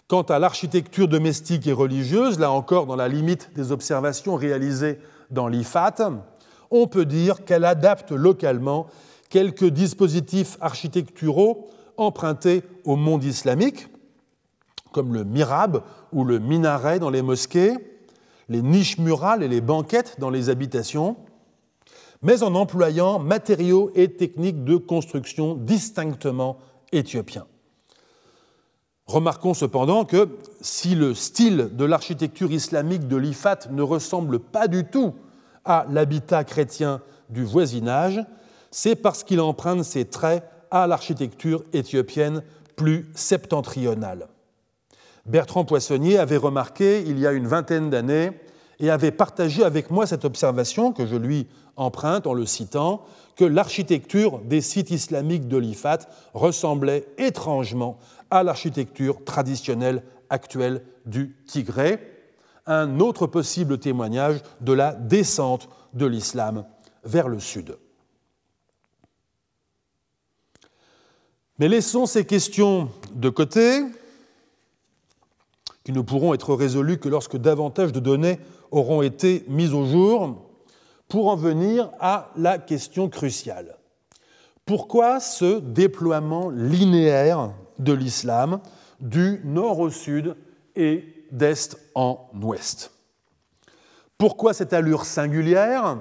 Quant 0.08 0.22
à 0.22 0.38
l'architecture 0.38 1.08
domestique 1.08 1.66
et 1.66 1.72
religieuse, 1.72 2.38
là 2.38 2.50
encore 2.50 2.86
dans 2.86 2.96
la 2.96 3.08
limite 3.08 3.50
des 3.54 3.72
observations 3.72 4.36
réalisées 4.36 4.98
dans 5.30 5.48
l'IFAT, 5.48 6.12
on 6.70 6.86
peut 6.86 7.04
dire 7.04 7.44
qu'elle 7.44 7.64
adapte 7.64 8.12
localement 8.12 8.86
quelques 9.28 9.66
dispositifs 9.66 10.56
architecturaux 10.60 11.68
empruntés 11.96 12.62
au 12.84 12.96
monde 12.96 13.24
islamique, 13.24 13.88
comme 14.92 15.14
le 15.14 15.24
mirab 15.24 15.82
ou 16.12 16.24
le 16.24 16.38
minaret 16.38 16.98
dans 16.98 17.10
les 17.10 17.22
mosquées, 17.22 17.74
les 18.48 18.62
niches 18.62 18.98
murales 18.98 19.42
et 19.42 19.48
les 19.48 19.60
banquettes 19.60 20.16
dans 20.18 20.30
les 20.30 20.48
habitations, 20.48 21.16
mais 22.22 22.42
en 22.42 22.54
employant 22.54 23.18
matériaux 23.18 23.90
et 23.94 24.08
techniques 24.08 24.64
de 24.64 24.76
construction 24.76 25.54
distinctement 25.54 26.58
éthiopiens. 26.92 27.46
Remarquons 29.06 29.54
cependant 29.54 30.04
que 30.04 30.28
si 30.60 30.94
le 30.96 31.14
style 31.14 31.70
de 31.72 31.84
l'architecture 31.84 32.50
islamique 32.50 33.06
de 33.06 33.16
l'Ifat 33.16 33.58
ne 33.70 33.82
ressemble 33.82 34.40
pas 34.40 34.66
du 34.66 34.84
tout 34.84 35.14
à 35.64 35.86
l'habitat 35.90 36.42
chrétien 36.42 37.00
du 37.28 37.44
voisinage, 37.44 38.24
c'est 38.76 38.94
parce 38.94 39.24
qu'il 39.24 39.40
emprunte 39.40 39.84
ses 39.84 40.04
traits 40.04 40.44
à 40.70 40.86
l'architecture 40.86 41.64
éthiopienne 41.72 42.42
plus 42.76 43.10
septentrionale. 43.14 44.28
Bertrand 45.24 45.64
Poissonnier 45.64 46.18
avait 46.18 46.36
remarqué 46.36 47.02
il 47.06 47.18
y 47.18 47.26
a 47.26 47.32
une 47.32 47.46
vingtaine 47.46 47.88
d'années 47.88 48.32
et 48.78 48.90
avait 48.90 49.12
partagé 49.12 49.64
avec 49.64 49.90
moi 49.90 50.06
cette 50.06 50.26
observation 50.26 50.92
que 50.92 51.06
je 51.06 51.16
lui 51.16 51.46
emprunte 51.76 52.26
en 52.26 52.34
le 52.34 52.44
citant, 52.44 53.02
que 53.34 53.46
l'architecture 53.46 54.40
des 54.40 54.60
sites 54.60 54.90
islamiques 54.90 55.48
de 55.48 55.56
l'Ifat 55.56 56.00
ressemblait 56.34 57.06
étrangement 57.16 57.96
à 58.30 58.42
l'architecture 58.42 59.24
traditionnelle 59.24 60.02
actuelle 60.28 60.82
du 61.06 61.34
Tigré, 61.46 61.98
un 62.66 63.00
autre 63.00 63.26
possible 63.26 63.78
témoignage 63.78 64.42
de 64.60 64.74
la 64.74 64.92
descente 64.92 65.70
de 65.94 66.04
l'islam 66.04 66.66
vers 67.04 67.28
le 67.28 67.40
sud. 67.40 67.78
Mais 71.58 71.68
laissons 71.68 72.06
ces 72.06 72.24
questions 72.24 72.90
de 73.14 73.28
côté, 73.30 73.82
qui 75.84 75.92
ne 75.92 76.00
pourront 76.00 76.34
être 76.34 76.54
résolues 76.54 76.98
que 76.98 77.08
lorsque 77.08 77.36
davantage 77.36 77.92
de 77.92 78.00
données 78.00 78.38
auront 78.70 79.02
été 79.02 79.44
mises 79.48 79.72
au 79.72 79.86
jour, 79.86 80.42
pour 81.08 81.28
en 81.28 81.36
venir 81.36 81.90
à 82.00 82.32
la 82.36 82.58
question 82.58 83.08
cruciale. 83.08 83.76
Pourquoi 84.64 85.20
ce 85.20 85.60
déploiement 85.60 86.50
linéaire 86.50 87.52
de 87.78 87.92
l'islam 87.92 88.60
du 89.00 89.40
nord 89.44 89.78
au 89.78 89.90
sud 89.90 90.34
et 90.74 91.04
d'est 91.30 91.78
en 91.94 92.28
ouest? 92.42 92.90
Pourquoi 94.18 94.54
cette 94.54 94.72
allure 94.72 95.04
singulière, 95.04 95.98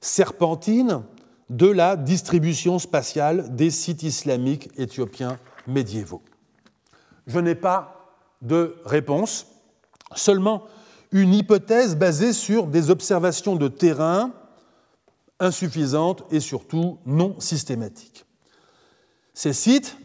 serpentine, 0.00 1.02
de 1.50 1.66
la 1.66 1.96
distribution 1.96 2.78
spatiale 2.78 3.54
des 3.54 3.70
sites 3.70 4.02
islamiques 4.02 4.70
éthiopiens 4.76 5.38
médiévaux 5.66 6.22
Je 7.26 7.38
n'ai 7.38 7.54
pas 7.54 8.16
de 8.42 8.76
réponse, 8.84 9.46
seulement 10.14 10.64
une 11.12 11.34
hypothèse 11.34 11.96
basée 11.96 12.32
sur 12.32 12.66
des 12.66 12.90
observations 12.90 13.56
de 13.56 13.68
terrain 13.68 14.32
insuffisantes 15.38 16.24
et 16.30 16.40
surtout 16.40 16.98
non 17.06 17.38
systématiques. 17.40 18.24
Ces 19.32 19.52
sites, 19.52 19.96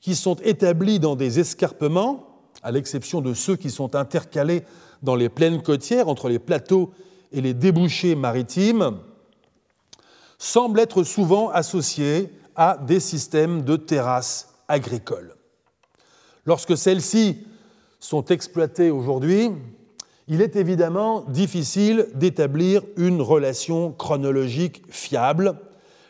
qui 0.00 0.14
sont 0.14 0.36
établis 0.36 1.00
dans 1.00 1.16
des 1.16 1.40
escarpements, 1.40 2.28
à 2.62 2.70
l'exception 2.70 3.20
de 3.20 3.34
ceux 3.34 3.56
qui 3.56 3.70
sont 3.70 3.94
intercalés 3.94 4.64
dans 5.02 5.16
les 5.16 5.28
plaines 5.28 5.62
côtières 5.62 6.08
entre 6.08 6.28
les 6.28 6.38
plateaux 6.38 6.92
et 7.32 7.40
les 7.40 7.54
débouchés 7.54 8.14
maritimes, 8.14 8.98
semblent 10.38 10.80
être 10.80 11.02
souvent 11.02 11.50
associés 11.50 12.32
à 12.56 12.76
des 12.76 13.00
systèmes 13.00 13.62
de 13.62 13.76
terrasses 13.76 14.54
agricoles. 14.68 15.34
Lorsque 16.46 16.76
celles-ci 16.76 17.46
sont 18.00 18.24
exploitées 18.26 18.90
aujourd'hui, 18.90 19.50
il 20.28 20.40
est 20.40 20.56
évidemment 20.56 21.22
difficile 21.22 22.08
d'établir 22.14 22.82
une 22.96 23.20
relation 23.20 23.92
chronologique 23.92 24.82
fiable, 24.90 25.58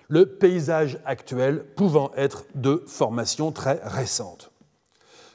le 0.09 0.27
paysage 0.27 0.99
actuel 1.05 1.65
pouvant 1.77 2.11
être 2.17 2.45
de 2.55 2.83
formation 2.87 3.53
très 3.53 3.81
récente. 3.85 4.51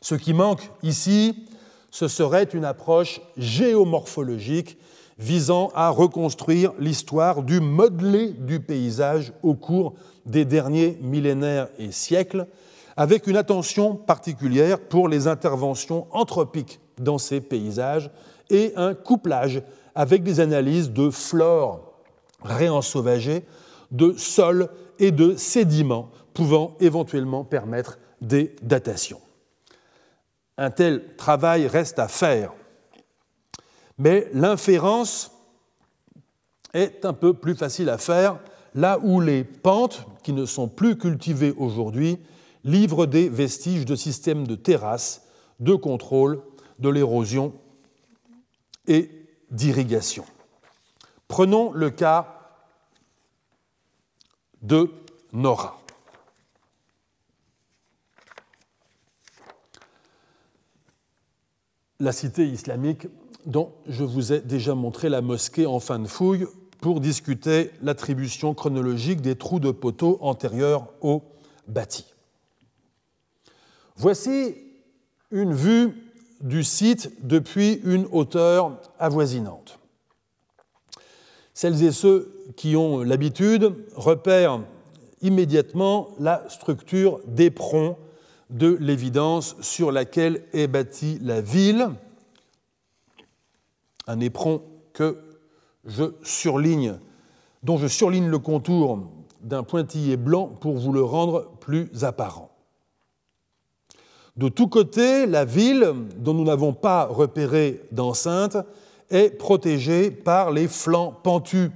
Ce 0.01 0.15
qui 0.15 0.33
manque 0.33 0.69
ici, 0.83 1.47
ce 1.91 2.07
serait 2.07 2.43
une 2.43 2.65
approche 2.65 3.21
géomorphologique 3.37 4.77
visant 5.17 5.71
à 5.75 5.89
reconstruire 5.89 6.73
l'histoire 6.79 7.43
du 7.43 7.59
modelé 7.59 8.29
du 8.29 8.59
paysage 8.59 9.33
au 9.43 9.53
cours 9.53 9.93
des 10.25 10.45
derniers 10.45 10.97
millénaires 11.01 11.67
et 11.77 11.91
siècles, 11.91 12.47
avec 12.95 13.27
une 13.27 13.37
attention 13.37 13.95
particulière 13.95 14.79
pour 14.79 15.07
les 15.07 15.27
interventions 15.27 16.07
anthropiques 16.11 16.79
dans 16.99 17.17
ces 17.17 17.41
paysages 17.41 18.11
et 18.49 18.73
un 18.75 18.93
couplage 18.93 19.63
avec 19.95 20.23
des 20.23 20.39
analyses 20.39 20.91
de 20.91 21.09
flore 21.09 21.93
réensauvagée, 22.43 23.43
de 23.91 24.13
sol 24.17 24.69
et 24.99 25.11
de 25.11 25.35
sédiments 25.35 26.09
pouvant 26.33 26.75
éventuellement 26.79 27.43
permettre 27.43 27.99
des 28.21 28.55
datations. 28.61 29.21
Un 30.57 30.69
tel 30.69 31.15
travail 31.15 31.67
reste 31.67 31.99
à 31.99 32.07
faire, 32.07 32.53
mais 33.97 34.27
l'inférence 34.33 35.31
est 36.73 37.05
un 37.05 37.13
peu 37.13 37.33
plus 37.33 37.55
facile 37.55 37.89
à 37.89 37.97
faire 37.97 38.39
là 38.75 38.99
où 38.99 39.19
les 39.21 39.43
pentes, 39.43 40.05
qui 40.23 40.33
ne 40.33 40.45
sont 40.45 40.67
plus 40.67 40.97
cultivées 40.97 41.53
aujourd'hui, 41.57 42.17
livrent 42.63 43.05
des 43.05 43.29
vestiges 43.29 43.85
de 43.85 43.95
systèmes 43.95 44.47
de 44.47 44.55
terrasses, 44.55 45.27
de 45.59 45.75
contrôle 45.75 46.41
de 46.79 46.89
l'érosion 46.89 47.53
et 48.87 49.09
d'irrigation. 49.51 50.25
Prenons 51.27 51.71
le 51.71 51.89
cas 51.89 52.39
de 54.61 54.91
Nora. 55.31 55.79
La 61.99 62.11
cité 62.11 62.47
islamique 62.47 63.07
dont 63.45 63.71
je 63.87 64.03
vous 64.03 64.33
ai 64.33 64.39
déjà 64.39 64.75
montré 64.75 65.09
la 65.09 65.21
mosquée 65.21 65.65
en 65.65 65.79
fin 65.79 65.99
de 65.99 66.07
fouille 66.07 66.47
pour 66.81 66.99
discuter 66.99 67.71
l'attribution 67.81 68.53
chronologique 68.53 69.21
des 69.21 69.35
trous 69.35 69.59
de 69.59 69.71
poteaux 69.71 70.17
antérieurs 70.21 70.87
au 71.01 71.23
bâti. 71.67 72.05
Voici 73.95 74.55
une 75.31 75.53
vue 75.53 75.93
du 76.41 76.63
site 76.63 77.11
depuis 77.25 77.79
une 77.85 78.07
hauteur 78.11 78.79
avoisinante. 78.99 79.79
Celles 81.53 81.83
et 81.83 81.91
ceux 81.91 82.33
qui 82.57 82.75
ont 82.75 83.01
l'habitude 83.01 83.73
repèrent 83.95 84.61
immédiatement 85.21 86.09
la 86.19 86.43
structure 86.49 87.21
d'éperon 87.27 87.95
de 88.49 88.77
l'évidence 88.79 89.55
sur 89.61 89.91
laquelle 89.91 90.43
est 90.53 90.67
bâtie 90.67 91.17
la 91.21 91.41
ville, 91.41 91.89
un 94.07 94.19
éperon 94.19 94.61
que 94.93 95.17
je 95.85 96.13
surligne, 96.23 96.95
dont 97.63 97.77
je 97.77 97.87
surligne 97.87 98.27
le 98.27 98.39
contour 98.39 98.99
d'un 99.41 99.63
pointillé 99.63 100.17
blanc 100.17 100.47
pour 100.47 100.77
vous 100.77 100.93
le 100.93 101.03
rendre 101.03 101.51
plus 101.59 101.89
apparent. 102.03 102.49
De 104.35 104.49
tous 104.49 104.67
côtés, 104.67 105.27
la 105.27 105.45
ville, 105.45 105.93
dont 106.17 106.33
nous 106.33 106.43
n'avons 106.43 106.73
pas 106.73 107.05
repéré 107.05 107.81
d'enceinte, 107.91 108.57
est 109.11 109.37
protégée 109.37 110.09
par 110.09 110.51
les 110.51 110.67
flancs 110.67 111.13
pentus 111.23 111.69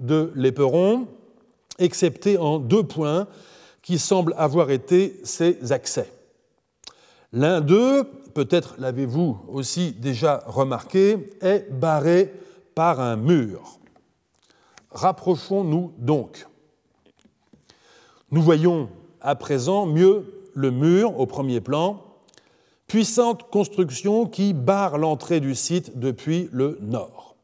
de 0.00 0.30
l'éperon, 0.34 1.06
excepté 1.78 2.36
en 2.36 2.58
deux 2.58 2.82
points 2.82 3.26
qui 3.80 3.98
semblent 3.98 4.34
avoir 4.36 4.70
été 4.70 5.18
ses 5.24 5.72
accès. 5.72 6.12
L'un 7.32 7.60
d'eux, 7.60 8.04
peut-être 8.34 8.74
l'avez-vous 8.78 9.38
aussi 9.48 9.92
déjà 9.92 10.42
remarqué, 10.46 11.30
est 11.40 11.70
barré 11.70 12.32
par 12.74 13.00
un 13.00 13.16
mur. 13.16 13.78
Rapprochons-nous 14.90 15.92
donc. 15.98 16.46
Nous 18.30 18.42
voyons 18.42 18.88
à 19.20 19.36
présent 19.36 19.86
mieux 19.86 20.42
le 20.54 20.70
mur 20.70 21.18
au 21.18 21.26
premier 21.26 21.60
plan, 21.60 22.02
puissante 22.86 23.50
construction 23.50 24.26
qui 24.26 24.52
barre 24.52 24.98
l'entrée 24.98 25.40
du 25.40 25.54
site 25.54 25.98
depuis 25.98 26.48
le 26.52 26.78
nord. 26.80 27.36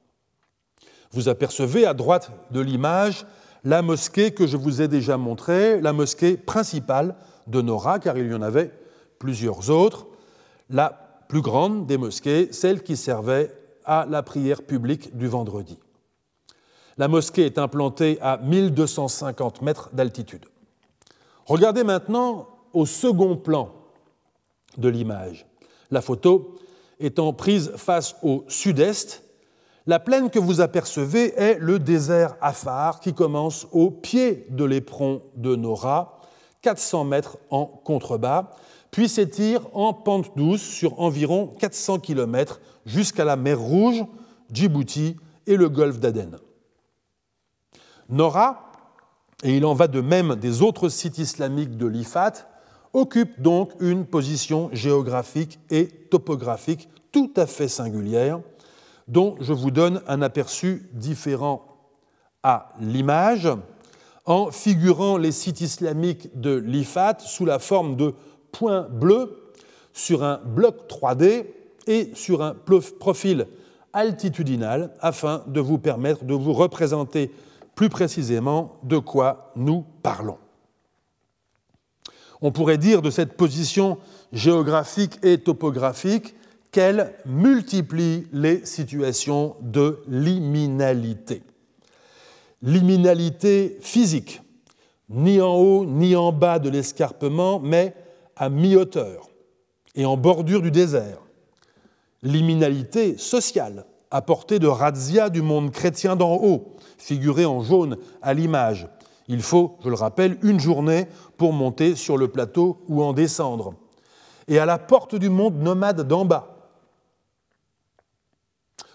Vous 1.12 1.28
apercevez 1.28 1.86
à 1.86 1.94
droite 1.94 2.30
de 2.50 2.60
l'image 2.60 3.26
la 3.64 3.82
mosquée 3.82 4.30
que 4.32 4.46
je 4.46 4.56
vous 4.56 4.80
ai 4.80 4.88
déjà 4.88 5.16
montrée, 5.16 5.80
la 5.80 5.92
mosquée 5.92 6.36
principale 6.36 7.16
de 7.46 7.60
Nora, 7.60 7.98
car 7.98 8.16
il 8.16 8.30
y 8.30 8.34
en 8.34 8.42
avait 8.42 8.70
plusieurs 9.18 9.70
autres, 9.70 10.06
la 10.70 11.24
plus 11.28 11.42
grande 11.42 11.86
des 11.86 11.98
mosquées, 11.98 12.48
celle 12.52 12.82
qui 12.82 12.96
servait 12.96 13.54
à 13.84 14.06
la 14.08 14.22
prière 14.22 14.62
publique 14.62 15.16
du 15.16 15.28
vendredi. 15.28 15.78
La 16.96 17.08
mosquée 17.08 17.46
est 17.46 17.58
implantée 17.58 18.18
à 18.20 18.38
1250 18.38 19.62
mètres 19.62 19.90
d'altitude. 19.92 20.44
Regardez 21.46 21.84
maintenant 21.84 22.48
au 22.72 22.86
second 22.86 23.36
plan 23.36 23.72
de 24.76 24.88
l'image. 24.88 25.46
La 25.90 26.00
photo 26.00 26.58
étant 26.98 27.32
prise 27.32 27.72
face 27.76 28.16
au 28.22 28.44
sud-est, 28.48 29.24
la 29.86 29.98
plaine 29.98 30.30
que 30.30 30.38
vous 30.38 30.60
apercevez 30.60 31.34
est 31.40 31.58
le 31.58 31.78
désert 31.78 32.36
Afar 32.40 33.00
qui 33.00 33.14
commence 33.14 33.66
au 33.72 33.90
pied 33.90 34.46
de 34.50 34.64
l'éperon 34.64 35.22
de 35.36 35.56
Nora, 35.56 36.20
400 36.62 37.04
mètres 37.04 37.38
en 37.48 37.64
contrebas, 37.64 38.50
puis 38.90 39.08
s'étire 39.08 39.62
en 39.72 39.92
pente 39.92 40.36
douce 40.36 40.62
sur 40.62 41.00
environ 41.00 41.46
400 41.58 42.00
km 42.00 42.60
jusqu'à 42.86 43.24
la 43.24 43.36
mer 43.36 43.58
Rouge, 43.58 44.04
Djibouti 44.52 45.16
et 45.46 45.56
le 45.56 45.68
golfe 45.68 46.00
d'Aden. 46.00 46.38
Nora, 48.08 48.72
et 49.44 49.56
il 49.56 49.64
en 49.64 49.74
va 49.74 49.88
de 49.88 50.00
même 50.00 50.34
des 50.36 50.62
autres 50.62 50.88
sites 50.88 51.18
islamiques 51.18 51.76
de 51.76 51.86
l'Ifat, 51.86 52.32
occupe 52.92 53.40
donc 53.40 53.70
une 53.80 54.04
position 54.04 54.68
géographique 54.72 55.60
et 55.70 55.86
topographique 55.86 56.88
tout 57.12 57.32
à 57.36 57.46
fait 57.46 57.68
singulière, 57.68 58.40
dont 59.08 59.36
je 59.40 59.52
vous 59.52 59.70
donne 59.70 60.02
un 60.06 60.22
aperçu 60.22 60.88
différent 60.92 61.64
à 62.42 62.72
l'image, 62.80 63.48
en 64.26 64.50
figurant 64.50 65.16
les 65.16 65.32
sites 65.32 65.60
islamiques 65.60 66.38
de 66.38 66.54
l'Ifat 66.54 67.18
sous 67.20 67.44
la 67.44 67.58
forme 67.58 67.96
de 67.96 68.14
points 68.52 68.88
bleus 68.90 69.52
sur 69.92 70.22
un 70.24 70.40
bloc 70.44 70.88
3D 70.88 71.46
et 71.86 72.10
sur 72.14 72.42
un 72.42 72.54
profil 72.54 73.46
altitudinal 73.92 74.92
afin 75.00 75.42
de 75.46 75.60
vous 75.60 75.78
permettre 75.78 76.24
de 76.24 76.34
vous 76.34 76.52
représenter 76.52 77.30
plus 77.74 77.88
précisément 77.88 78.76
de 78.82 78.98
quoi 78.98 79.52
nous 79.56 79.84
parlons. 80.02 80.38
On 82.42 82.52
pourrait 82.52 82.78
dire 82.78 83.02
de 83.02 83.10
cette 83.10 83.36
position 83.36 83.98
géographique 84.32 85.18
et 85.22 85.38
topographique 85.38 86.34
qu'elle 86.72 87.14
multiplie 87.26 88.26
les 88.32 88.64
situations 88.64 89.56
de 89.60 90.02
liminalité. 90.08 91.42
Liminalité 92.62 93.78
physique, 93.80 94.40
ni 95.08 95.40
en 95.40 95.54
haut 95.54 95.84
ni 95.84 96.14
en 96.14 96.32
bas 96.32 96.58
de 96.58 96.70
l'escarpement, 96.70 97.58
mais 97.58 97.94
à 98.40 98.48
mi-hauteur 98.48 99.28
et 99.94 100.06
en 100.06 100.16
bordure 100.16 100.62
du 100.62 100.70
désert. 100.70 101.18
Liminalité 102.22 103.18
sociale, 103.18 103.84
à 104.10 104.22
portée 104.22 104.58
de 104.58 104.66
razzia 104.66 105.28
du 105.28 105.42
monde 105.42 105.70
chrétien 105.70 106.16
d'en 106.16 106.34
haut, 106.36 106.74
figurée 106.96 107.44
en 107.44 107.62
jaune 107.62 107.98
à 108.22 108.32
l'image, 108.34 108.88
il 109.28 109.42
faut, 109.42 109.76
je 109.84 109.90
le 109.90 109.94
rappelle, 109.94 110.38
une 110.42 110.58
journée 110.58 111.06
pour 111.36 111.52
monter 111.52 111.94
sur 111.94 112.16
le 112.16 112.28
plateau 112.28 112.82
ou 112.88 113.02
en 113.02 113.12
descendre. 113.12 113.74
Et 114.48 114.58
à 114.58 114.66
la 114.66 114.78
porte 114.78 115.14
du 115.14 115.28
monde 115.28 115.60
nomade 115.60 116.00
d'en 116.08 116.24
bas. 116.24 116.72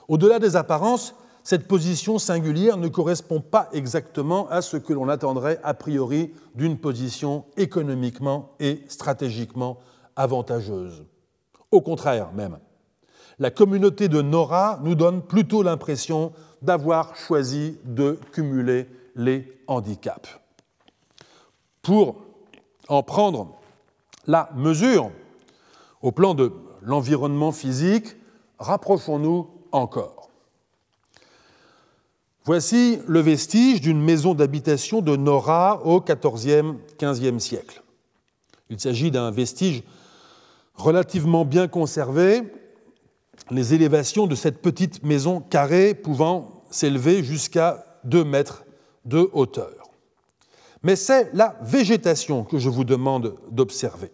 Au-delà 0.07 0.39
des 0.39 0.55
apparences, 0.55 1.15
cette 1.45 1.67
position 1.67 2.17
singulière 2.17 2.75
ne 2.75 2.87
correspond 2.87 3.39
pas 3.39 3.69
exactement 3.71 4.49
à 4.49 4.63
ce 4.63 4.77
que 4.77 4.93
l'on 4.93 5.07
attendrait 5.09 5.59
a 5.63 5.75
priori 5.75 6.33
d'une 6.55 6.75
position 6.75 7.45
économiquement 7.55 8.55
et 8.59 8.81
stratégiquement 8.87 9.77
avantageuse. 10.15 11.05
Au 11.69 11.81
contraire 11.81 12.33
même, 12.33 12.57
la 13.37 13.51
communauté 13.51 14.07
de 14.07 14.23
Nora 14.23 14.79
nous 14.81 14.95
donne 14.95 15.21
plutôt 15.21 15.61
l'impression 15.61 16.33
d'avoir 16.63 17.15
choisi 17.15 17.77
de 17.85 18.19
cumuler 18.31 18.87
les 19.15 19.61
handicaps. 19.67 20.39
Pour 21.83 22.15
en 22.87 23.03
prendre 23.03 23.53
la 24.25 24.49
mesure 24.55 25.11
au 26.01 26.11
plan 26.11 26.33
de 26.33 26.51
l'environnement 26.81 27.51
physique, 27.51 28.15
rapprochons-nous 28.57 29.47
encore. 29.71 30.24
Voici 32.45 32.99
le 33.07 33.21
vestige 33.21 33.81
d'une 33.81 33.99
maison 33.99 34.35
d'habitation 34.35 35.01
de 35.01 35.15
Nora 35.15 35.81
au 35.83 35.99
XIVe, 35.99 36.75
XVe 37.01 37.39
siècle. 37.39 37.81
Il 38.69 38.79
s'agit 38.79 39.09
d'un 39.09 39.31
vestige 39.31 39.81
relativement 40.75 41.43
bien 41.43 41.67
conservé, 41.67 42.43
les 43.49 43.73
élévations 43.73 44.27
de 44.27 44.35
cette 44.35 44.61
petite 44.61 45.03
maison 45.03 45.39
carrée 45.41 45.95
pouvant 45.95 46.63
s'élever 46.69 47.23
jusqu'à 47.23 47.83
2 48.03 48.23
mètres 48.23 48.63
de 49.05 49.27
hauteur. 49.33 49.89
Mais 50.83 50.95
c'est 50.95 51.31
la 51.33 51.57
végétation 51.63 52.43
que 52.43 52.59
je 52.59 52.69
vous 52.69 52.83
demande 52.83 53.37
d'observer. 53.49 54.11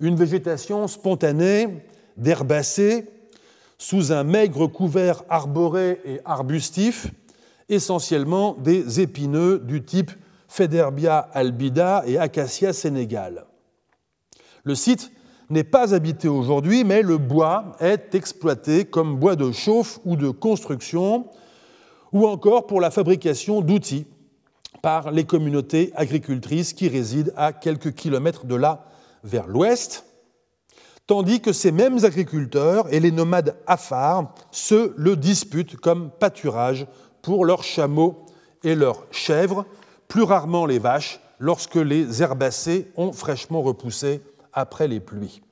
Une 0.00 0.16
végétation 0.16 0.88
spontanée, 0.88 1.84
d'herbacées, 2.16 3.10
sous 3.80 4.12
un 4.12 4.24
maigre 4.24 4.66
couvert 4.66 5.22
arboré 5.30 6.02
et 6.04 6.20
arbustif, 6.26 7.06
essentiellement 7.70 8.52
des 8.52 9.00
épineux 9.00 9.58
du 9.58 9.82
type 9.82 10.10
Federbia 10.48 11.18
albida 11.32 12.04
et 12.06 12.18
Acacia 12.18 12.74
sénégal. 12.74 13.46
Le 14.64 14.74
site 14.74 15.10
n'est 15.48 15.64
pas 15.64 15.94
habité 15.94 16.28
aujourd'hui, 16.28 16.84
mais 16.84 17.00
le 17.00 17.16
bois 17.16 17.72
est 17.80 18.14
exploité 18.14 18.84
comme 18.84 19.16
bois 19.16 19.34
de 19.34 19.50
chauffe 19.50 19.98
ou 20.04 20.14
de 20.14 20.28
construction, 20.28 21.28
ou 22.12 22.26
encore 22.26 22.66
pour 22.66 22.82
la 22.82 22.90
fabrication 22.90 23.62
d'outils 23.62 24.06
par 24.82 25.10
les 25.10 25.24
communautés 25.24 25.90
agricultrices 25.96 26.74
qui 26.74 26.88
résident 26.88 27.32
à 27.34 27.54
quelques 27.54 27.94
kilomètres 27.94 28.44
de 28.44 28.56
là 28.56 28.84
vers 29.24 29.46
l'ouest, 29.46 30.04
tandis 31.10 31.40
que 31.40 31.52
ces 31.52 31.72
mêmes 31.72 32.04
agriculteurs 32.04 32.86
et 32.94 33.00
les 33.00 33.10
nomades 33.10 33.56
afars 33.66 34.32
se 34.52 34.94
le 34.96 35.16
disputent 35.16 35.74
comme 35.74 36.08
pâturage 36.08 36.86
pour 37.20 37.44
leurs 37.44 37.64
chameaux 37.64 38.26
et 38.62 38.76
leurs 38.76 39.04
chèvres, 39.10 39.66
plus 40.06 40.22
rarement 40.22 40.66
les 40.66 40.78
vaches, 40.78 41.18
lorsque 41.40 41.74
les 41.74 42.22
herbacées 42.22 42.92
ont 42.96 43.10
fraîchement 43.10 43.60
repoussé 43.60 44.22
après 44.52 44.86
les 44.86 45.00
pluies. 45.00 45.42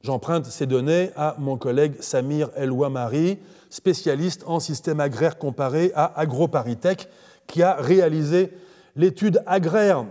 J'emprunte 0.00 0.46
ces 0.46 0.66
données 0.66 1.10
à 1.16 1.34
mon 1.40 1.56
collègue 1.56 1.96
Samir 1.98 2.50
Elouamari, 2.56 3.40
spécialiste 3.68 4.44
en 4.46 4.60
système 4.60 5.00
agraire 5.00 5.38
comparé 5.38 5.90
à 5.96 6.20
AgroParisTech, 6.20 7.08
qui 7.48 7.64
a 7.64 7.74
réalisé 7.74 8.52
l'étude 8.94 9.42
agraire 9.44 10.04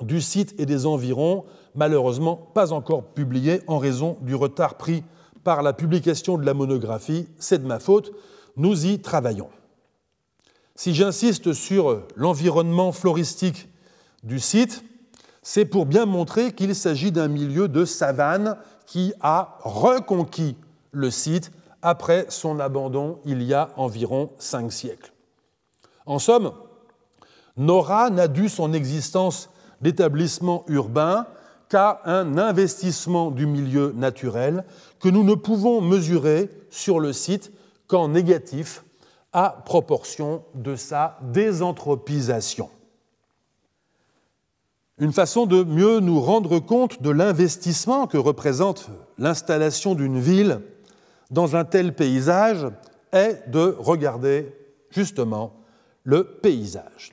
du 0.00 0.22
site 0.22 0.54
et 0.58 0.64
des 0.64 0.86
environs 0.86 1.44
malheureusement 1.76 2.36
pas 2.36 2.72
encore 2.72 3.04
publié 3.04 3.62
en 3.66 3.78
raison 3.78 4.16
du 4.22 4.34
retard 4.34 4.74
pris 4.74 5.04
par 5.44 5.62
la 5.62 5.72
publication 5.72 6.38
de 6.38 6.44
la 6.44 6.54
monographie. 6.54 7.28
C'est 7.38 7.62
de 7.62 7.66
ma 7.66 7.78
faute, 7.78 8.12
nous 8.56 8.86
y 8.86 8.98
travaillons. 8.98 9.50
Si 10.74 10.94
j'insiste 10.94 11.52
sur 11.52 12.02
l'environnement 12.16 12.92
floristique 12.92 13.68
du 14.24 14.40
site, 14.40 14.84
c'est 15.42 15.64
pour 15.64 15.86
bien 15.86 16.06
montrer 16.06 16.52
qu'il 16.52 16.74
s'agit 16.74 17.12
d'un 17.12 17.28
milieu 17.28 17.68
de 17.68 17.84
savane 17.84 18.56
qui 18.86 19.12
a 19.20 19.58
reconquis 19.60 20.56
le 20.90 21.10
site 21.10 21.52
après 21.82 22.26
son 22.28 22.58
abandon 22.58 23.20
il 23.24 23.42
y 23.42 23.54
a 23.54 23.70
environ 23.76 24.30
cinq 24.38 24.72
siècles. 24.72 25.12
En 26.04 26.18
somme, 26.18 26.52
Nora 27.56 28.10
n'a 28.10 28.28
dû 28.28 28.48
son 28.48 28.72
existence 28.72 29.50
d'établissement 29.80 30.64
urbain 30.68 31.26
qu'à 31.68 32.00
un 32.04 32.38
investissement 32.38 33.30
du 33.30 33.46
milieu 33.46 33.92
naturel 33.96 34.64
que 35.00 35.08
nous 35.08 35.24
ne 35.24 35.34
pouvons 35.34 35.80
mesurer 35.80 36.50
sur 36.70 37.00
le 37.00 37.12
site 37.12 37.52
qu'en 37.86 38.08
négatif 38.08 38.84
à 39.32 39.50
proportion 39.64 40.42
de 40.54 40.76
sa 40.76 41.18
désanthropisation. 41.22 42.70
Une 44.98 45.12
façon 45.12 45.44
de 45.44 45.62
mieux 45.62 46.00
nous 46.00 46.20
rendre 46.20 46.58
compte 46.58 47.02
de 47.02 47.10
l'investissement 47.10 48.06
que 48.06 48.16
représente 48.16 48.88
l'installation 49.18 49.94
d'une 49.94 50.18
ville 50.18 50.60
dans 51.30 51.54
un 51.54 51.64
tel 51.64 51.94
paysage 51.94 52.66
est 53.12 53.50
de 53.50 53.76
regarder 53.78 54.54
justement 54.90 55.52
le 56.02 56.24
paysage. 56.24 57.12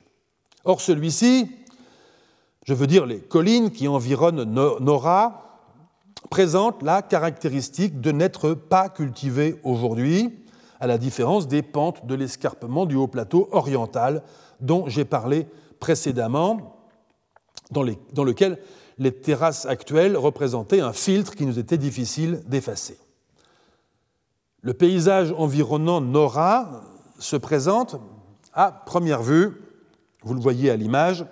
Or 0.64 0.80
celui-ci 0.80 1.50
je 2.64 2.74
veux 2.74 2.86
dire 2.86 3.06
les 3.06 3.20
collines 3.20 3.70
qui 3.70 3.88
environnent 3.88 4.44
Nora, 4.44 5.44
présentent 6.30 6.82
la 6.82 7.02
caractéristique 7.02 8.00
de 8.00 8.10
n'être 8.10 8.54
pas 8.54 8.88
cultivées 8.88 9.60
aujourd'hui, 9.62 10.38
à 10.80 10.86
la 10.86 10.98
différence 10.98 11.46
des 11.46 11.62
pentes 11.62 12.06
de 12.06 12.14
l'escarpement 12.14 12.86
du 12.86 12.96
haut 12.96 13.06
plateau 13.06 13.48
oriental 13.52 14.22
dont 14.60 14.88
j'ai 14.88 15.04
parlé 15.04 15.46
précédemment, 15.80 16.76
dans, 17.70 17.82
lequel 17.82 18.58
les 18.98 19.12
terrasses 19.12 19.66
actuelles 19.66 20.16
représentaient 20.16 20.80
un 20.80 20.92
filtre 20.92 21.34
qui 21.34 21.46
nous 21.46 21.58
était 21.58 21.78
difficile 21.78 22.42
d'effacer. 22.46 22.98
Le 24.62 24.74
paysage 24.74 25.34
environnant 25.36 26.00
Nora 26.00 26.82
se 27.18 27.36
présente 27.36 27.96
à 28.52 28.72
première 28.72 29.22
vue, 29.22 29.60
vous 30.22 30.34
le 30.34 30.40
voyez 30.40 30.70
à 30.70 30.76
l'image, 30.76 31.26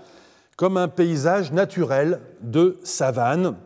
comme 0.62 0.76
un 0.76 0.86
paysage 0.86 1.50
naturel 1.50 2.20
de 2.40 2.78
savane, 2.84 3.56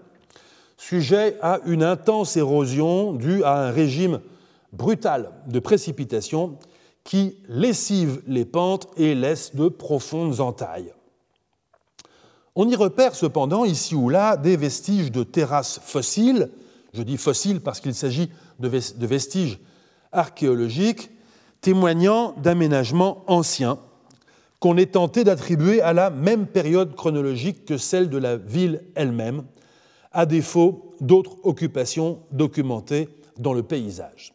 sujet 0.79 1.37
à 1.43 1.61
une 1.67 1.83
intense 1.83 2.39
érosion 2.39 3.13
due 3.13 3.45
à 3.45 3.67
un 3.67 3.71
régime 3.71 4.23
brutal 4.73 5.31
de 5.47 5.59
précipitations 5.59 6.57
qui 7.05 7.37
lessive 7.51 8.23
les 8.27 8.47
pentes 8.47 8.89
et 8.97 9.15
laisse 9.15 9.55
de 9.55 9.69
profondes 9.69 10.41
entailles. 10.41 10.95
On 12.55 12.67
y 12.67 12.75
repère 12.75 13.15
cependant 13.15 13.67
ici 13.67 13.95
ou 13.95 14.09
là 14.09 14.39
des 14.39 14.57
vestiges 14.57 15.13
de 15.13 15.23
terrasses 15.23 15.79
fossiles, 15.85 16.49
je 16.95 17.03
dis 17.03 17.19
fossiles 17.19 17.61
parce 17.61 17.81
qu'il 17.81 17.95
s'agit 17.95 18.31
de 18.59 19.07
vestiges 19.07 19.61
archéologiques, 20.13 21.11
témoignant 21.61 22.33
d'aménagements 22.39 23.23
anciens 23.27 23.81
qu'on 24.61 24.77
est 24.77 24.93
tenté 24.93 25.25
d'attribuer 25.25 25.81
à 25.81 25.93
la 25.93 26.11
même 26.11 26.47
période 26.47 26.95
chronologique 26.95 27.65
que 27.65 27.77
celle 27.77 28.09
de 28.09 28.19
la 28.19 28.37
ville 28.37 28.83
elle-même, 28.95 29.45
à 30.13 30.27
défaut 30.27 30.95
d'autres 31.01 31.37
occupations 31.43 32.21
documentées 32.33 33.09
dans 33.39 33.53
le 33.53 33.63
paysage. 33.63 34.33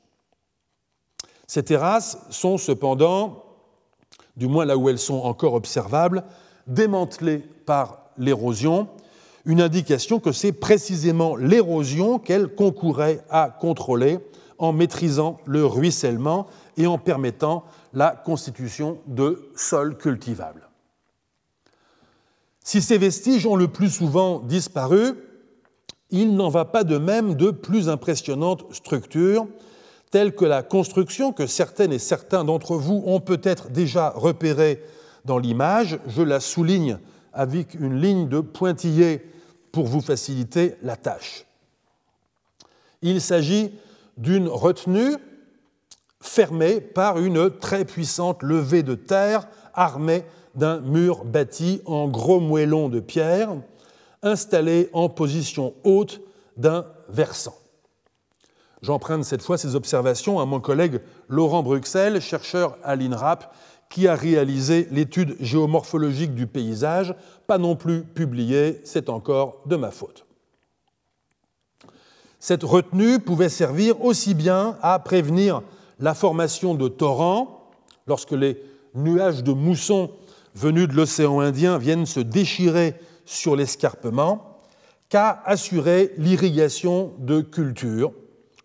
Ces 1.47 1.63
terrasses 1.63 2.17
sont 2.30 2.57
cependant, 2.57 3.43
du 4.38 4.47
moins 4.47 4.65
là 4.65 4.78
où 4.78 4.89
elles 4.89 4.99
sont 4.99 5.22
encore 5.22 5.53
observables, 5.53 6.24
démantelées 6.67 7.39
par 7.65 8.11
l'érosion, 8.17 8.88
une 9.45 9.61
indication 9.61 10.19
que 10.19 10.32
c'est 10.32 10.51
précisément 10.51 11.36
l'érosion 11.36 12.19
qu'elles 12.19 12.53
concouraient 12.53 13.22
à 13.30 13.49
contrôler 13.49 14.19
en 14.59 14.72
maîtrisant 14.72 15.39
le 15.45 15.65
ruissellement 15.65 16.45
et 16.78 16.86
en 16.86 16.99
permettant 16.99 17.63
la 17.93 18.11
constitution 18.11 18.99
de 19.07 19.49
sols 19.55 19.97
cultivables. 19.97 20.67
Si 22.63 22.81
ces 22.81 22.97
vestiges 22.97 23.45
ont 23.45 23.55
le 23.55 23.67
plus 23.67 23.89
souvent 23.89 24.39
disparu, 24.39 25.15
il 26.11 26.35
n'en 26.35 26.49
va 26.49 26.65
pas 26.65 26.83
de 26.83 26.97
même 26.97 27.35
de 27.35 27.51
plus 27.51 27.89
impressionnantes 27.89 28.65
structures, 28.73 29.47
telles 30.11 30.35
que 30.35 30.45
la 30.45 30.61
construction 30.61 31.31
que 31.31 31.47
certaines 31.47 31.93
et 31.93 31.99
certains 31.99 32.43
d'entre 32.43 32.75
vous 32.75 33.01
ont 33.05 33.21
peut-être 33.21 33.69
déjà 33.69 34.09
repérée 34.09 34.83
dans 35.25 35.37
l'image. 35.37 35.99
Je 36.07 36.21
la 36.21 36.39
souligne 36.39 36.97
avec 37.33 37.73
une 37.75 37.99
ligne 37.99 38.27
de 38.27 38.41
pointillé 38.41 39.25
pour 39.71 39.87
vous 39.87 40.01
faciliter 40.01 40.75
la 40.83 40.97
tâche. 40.97 41.45
Il 43.01 43.21
s'agit 43.21 43.71
d'une 44.17 44.49
retenue 44.49 45.15
fermée 46.22 46.80
par 46.80 47.19
une 47.19 47.49
très 47.49 47.84
puissante 47.84 48.43
levée 48.43 48.84
de 48.84 48.95
terre 48.95 49.47
armée 49.74 50.24
d'un 50.55 50.80
mur 50.80 51.26
bâti 51.26 51.82
en 51.86 52.07
gros 52.07 52.39
moellons 52.39 52.89
de 52.89 52.99
pierre, 52.99 53.55
installé 54.22 54.89
en 54.93 55.09
position 55.09 55.74
haute 55.84 56.22
d'un 56.57 56.86
versant. 57.09 57.55
J'emprunte 58.82 59.26
cette 59.26 59.41
fois 59.41 59.57
ces 59.57 59.76
observations 59.76 60.39
à 60.39 60.45
mon 60.45 60.59
collègue 60.59 61.01
Laurent 61.28 61.63
Bruxelles, 61.63 62.19
chercheur 62.19 62.78
à 62.84 62.95
l'INRAP, 62.95 63.53
qui 63.89 64.07
a 64.07 64.15
réalisé 64.15 64.88
l'étude 64.91 65.36
géomorphologique 65.39 66.34
du 66.34 66.47
paysage, 66.47 67.13
pas 67.45 67.57
non 67.57 67.76
plus 67.76 68.03
publiée, 68.03 68.82
c'est 68.86 69.09
encore 69.09 69.61
de 69.65 69.76
ma 69.76 69.91
faute. 69.91 70.26
Cette 72.39 72.63
retenue 72.63 73.19
pouvait 73.19 73.49
servir 73.49 74.03
aussi 74.03 74.34
bien 74.34 74.78
à 74.82 74.97
prévenir 74.97 75.61
la 76.02 76.14
formation 76.14 76.76
de 76.76 76.88
torrents, 76.88 77.70
lorsque 78.08 78.32
les 78.32 78.62
nuages 78.95 79.43
de 79.43 79.54
mousson 79.54 80.12
venus 80.56 80.88
de 80.88 80.93
l'océan 80.93 81.39
Indien 81.39 81.78
viennent 81.78 82.06
se 82.06 82.20
déchirer 82.20 82.95
sur 83.26 83.56
l'escarpement, 83.56 84.58
qu'à 85.10 85.41
assurer 85.45 86.14
l'irrigation 86.18 87.14
de 87.20 87.41
cultures, 87.41 88.12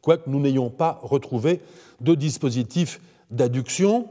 quoique 0.01 0.31
nous 0.31 0.41
n'ayons 0.41 0.71
pas 0.71 1.01
retrouvé 1.03 1.61
de 2.01 2.15
dispositif 2.15 3.01
d'adduction, 3.31 4.09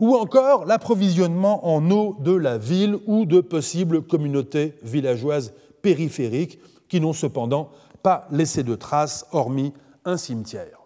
ou 0.00 0.14
encore 0.16 0.64
l'approvisionnement 0.64 1.66
en 1.74 1.90
eau 1.90 2.16
de 2.20 2.32
la 2.32 2.58
ville 2.58 2.98
ou 3.06 3.24
de 3.24 3.40
possibles 3.40 4.02
communautés 4.02 4.74
villageoises 4.82 5.54
périphériques 5.82 6.60
qui 6.88 7.00
n'ont 7.00 7.12
cependant 7.12 7.70
pas 8.02 8.28
laissé 8.30 8.62
de 8.62 8.74
traces 8.74 9.26
hormis 9.32 9.72
un 10.04 10.16
cimetière. 10.16 10.77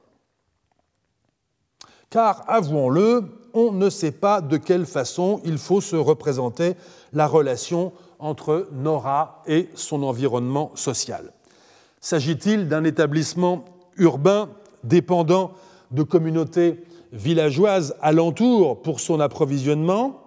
Car, 2.12 2.44
avouons-le, 2.46 3.24
on 3.54 3.72
ne 3.72 3.88
sait 3.88 4.12
pas 4.12 4.42
de 4.42 4.58
quelle 4.58 4.84
façon 4.84 5.40
il 5.46 5.56
faut 5.56 5.80
se 5.80 5.96
représenter 5.96 6.74
la 7.14 7.26
relation 7.26 7.94
entre 8.18 8.68
Nora 8.70 9.42
et 9.46 9.70
son 9.74 10.02
environnement 10.02 10.72
social. 10.74 11.32
S'agit-il 12.02 12.68
d'un 12.68 12.84
établissement 12.84 13.64
urbain 13.96 14.50
dépendant 14.84 15.52
de 15.90 16.02
communautés 16.02 16.84
villageoises 17.12 17.96
alentour 18.02 18.82
pour 18.82 19.00
son 19.00 19.18
approvisionnement 19.18 20.20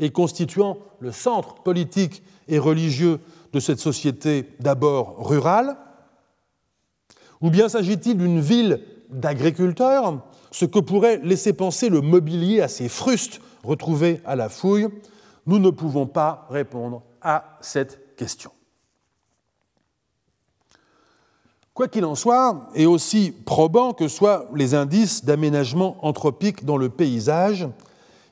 et 0.00 0.10
constituant 0.10 0.76
le 1.00 1.10
centre 1.10 1.54
politique 1.62 2.22
et 2.48 2.58
religieux 2.58 3.18
de 3.54 3.60
cette 3.60 3.80
société 3.80 4.50
d'abord 4.60 5.26
rurale? 5.26 5.78
Ou 7.40 7.48
bien 7.48 7.70
s'agit-il 7.70 8.18
d'une 8.18 8.40
ville 8.40 8.82
d'agriculteurs, 9.08 10.20
ce 10.54 10.64
que 10.66 10.78
pourrait 10.78 11.20
laisser 11.24 11.52
penser 11.52 11.88
le 11.88 12.00
mobilier 12.00 12.60
assez 12.60 12.88
fruste 12.88 13.40
retrouvé 13.64 14.20
à 14.24 14.36
la 14.36 14.48
fouille 14.48 14.86
Nous 15.46 15.58
ne 15.58 15.70
pouvons 15.70 16.06
pas 16.06 16.46
répondre 16.48 17.02
à 17.20 17.58
cette 17.60 18.14
question. 18.14 18.52
Quoi 21.74 21.88
qu'il 21.88 22.04
en 22.04 22.14
soit, 22.14 22.68
et 22.76 22.86
aussi 22.86 23.32
probants 23.32 23.94
que 23.94 24.06
soient 24.06 24.48
les 24.54 24.76
indices 24.76 25.24
d'aménagement 25.24 25.96
anthropique 26.02 26.64
dans 26.64 26.76
le 26.76 26.88
paysage, 26.88 27.66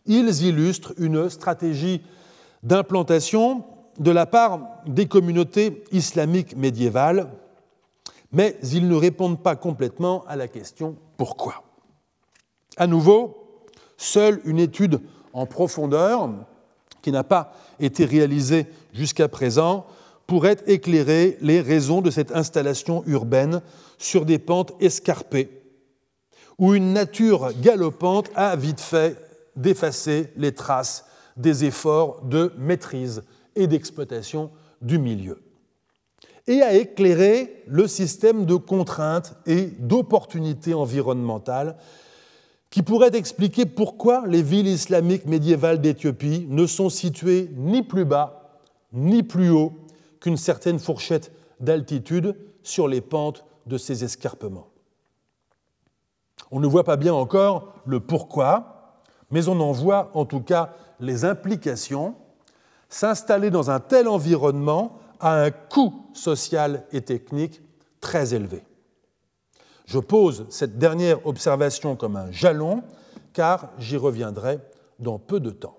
ils 0.07 0.45
illustrent 0.45 0.95
une 0.99 1.29
stratégie 1.29 2.03
d'implantation 2.63 3.65
de 3.99 4.13
la 4.13 4.27
part 4.27 4.61
des 4.87 5.09
communautés 5.09 5.83
islamiques 5.91 6.57
médiévales, 6.57 7.33
mais 8.31 8.57
ils 8.63 8.87
ne 8.87 8.95
répondent 8.95 9.43
pas 9.43 9.57
complètement 9.57 10.25
à 10.29 10.37
la 10.37 10.47
question 10.47 10.95
pourquoi. 11.17 11.65
À 12.77 12.87
nouveau, 12.87 13.37
seule 13.97 14.41
une 14.45 14.59
étude 14.59 15.01
en 15.33 15.47
profondeur, 15.47 16.31
qui 17.03 17.13
n'a 17.13 17.25
pas 17.25 17.53
été 17.81 18.05
réalisée 18.05 18.67
jusqu'à 18.93 19.29
présent, 19.29 19.87
pourrait 20.27 20.59
éclairer 20.67 21.37
les 21.41 21.61
raisons 21.61 22.01
de 22.01 22.11
cette 22.11 22.33
installation 22.33 23.03
urbaine 23.07 23.61
sur 23.99 24.25
des 24.25 24.39
pentes 24.39 24.73
escarpées, 24.81 25.63
où 26.59 26.75
une 26.75 26.93
nature 26.93 27.53
galopante 27.61 28.31
a 28.35 28.57
vite 28.57 28.81
fait 28.81 29.19
d'effacer 29.57 30.33
les 30.37 30.53
traces 30.53 31.05
des 31.37 31.65
efforts 31.65 32.23
de 32.23 32.53
maîtrise 32.57 33.23
et 33.57 33.67
d'exploitation 33.67 34.51
du 34.81 34.99
milieu, 34.99 35.43
et 36.47 36.63
à 36.63 36.75
éclairer 36.75 37.63
le 37.67 37.87
système 37.87 38.47
de 38.47 38.55
contraintes 38.55 39.35
et 39.47 39.67
d'opportunités 39.79 40.75
environnementales 40.75 41.77
qui 42.73 42.83
pourrait 42.83 43.15
expliquer 43.15 43.67
pourquoi 43.67 44.27
les 44.27 44.43
villes 44.43 44.67
islamiques 44.67 45.27
médiévales 45.27 45.83
d'Éthiopie 45.83 46.47
ne 46.49 46.67
sont 46.67 46.89
situées 46.89 47.51
ni 47.55 47.83
plus 47.83 48.07
bas 48.07 48.61
ni 48.95 49.23
plus 49.23 49.51
haut 49.51 49.75
qu'une 50.21 50.39
certaine 50.39 50.79
fourchette 50.79 51.33
d'altitude 51.61 52.35
sur 52.63 52.89
les 52.89 53.03
pentes 53.03 53.45
de 53.67 53.77
ces 53.77 54.05
escarpements. 54.05 54.69
On 56.51 56.61
ne 56.61 56.67
voit 56.67 56.85
pas 56.85 56.97
bien 56.97 57.13
encore 57.13 57.75
le 57.85 58.01
pourquoi, 58.01 59.03
mais 59.31 59.49
on 59.49 59.61
en 59.61 59.73
voit 59.73 60.11
en 60.15 60.25
tout 60.25 60.41
cas 60.41 60.75
les 60.99 61.27
implications. 61.27 62.15
S'installer 62.89 63.51
dans 63.51 63.71
un 63.71 63.81
tel 63.81 64.09
environnement 64.09 64.99
a 65.21 65.43
un 65.43 65.51
coût 65.51 66.07
social 66.15 66.87
et 66.91 67.03
technique 67.03 67.61
très 68.01 68.33
élevé. 68.33 68.63
Je 69.93 69.99
pose 69.99 70.47
cette 70.49 70.79
dernière 70.79 71.27
observation 71.27 71.97
comme 71.97 72.17
un 72.17 72.33
jalon, 72.33 72.83
car 73.35 73.69
j'y 73.77 73.99
reviendrai 73.99 74.59
dans 74.99 75.19
peu 75.19 75.39
de 75.39 75.51
temps. 75.51 75.77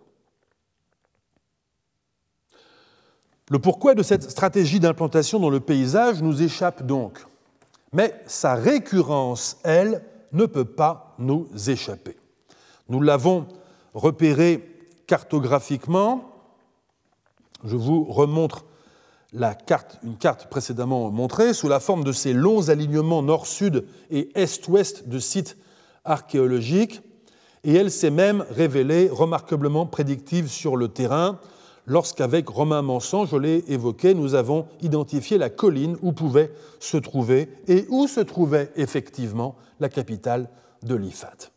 Le 3.50 3.58
pourquoi 3.58 3.96
de 3.96 4.04
cette 4.04 4.30
stratégie 4.30 4.80
d'implantation 4.80 5.40
dans 5.40 5.50
le 5.50 5.60
paysage 5.60 6.22
nous 6.22 6.44
échappe 6.44 6.84
donc, 6.84 7.26
mais 7.92 8.14
sa 8.28 8.54
récurrence, 8.54 9.58
elle, 9.64 10.04
ne 10.32 10.46
peut 10.46 10.64
pas 10.64 11.16
nous 11.18 11.48
échapper. 11.68 12.16
Nous 12.90 13.02
l'avons 13.02 13.48
repéré 13.96 14.78
cartographiquement. 15.08 16.36
Je 17.64 17.78
vous 17.78 18.04
remontre 18.04 18.64
une 19.34 20.18
carte 20.18 20.48
précédemment 20.50 21.10
montrée, 21.10 21.54
sous 21.54 21.68
la 21.68 21.80
forme 21.80 22.04
de 22.04 22.12
ces 22.12 22.34
longs 22.34 22.70
alignements 22.70 23.24
nord-sud 23.24 23.86
et 24.12 24.30
est-ouest 24.36 25.08
de 25.08 25.20
sites 25.20 25.58
archéologiques, 26.06 27.02
et 27.64 27.74
elle 27.74 27.92
s'est 27.92 28.12
même 28.12 28.46
révélée 28.50 29.10
remarquablement 29.10 29.86
prédictive 29.86 30.48
sur 30.50 30.76
le 30.76 30.90
terrain, 30.90 31.40
lorsqu'avec 31.86 32.48
Romain 32.50 32.82
Manson, 32.82 33.26
je 33.26 33.38
l'ai 33.38 33.64
évoqué, 33.68 34.14
nous 34.14 34.36
avons 34.36 34.68
identifié 34.82 35.38
la 35.38 35.50
colline 35.50 35.98
où 36.02 36.12
pouvait 36.12 36.52
se 36.80 36.98
trouver 36.98 37.50
et 37.68 37.86
où 37.90 38.08
se 38.08 38.20
trouvait 38.20 38.72
effectivement 38.76 39.56
la 39.80 39.90
capitale 39.90 40.50
de 40.84 40.96
l'Ifat. 40.96 41.52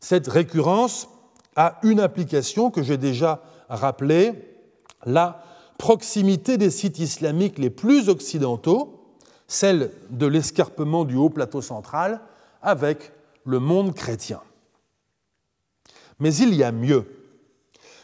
Cette 0.00 0.28
récurrence 0.28 1.08
a 1.56 1.78
une 1.82 2.00
application 2.00 2.70
que 2.70 2.82
j'ai 2.82 2.96
déjà 2.96 3.42
rappelée, 3.68 4.32
la 5.04 5.42
proximité 5.80 6.58
des 6.58 6.68
sites 6.68 6.98
islamiques 6.98 7.58
les 7.58 7.70
plus 7.70 8.10
occidentaux, 8.10 9.00
celle 9.48 9.90
de 10.10 10.26
l'escarpement 10.26 11.06
du 11.06 11.16
haut 11.16 11.30
plateau 11.30 11.62
central, 11.62 12.20
avec 12.60 13.12
le 13.46 13.60
monde 13.60 13.94
chrétien. 13.94 14.42
Mais 16.18 16.34
il 16.34 16.54
y 16.54 16.62
a 16.62 16.70
mieux 16.70 17.06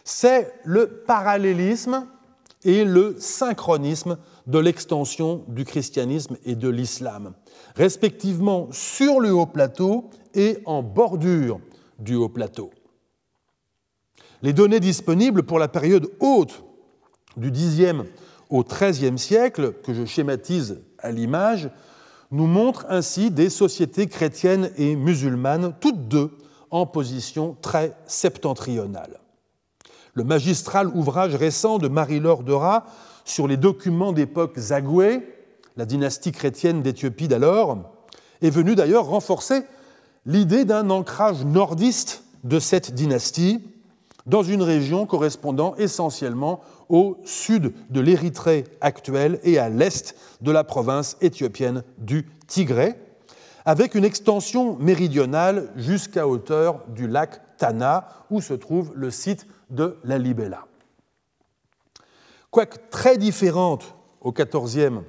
c'est 0.07 0.55
le 0.64 0.87
parallélisme 0.87 2.07
et 2.64 2.85
le 2.85 3.16
synchronisme 3.18 4.18
de 4.47 4.59
l'extension 4.61 5.45
du 5.49 5.64
christianisme 5.64 6.37
et 6.45 6.55
de 6.55 6.68
l'islam, 6.68 7.35
respectivement 7.74 8.68
sur 8.70 9.18
le 9.18 9.33
haut 9.33 9.47
plateau 9.47 10.09
et 10.33 10.59
en 10.64 10.85
bordure 10.85 11.61
du 11.99 12.14
haut 12.14 12.29
plateau. 12.29 12.70
Les 14.43 14.53
données 14.53 14.81
disponibles 14.81 15.43
pour 15.43 15.59
la 15.59 15.66
période 15.66 16.09
haute 16.20 16.62
du 17.37 17.51
Xe 17.51 17.95
au 18.51 18.62
XIIIe 18.62 19.18
siècle, 19.18 19.74
que 19.82 19.93
je 19.93 20.05
schématise 20.05 20.80
à 20.99 21.11
l'image, 21.11 21.70
nous 22.30 22.47
montrent 22.47 22.87
ainsi 22.89 23.30
des 23.30 23.51
sociétés 23.51 24.07
chrétiennes 24.07 24.70
et 24.76 24.97
musulmanes, 24.97 25.74
toutes 25.80 26.09
deux 26.09 26.30
en 26.70 26.87
position 26.87 27.57
très 27.61 27.97
septentrionale. 28.07 29.20
Le 30.14 30.24
magistral 30.24 30.89
ouvrage 30.89 31.34
récent 31.34 31.78
de 31.78 31.89
Marie-Laure 31.89 32.43
Dora 32.43 32.87
sur 33.24 33.47
les 33.47 33.57
documents 33.57 34.12
d'époque 34.12 34.59
Zagoué, 34.59 35.22
la 35.76 35.84
dynastie 35.84 36.32
chrétienne 36.32 36.82
d'Éthiopie 36.82 37.28
d'alors, 37.28 37.78
est 38.43 38.51
venu 38.51 38.74
d'ailleurs 38.74 39.07
renforcer 39.07 39.62
l'idée 40.24 40.64
d'un 40.64 40.91
ancrage 40.91 41.45
nordiste 41.45 42.24
de 42.45 42.59
cette 42.59 42.95
dynastie 42.95 43.62
dans 44.27 44.43
une 44.43 44.62
région 44.62 45.07
correspondant 45.07 45.74
essentiellement 45.77 46.61
au 46.89 47.18
sud 47.24 47.72
de 47.91 48.01
l'Érythrée 48.01 48.64
actuelle 48.81 49.41
et 49.43 49.59
à 49.59 49.68
l'est 49.68 50.16
de 50.41 50.51
la 50.51 50.64
province 50.64 51.16
éthiopienne 51.20 51.83
du 51.99 52.27
Tigré, 52.47 52.95
avec 53.64 53.95
une 53.95 54.05
extension 54.05 54.77
méridionale 54.77 55.70
jusqu'à 55.77 56.29
hauteur 56.29 56.85
du 56.89 57.09
lac 57.09 57.41
Tana, 57.57 58.09
où 58.31 58.41
se 58.41 58.55
trouve 58.55 58.93
le 58.95 59.11
site 59.11 59.47
de 59.70 59.97
la 60.05 60.18
libella. 60.18 60.66
Quoique 62.51 62.79
très 62.91 63.18
différente 63.18 63.95
au 64.20 64.33
XIVe 64.33 65.03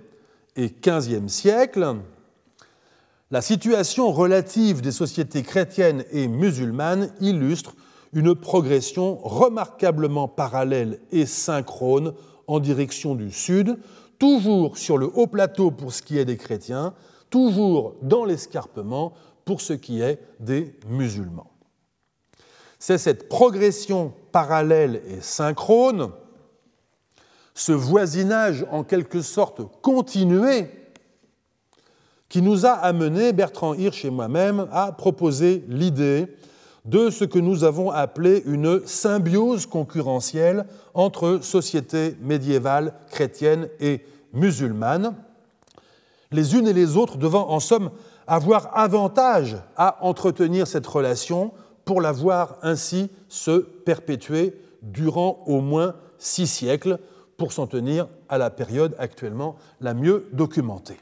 et 0.55 0.69
XVe 0.69 1.27
siècle, 1.27 1.97
La 3.29 3.41
situation 3.41 4.11
relative 4.11 4.81
des 4.81 4.91
sociétés 4.91 5.43
chrétiennes 5.43 6.05
et 6.11 6.27
musulmanes 6.27 7.11
illustre 7.19 7.75
une 8.13 8.35
progression 8.35 9.17
remarquablement 9.23 10.27
parallèle 10.27 10.99
et 11.11 11.25
synchrone 11.25 12.13
en 12.47 12.59
direction 12.59 13.15
du 13.15 13.31
sud, 13.31 13.77
toujours 14.19 14.77
sur 14.77 14.97
le 14.97 15.09
haut 15.13 15.27
plateau 15.27 15.71
pour 15.71 15.93
ce 15.93 16.01
qui 16.01 16.17
est 16.17 16.25
des 16.25 16.37
chrétiens, 16.37 16.93
toujours 17.29 17.95
dans 18.01 18.25
l'escarpement 18.25 19.13
pour 19.45 19.61
ce 19.61 19.73
qui 19.73 20.01
est 20.01 20.19
des 20.39 20.73
musulmans. 20.87 21.51
C'est 22.79 22.97
cette 22.97 23.27
progression 23.27 24.13
parallèle 24.31 25.01
et 25.07 25.21
synchrone, 25.21 26.11
ce 27.53 27.71
voisinage 27.71 28.65
en 28.71 28.83
quelque 28.83 29.21
sorte 29.21 29.61
continué, 29.81 30.69
qui 32.29 32.41
nous 32.41 32.65
a 32.65 32.71
amené, 32.71 33.33
Bertrand 33.33 33.73
Hirsch 33.73 34.05
et 34.05 34.09
moi-même, 34.09 34.67
à 34.71 34.91
proposer 34.91 35.63
l'idée 35.69 36.27
de 36.87 37.09
ce 37.09 37.25
que 37.25 37.37
nous 37.37 37.65
avons 37.65 37.91
appelé 37.91 38.41
une 38.45 38.85
symbiose 38.87 39.65
concurrentielle 39.65 40.65
entre 40.93 41.39
sociétés 41.41 42.15
médiévales 42.21 42.93
chrétiennes 43.11 43.67
et 43.81 44.05
musulmanes, 44.33 45.13
les 46.31 46.55
unes 46.55 46.67
et 46.67 46.73
les 46.73 46.95
autres 46.95 47.17
devant 47.17 47.49
en 47.49 47.59
somme 47.59 47.91
avoir 48.25 48.77
avantage 48.77 49.57
à 49.75 50.03
entretenir 50.05 50.65
cette 50.65 50.87
relation 50.87 51.51
pour 51.83 52.01
la 52.01 52.11
voir 52.11 52.57
ainsi 52.61 53.09
se 53.27 53.59
perpétuer 53.59 54.53
durant 54.81 55.43
au 55.45 55.61
moins 55.61 55.95
six 56.17 56.47
siècles, 56.47 56.99
pour 57.37 57.51
s'en 57.51 57.67
tenir 57.67 58.07
à 58.29 58.37
la 58.37 58.49
période 58.49 58.95
actuellement 58.97 59.57
la 59.79 59.93
mieux 59.93 60.27
documentée. 60.33 60.99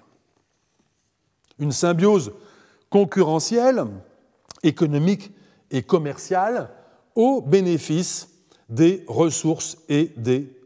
Une 1.60 1.72
symbiose 1.72 2.34
concurrentielle, 2.90 3.86
économique 4.64 5.32
et 5.76 5.84
commerciale 5.84 6.70
au 7.16 7.42
bénéfice 7.42 8.30
des 8.70 9.04
ressources 9.08 9.78
et 9.90 10.12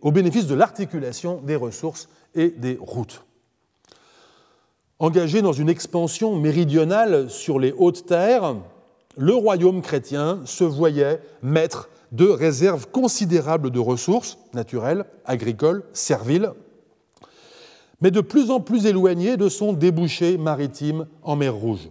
au 0.01 0.12
bénéfice 0.12 0.45
de 0.47 0.55
l'articulation 0.55 1.41
des 1.41 1.55
ressources 1.55 2.07
et 2.36 2.49
des 2.49 2.78
routes. 2.80 3.24
Engagé 4.99 5.41
dans 5.41 5.53
une 5.53 5.70
expansion 5.70 6.36
méridionale 6.36 7.30
sur 7.30 7.60
les 7.60 7.74
hautes 7.78 8.05
terres, 8.05 8.55
le 9.18 9.34
royaume 9.34 9.82
chrétien 9.82 10.41
se 10.45 10.64
voyait 10.64 11.20
maître 11.41 11.89
de 12.12 12.28
réserves 12.28 12.88
considérables 12.91 13.72
de 13.72 13.80
ressources 13.80 14.38
naturelles, 14.53 15.05
agricoles, 15.26 15.84
serviles, 15.91 16.51
mais 18.01 18.12
de 18.12 18.22
plus 18.22 18.51
en 18.51 18.60
plus 18.60 18.86
éloigné 18.86 19.38
de 19.38 19.49
son 19.49 19.74
débouché 19.74 20.38
maritime 20.38 21.07
en 21.24 21.36
mer 21.36 21.55
Rouge. 21.55 21.89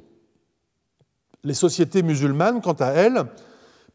Les 1.45 1.55
sociétés 1.55 2.03
musulmanes, 2.03 2.61
quant 2.61 2.73
à 2.73 2.89
elles, 2.89 3.25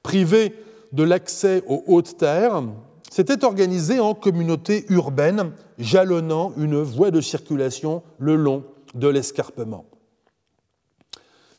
privées 0.01 0.53
de 0.91 1.03
l'accès 1.03 1.63
aux 1.67 1.83
hautes 1.87 2.17
terres, 2.17 2.63
s'étaient 3.09 3.45
organisées 3.45 3.99
en 3.99 4.13
communautés 4.13 4.85
urbaines 4.89 5.51
jalonnant 5.77 6.53
une 6.57 6.81
voie 6.81 7.11
de 7.11 7.21
circulation 7.21 8.01
le 8.17 8.35
long 8.35 8.63
de 8.95 9.07
l'escarpement. 9.07 9.85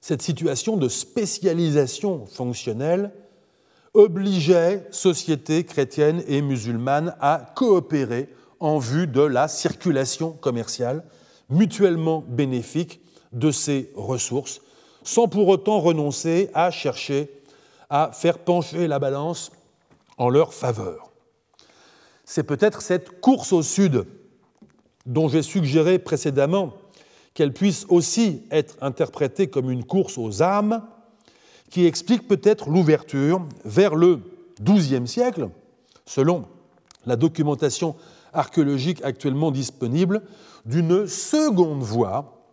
Cette 0.00 0.22
situation 0.22 0.76
de 0.76 0.88
spécialisation 0.88 2.26
fonctionnelle 2.26 3.12
obligeait 3.94 4.86
sociétés 4.90 5.64
chrétiennes 5.64 6.22
et 6.26 6.42
musulmanes 6.42 7.14
à 7.20 7.52
coopérer 7.54 8.28
en 8.60 8.78
vue 8.78 9.06
de 9.06 9.22
la 9.22 9.48
circulation 9.48 10.32
commerciale 10.32 11.04
mutuellement 11.48 12.24
bénéfique 12.26 13.00
de 13.32 13.50
ces 13.50 13.90
ressources, 13.94 14.60
sans 15.04 15.28
pour 15.28 15.48
autant 15.48 15.78
renoncer 15.78 16.50
à 16.54 16.70
chercher 16.70 17.30
à 17.90 18.10
faire 18.12 18.38
pencher 18.38 18.88
la 18.88 18.98
balance 18.98 19.52
en 20.18 20.28
leur 20.28 20.52
faveur. 20.52 21.12
C'est 22.24 22.42
peut-être 22.42 22.82
cette 22.82 23.20
course 23.20 23.52
au 23.52 23.62
sud 23.62 24.06
dont 25.06 25.28
j'ai 25.28 25.42
suggéré 25.42 25.98
précédemment 25.98 26.72
qu'elle 27.34 27.52
puisse 27.52 27.84
aussi 27.88 28.42
être 28.50 28.76
interprétée 28.80 29.48
comme 29.48 29.70
une 29.70 29.84
course 29.84 30.18
aux 30.18 30.42
âmes, 30.42 30.82
qui 31.70 31.86
explique 31.86 32.28
peut-être 32.28 32.70
l'ouverture 32.70 33.42
vers 33.64 33.96
le 33.96 34.20
XIIe 34.62 35.08
siècle, 35.08 35.48
selon 36.06 36.44
la 37.04 37.16
documentation 37.16 37.96
archéologique 38.32 39.02
actuellement 39.02 39.50
disponible, 39.50 40.22
d'une 40.64 41.06
seconde 41.06 41.82
voie 41.82 42.43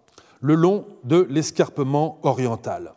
le 0.42 0.56
long 0.56 0.86
de 1.04 1.28
l'escarpement 1.30 2.20
oriental. 2.24 2.94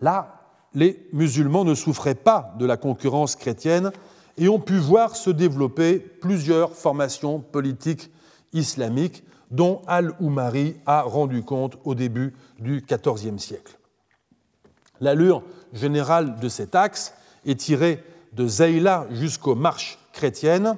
Là, 0.00 0.40
les 0.74 1.08
musulmans 1.12 1.64
ne 1.64 1.74
souffraient 1.74 2.14
pas 2.14 2.54
de 2.58 2.66
la 2.66 2.76
concurrence 2.76 3.34
chrétienne 3.34 3.90
et 4.38 4.48
ont 4.48 4.60
pu 4.60 4.78
voir 4.78 5.16
se 5.16 5.30
développer 5.30 5.98
plusieurs 5.98 6.74
formations 6.74 7.40
politiques 7.40 8.10
islamiques 8.52 9.24
dont 9.50 9.82
Al-Oumari 9.86 10.76
a 10.86 11.02
rendu 11.02 11.42
compte 11.42 11.76
au 11.84 11.94
début 11.94 12.34
du 12.58 12.84
XIVe 12.86 13.38
siècle. 13.38 13.78
L'allure 15.00 15.42
générale 15.72 16.38
de 16.38 16.48
cet 16.48 16.74
axe, 16.74 17.14
étirée 17.44 18.04
de 18.32 18.46
Zayla 18.46 19.06
jusqu'aux 19.10 19.54
marches 19.54 19.98
chrétiennes, 20.12 20.76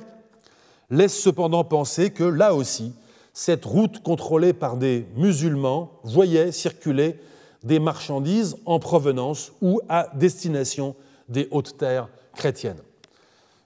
laisse 0.90 1.18
cependant 1.18 1.64
penser 1.64 2.10
que 2.10 2.24
là 2.24 2.54
aussi, 2.54 2.94
cette 3.32 3.64
route 3.64 4.02
contrôlée 4.02 4.52
par 4.52 4.76
des 4.76 5.06
musulmans 5.16 6.00
voyait 6.04 6.52
circuler 6.52 7.18
des 7.62 7.78
marchandises 7.78 8.56
en 8.66 8.78
provenance 8.78 9.52
ou 9.60 9.80
à 9.88 10.08
destination 10.14 10.96
des 11.28 11.48
hautes 11.50 11.76
terres 11.78 12.08
chrétiennes. 12.34 12.82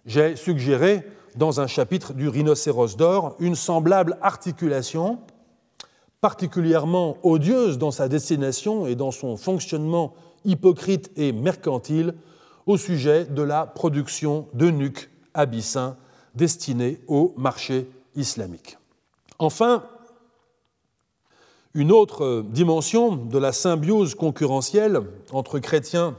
J'ai 0.05 0.37
suggéré 0.37 1.03
dans 1.37 1.61
un 1.61 1.67
chapitre 1.67 2.13
du 2.13 2.29
Rhinocéros 2.29 2.97
d'or 2.97 3.37
une 3.41 3.55
semblable 3.55 4.17
articulation, 4.23 5.19
particulièrement 6.21 7.19
odieuse 7.23 7.79
dans 7.79 7.91
sa 7.91 8.09
destination 8.09 8.87
et 8.87 8.95
dans 8.95 9.11
son 9.11 9.37
fonctionnement 9.37 10.15
hypocrite 10.45 11.11
et 11.17 11.33
mercantile, 11.33 12.15
au 12.67 12.77
sujet 12.77 13.25
de 13.25 13.43
la 13.43 13.67
production 13.67 14.49
de 14.55 14.71
nuques 14.71 15.09
abyssins 15.35 15.97
destinés 16.35 17.01
au 17.07 17.33
marché 17.37 17.89
islamique. 18.17 18.77
Enfin, 19.39 19.85
une 21.75 21.93
autre 21.93 22.45
dimension 22.49 23.17
de 23.17 23.39
la 23.39 23.53
symbiose 23.53 24.15
concurrentielle 24.15 25.01
entre 25.31 25.59
chrétiens 25.59 26.17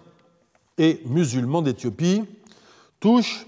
et 0.77 1.01
musulmans 1.05 1.63
d'Éthiopie 1.63 2.23
touche 2.99 3.47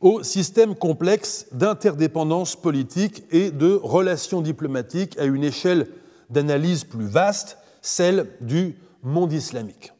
au 0.00 0.22
système 0.22 0.74
complexe 0.74 1.46
d'interdépendance 1.52 2.56
politique 2.56 3.22
et 3.30 3.50
de 3.50 3.74
relations 3.74 4.40
diplomatiques 4.40 5.18
à 5.18 5.24
une 5.24 5.44
échelle 5.44 5.88
d'analyse 6.30 6.84
plus 6.84 7.06
vaste, 7.06 7.58
celle 7.80 8.28
du 8.40 8.76
monde 9.02 9.32
islamique. 9.32 9.92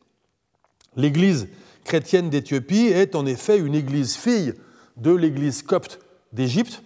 L'Église 0.97 1.49
chrétienne 1.85 2.29
d'Éthiopie 2.29 2.87
est 2.87 3.15
en 3.15 3.25
effet 3.25 3.59
une 3.59 3.75
église 3.75 4.17
fille 4.17 4.55
de 4.97 5.13
l'Église 5.13 5.63
copte 5.63 6.01
d'Égypte, 6.33 6.83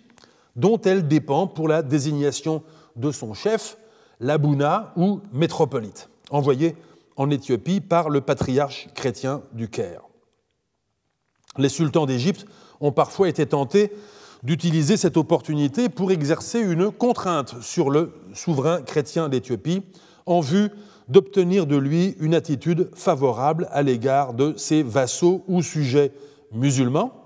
dont 0.57 0.81
elle 0.81 1.09
dépend 1.09 1.47
pour 1.47 1.69
la 1.69 1.83
désignation 1.83 2.63
de 2.97 3.11
son 3.11 3.35
chef, 3.35 3.77
l'abouna 4.21 4.93
ou 4.97 5.21
métropolite, 5.33 6.09
envoyé 6.31 6.77
en 7.17 7.31
Éthiopie 7.31 7.81
par 7.81 8.11
le 8.11 8.21
patriarche 8.21 8.89
chrétien 8.95 9.43
du 9.53 9.69
Caire. 9.69 10.03
Les 11.59 11.69
sultans 11.69 12.07
d'Égypte 12.07 12.47
ont 12.81 12.93
parfois 12.93 13.29
été 13.29 13.47
tentés 13.47 13.93
d'utiliser 14.43 14.97
cette 14.97 15.17
opportunité 15.17 15.89
pour 15.89 16.11
exercer 16.11 16.61
une 16.61 16.91
contrainte 16.91 17.61
sur 17.63 17.91
le 17.91 18.13
souverain 18.35 18.83
chrétien 18.83 19.29
d'Éthiopie 19.29 19.83
en 20.27 20.41
vue 20.41 20.71
d'obtenir 21.09 21.67
de 21.67 21.77
lui 21.77 22.17
une 22.21 22.35
attitude 22.35 22.91
favorable 22.95 23.69
à 23.71 23.83
l'égard 23.83 24.35
de 24.35 24.55
ses 24.57 24.83
vassaux 24.83 25.45
ou 25.47 25.63
sujets 25.63 26.13
musulmans. 26.53 27.22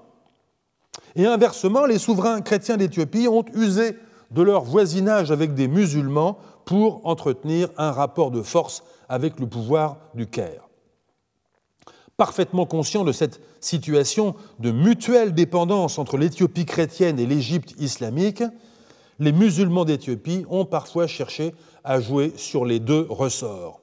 Et 1.17 1.27
inversement, 1.27 1.87
les 1.87 1.99
souverains 1.99 2.41
chrétiens 2.41 2.77
d'Éthiopie 2.77 3.27
ont 3.27 3.45
usé 3.55 3.97
de 4.31 4.43
leur 4.43 4.63
voisinage 4.63 5.33
avec 5.33 5.55
des 5.55 5.67
musulmans 5.67 6.39
pour 6.65 7.01
entretenir 7.05 7.69
un 7.77 7.91
rapport 7.91 8.31
de 8.31 8.43
force 8.43 8.85
avec 9.09 9.41
le 9.41 9.49
pouvoir 9.49 9.97
du 10.15 10.27
Caire 10.27 10.67
parfaitement 12.17 12.67
conscient 12.67 13.05
de 13.05 13.13
cette 13.13 13.41
situation 13.61 14.35
de 14.59 14.71
mutuelle 14.71 15.35
dépendance 15.35 15.99
entre 15.99 16.17
l'Éthiopie 16.17 16.65
chrétienne 16.65 17.19
et 17.19 17.27
l'Égypte 17.27 17.75
islamique, 17.79 18.43
les 19.19 19.33
musulmans 19.33 19.85
d'Éthiopie 19.85 20.45
ont 20.51 20.65
parfois 20.65 21.07
cherché 21.07 21.55
à 21.85 22.01
jouer 22.01 22.33
sur 22.37 22.65
les 22.65 22.81
deux 22.81 23.07
ressorts. 23.09 23.81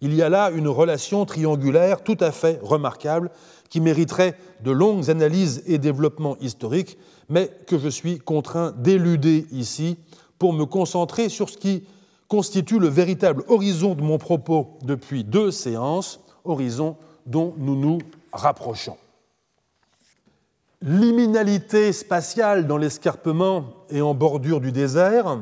Il 0.00 0.14
y 0.14 0.22
a 0.22 0.28
là 0.28 0.50
une 0.50 0.68
relation 0.68 1.24
triangulaire 1.24 2.02
tout 2.02 2.16
à 2.20 2.32
fait 2.32 2.58
remarquable 2.62 3.30
qui 3.74 3.80
mériterait 3.80 4.36
de 4.62 4.70
longues 4.70 5.10
analyses 5.10 5.64
et 5.66 5.78
développements 5.78 6.36
historiques, 6.40 6.96
mais 7.28 7.50
que 7.66 7.76
je 7.76 7.88
suis 7.88 8.20
contraint 8.20 8.70
d'éluder 8.70 9.48
ici 9.50 9.96
pour 10.38 10.52
me 10.52 10.64
concentrer 10.64 11.28
sur 11.28 11.50
ce 11.50 11.58
qui 11.58 11.82
constitue 12.28 12.78
le 12.78 12.86
véritable 12.86 13.42
horizon 13.48 13.96
de 13.96 14.02
mon 14.02 14.16
propos 14.16 14.78
depuis 14.84 15.24
deux 15.24 15.50
séances, 15.50 16.20
horizon 16.44 16.96
dont 17.26 17.52
nous 17.58 17.74
nous 17.74 17.98
rapprochons. 18.32 18.96
Liminalité 20.80 21.92
spatiale 21.92 22.68
dans 22.68 22.78
l'escarpement 22.78 23.64
et 23.90 24.02
en 24.02 24.14
bordure 24.14 24.60
du 24.60 24.70
désert, 24.70 25.40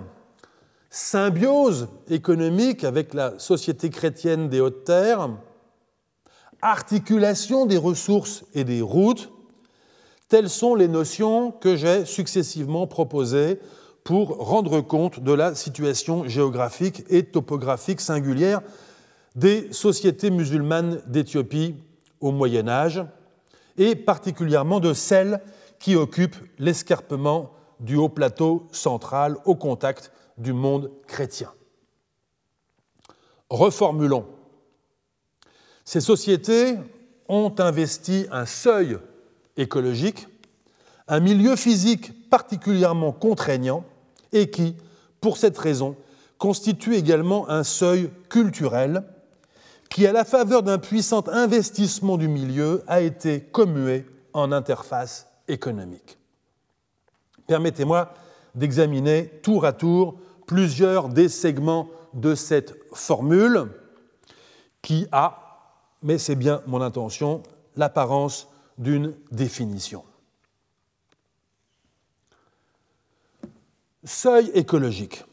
symbiose 0.89 1.87
économique 2.09 2.83
avec 2.83 3.13
la 3.13 3.39
société 3.39 3.91
chrétienne 3.91 4.49
des 4.49 4.63
hautes 4.63 4.85
terres, 4.85 5.29
articulation 6.63 7.67
des 7.67 7.77
ressources 7.77 8.45
et 8.55 8.65
des 8.65 8.81
routes, 8.81 9.31
telles 10.29 10.49
sont 10.49 10.75
les 10.75 10.89
notions 10.89 11.51
que 11.51 11.77
j'ai 11.77 12.07
successivement 12.07 12.87
proposées 12.87 13.61
pour 14.05 14.39
rendre 14.39 14.81
compte 14.81 15.21
de 15.21 15.33
la 15.33 15.55
situation 15.55 16.27
géographique 16.27 17.05
et 17.11 17.25
topographique 17.25 18.01
singulière 18.01 18.63
des 19.35 19.73
sociétés 19.73 20.31
musulmanes 20.31 21.01
d'Éthiopie 21.07 21.75
au 22.21 22.33
Moyen 22.33 22.69
Âge, 22.69 23.05
et 23.79 23.97
particulièrement 23.97 24.81
de 24.81 24.93
celles 24.93 25.41
qui 25.79 25.97
occupent 25.97 26.37
l'escarpement 26.59 27.51
du 27.81 27.97
haut 27.97 28.09
plateau 28.09 28.67
central 28.71 29.37
au 29.45 29.57
contact 29.57 30.13
du 30.39 30.53
monde 30.53 30.91
chrétien. 31.07 31.51
Reformulons. 33.51 34.27
Ces 35.85 36.01
sociétés 36.01 36.77
ont 37.29 37.55
investi 37.59 38.27
un 38.31 38.47
seuil 38.47 38.99
écologique, 39.57 40.29
un 41.09 41.21
milieu 41.21 41.57
physique 41.57 42.29
particulièrement 42.31 43.13
contraignant 43.13 43.85
et 44.33 44.51
qui, 44.51 44.77
pour 45.21 45.37
cette 45.37 45.59
raison, 45.59 45.97
constitue 46.39 46.95
également 46.95 47.49
un 47.49 47.65
seuil 47.65 48.11
culturel 48.29 49.05
qui, 49.91 50.07
à 50.07 50.13
la 50.13 50.25
faveur 50.25 50.63
d'un 50.63 50.79
puissant 50.79 51.23
investissement 51.29 52.17
du 52.17 52.29
milieu, 52.29 52.83
a 52.87 53.01
été 53.01 53.41
commué 53.41 54.07
en 54.33 54.51
interface 54.51 55.27
économique. 55.49 56.19
Permettez-moi 57.47 58.15
d'examiner 58.55 59.27
tour 59.43 59.65
à 59.65 59.73
tour 59.73 60.17
plusieurs 60.47 61.09
des 61.09 61.29
segments 61.29 61.89
de 62.15 62.35
cette 62.35 62.75
formule 62.93 63.69
qui 64.81 65.07
a, 65.13 65.42
mais 66.03 66.19
c'est 66.19 66.35
bien 66.35 66.63
mon 66.67 66.81
intention, 66.81 67.43
l'apparence 67.77 68.49
d'une 68.79 69.15
définition. 69.31 70.05
Seuil 74.05 74.51
écologique. 74.55 75.25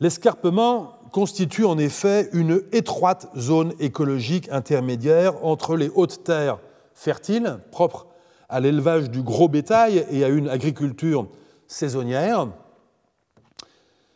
L'escarpement 0.00 0.98
constitue 1.12 1.64
en 1.64 1.78
effet 1.78 2.28
une 2.32 2.62
étroite 2.72 3.28
zone 3.36 3.74
écologique 3.78 4.48
intermédiaire 4.50 5.44
entre 5.44 5.76
les 5.76 5.90
hautes 5.94 6.24
terres 6.24 6.58
fertiles, 6.94 7.58
propres 7.70 8.06
à 8.48 8.60
l'élevage 8.60 9.10
du 9.10 9.22
gros 9.22 9.48
bétail 9.48 10.06
et 10.10 10.24
à 10.24 10.28
une 10.28 10.48
agriculture 10.48 11.28
saisonnière, 11.66 12.48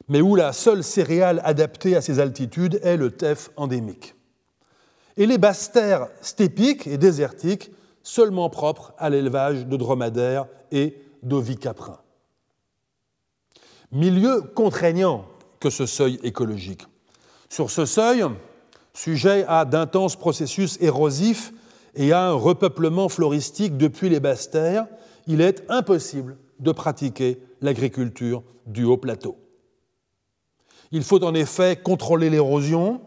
mais 0.08 0.20
où 0.20 0.34
la 0.34 0.52
seule 0.52 0.82
céréale 0.82 1.40
adaptée 1.44 1.94
à 1.94 2.00
ces 2.00 2.18
altitudes 2.18 2.80
est 2.82 2.96
le 2.96 3.10
teff 3.10 3.50
endémique. 3.56 4.14
Et 5.18 5.26
les 5.26 5.36
basses 5.36 5.72
terres 5.72 6.08
stépiques 6.22 6.86
et 6.86 6.96
désertiques, 6.96 7.70
seulement 8.02 8.48
propres 8.48 8.94
à 8.98 9.10
l'élevage 9.10 9.66
de 9.66 9.76
dromadaires 9.76 10.46
et 10.72 10.96
d'ovicaprins. 11.22 12.00
Milieu 13.92 14.40
contraignant 14.40 15.26
que 15.60 15.70
ce 15.70 15.86
seuil 15.86 16.20
écologique. 16.22 16.86
Sur 17.48 17.70
ce 17.70 17.84
seuil, 17.84 18.24
sujet 18.94 19.44
à 19.48 19.64
d'intenses 19.64 20.16
processus 20.16 20.78
érosifs 20.80 21.52
et 21.94 22.12
à 22.12 22.28
un 22.28 22.32
repeuplement 22.32 23.08
floristique 23.08 23.76
depuis 23.76 24.08
les 24.08 24.20
basses 24.20 24.50
terres, 24.50 24.86
il 25.26 25.40
est 25.40 25.64
impossible 25.68 26.36
de 26.60 26.70
pratiquer 26.70 27.42
l'agriculture 27.60 28.44
du 28.66 28.84
haut 28.84 28.96
plateau. 28.96 29.36
Il 30.92 31.02
faut 31.02 31.22
en 31.24 31.34
effet 31.34 31.76
contrôler 31.76 32.30
l'érosion, 32.30 33.00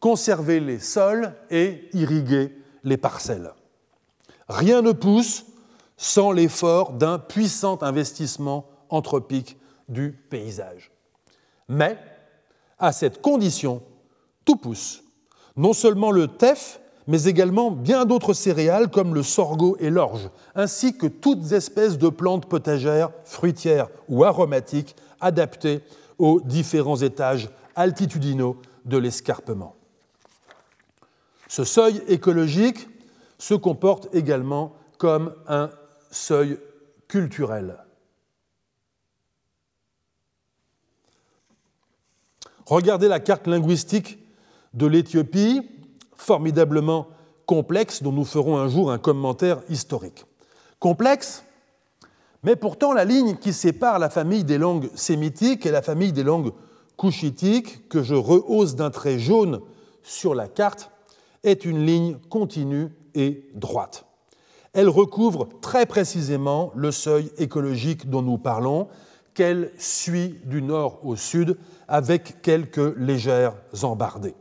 conserver 0.00 0.60
les 0.60 0.78
sols 0.78 1.34
et 1.50 1.88
irriguer 1.92 2.56
les 2.84 2.96
parcelles. 2.96 3.52
Rien 4.48 4.82
ne 4.82 4.92
pousse 4.92 5.44
sans 5.96 6.30
l'effort 6.30 6.92
d'un 6.92 7.18
puissant 7.18 7.82
investissement 7.82 8.66
anthropique 8.88 9.58
du 9.88 10.12
paysage. 10.12 10.92
Mais, 11.68 11.98
à 12.78 12.92
cette 12.92 13.20
condition, 13.20 13.82
tout 14.44 14.56
pousse. 14.56 15.02
Non 15.56 15.72
seulement 15.72 16.12
le 16.12 16.28
teff, 16.28 16.80
mais 17.08 17.24
également 17.24 17.70
bien 17.70 18.04
d'autres 18.04 18.34
céréales 18.34 18.90
comme 18.90 19.14
le 19.14 19.22
sorgho 19.22 19.76
et 19.80 19.90
l'orge, 19.90 20.30
ainsi 20.54 20.96
que 20.96 21.06
toutes 21.06 21.52
espèces 21.52 21.98
de 21.98 22.08
plantes 22.08 22.46
potagères, 22.46 23.10
fruitières 23.24 23.88
ou 24.08 24.24
aromatiques 24.24 24.94
adaptées 25.20 25.80
aux 26.18 26.40
différents 26.40 27.00
étages 27.00 27.50
altitudinaux 27.74 28.56
de 28.84 28.98
l'escarpement. 28.98 29.74
Ce 31.48 31.64
seuil 31.64 32.02
écologique 32.06 32.88
se 33.38 33.54
comporte 33.54 34.14
également 34.14 34.74
comme 34.98 35.34
un 35.46 35.70
seuil 36.10 36.58
culturel. 37.08 37.78
Regardez 42.66 43.08
la 43.08 43.18
carte 43.18 43.46
linguistique 43.46 44.18
de 44.74 44.86
l'Éthiopie, 44.86 45.62
formidablement 46.16 47.08
complexe, 47.46 48.02
dont 48.02 48.12
nous 48.12 48.26
ferons 48.26 48.58
un 48.58 48.68
jour 48.68 48.92
un 48.92 48.98
commentaire 48.98 49.62
historique. 49.70 50.26
Complexe, 50.78 51.44
mais 52.42 52.56
pourtant 52.56 52.92
la 52.92 53.06
ligne 53.06 53.36
qui 53.36 53.54
sépare 53.54 53.98
la 53.98 54.10
famille 54.10 54.44
des 54.44 54.58
langues 54.58 54.90
sémitiques 54.94 55.64
et 55.64 55.70
la 55.70 55.80
famille 55.80 56.12
des 56.12 56.22
langues 56.22 56.52
couchitiques, 56.98 57.88
que 57.88 58.02
je 58.02 58.14
rehausse 58.14 58.74
d'un 58.74 58.90
trait 58.90 59.18
jaune 59.18 59.60
sur 60.02 60.34
la 60.34 60.46
carte, 60.46 60.90
est 61.44 61.64
une 61.64 61.84
ligne 61.84 62.16
continue 62.28 62.88
et 63.14 63.48
droite. 63.54 64.04
Elle 64.72 64.88
recouvre 64.88 65.48
très 65.60 65.86
précisément 65.86 66.72
le 66.74 66.92
seuil 66.92 67.30
écologique 67.38 68.10
dont 68.10 68.22
nous 68.22 68.38
parlons, 68.38 68.88
qu'elle 69.34 69.70
suit 69.78 70.40
du 70.44 70.62
nord 70.62 71.00
au 71.04 71.14
sud 71.14 71.56
avec 71.86 72.42
quelques 72.42 72.96
légères 72.96 73.54
embardées. 73.82 74.34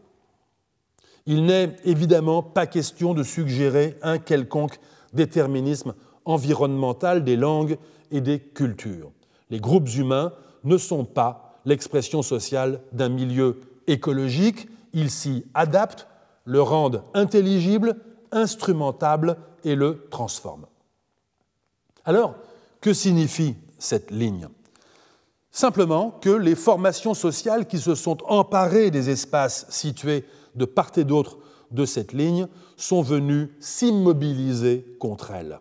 Il 1.27 1.45
n'est 1.45 1.75
évidemment 1.83 2.41
pas 2.41 2.65
question 2.65 3.13
de 3.13 3.21
suggérer 3.21 3.97
un 4.01 4.17
quelconque 4.17 4.79
déterminisme 5.13 5.93
environnemental 6.25 7.23
des 7.23 7.35
langues 7.35 7.77
et 8.11 8.21
des 8.21 8.39
cultures. 8.39 9.11
Les 9.49 9.59
groupes 9.59 9.89
humains 9.95 10.33
ne 10.63 10.77
sont 10.77 11.05
pas 11.05 11.59
l'expression 11.65 12.21
sociale 12.21 12.81
d'un 12.91 13.09
milieu 13.09 13.59
écologique, 13.87 14.67
ils 14.93 15.11
s'y 15.11 15.45
adaptent, 15.53 16.07
le 16.47 16.61
rendent 16.61 17.03
intelligible, 17.13 17.97
instrumentable 18.31 19.37
et 19.63 19.75
le 19.75 20.07
transforment. 20.09 20.65
Alors, 22.05 22.35
que 22.81 22.93
signifie 22.93 23.55
cette 23.77 24.11
ligne? 24.11 24.47
Simplement 25.51 26.11
que 26.21 26.29
les 26.29 26.55
formations 26.55 27.13
sociales 27.13 27.67
qui 27.67 27.79
se 27.79 27.95
sont 27.95 28.17
emparées 28.25 28.91
des 28.91 29.09
espaces 29.09 29.65
situés 29.69 30.25
de 30.55 30.65
part 30.65 30.91
et 30.95 31.03
d'autre 31.03 31.37
de 31.71 31.85
cette 31.85 32.13
ligne 32.13 32.47
sont 32.77 33.01
venues 33.01 33.51
s'immobiliser 33.59 34.95
contre 34.99 35.31
elle. 35.31 35.59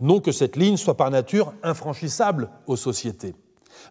Non 0.00 0.18
que 0.18 0.32
cette 0.32 0.56
ligne 0.56 0.76
soit 0.76 0.96
par 0.96 1.10
nature 1.10 1.52
infranchissable 1.62 2.50
aux 2.66 2.76
sociétés, 2.76 3.36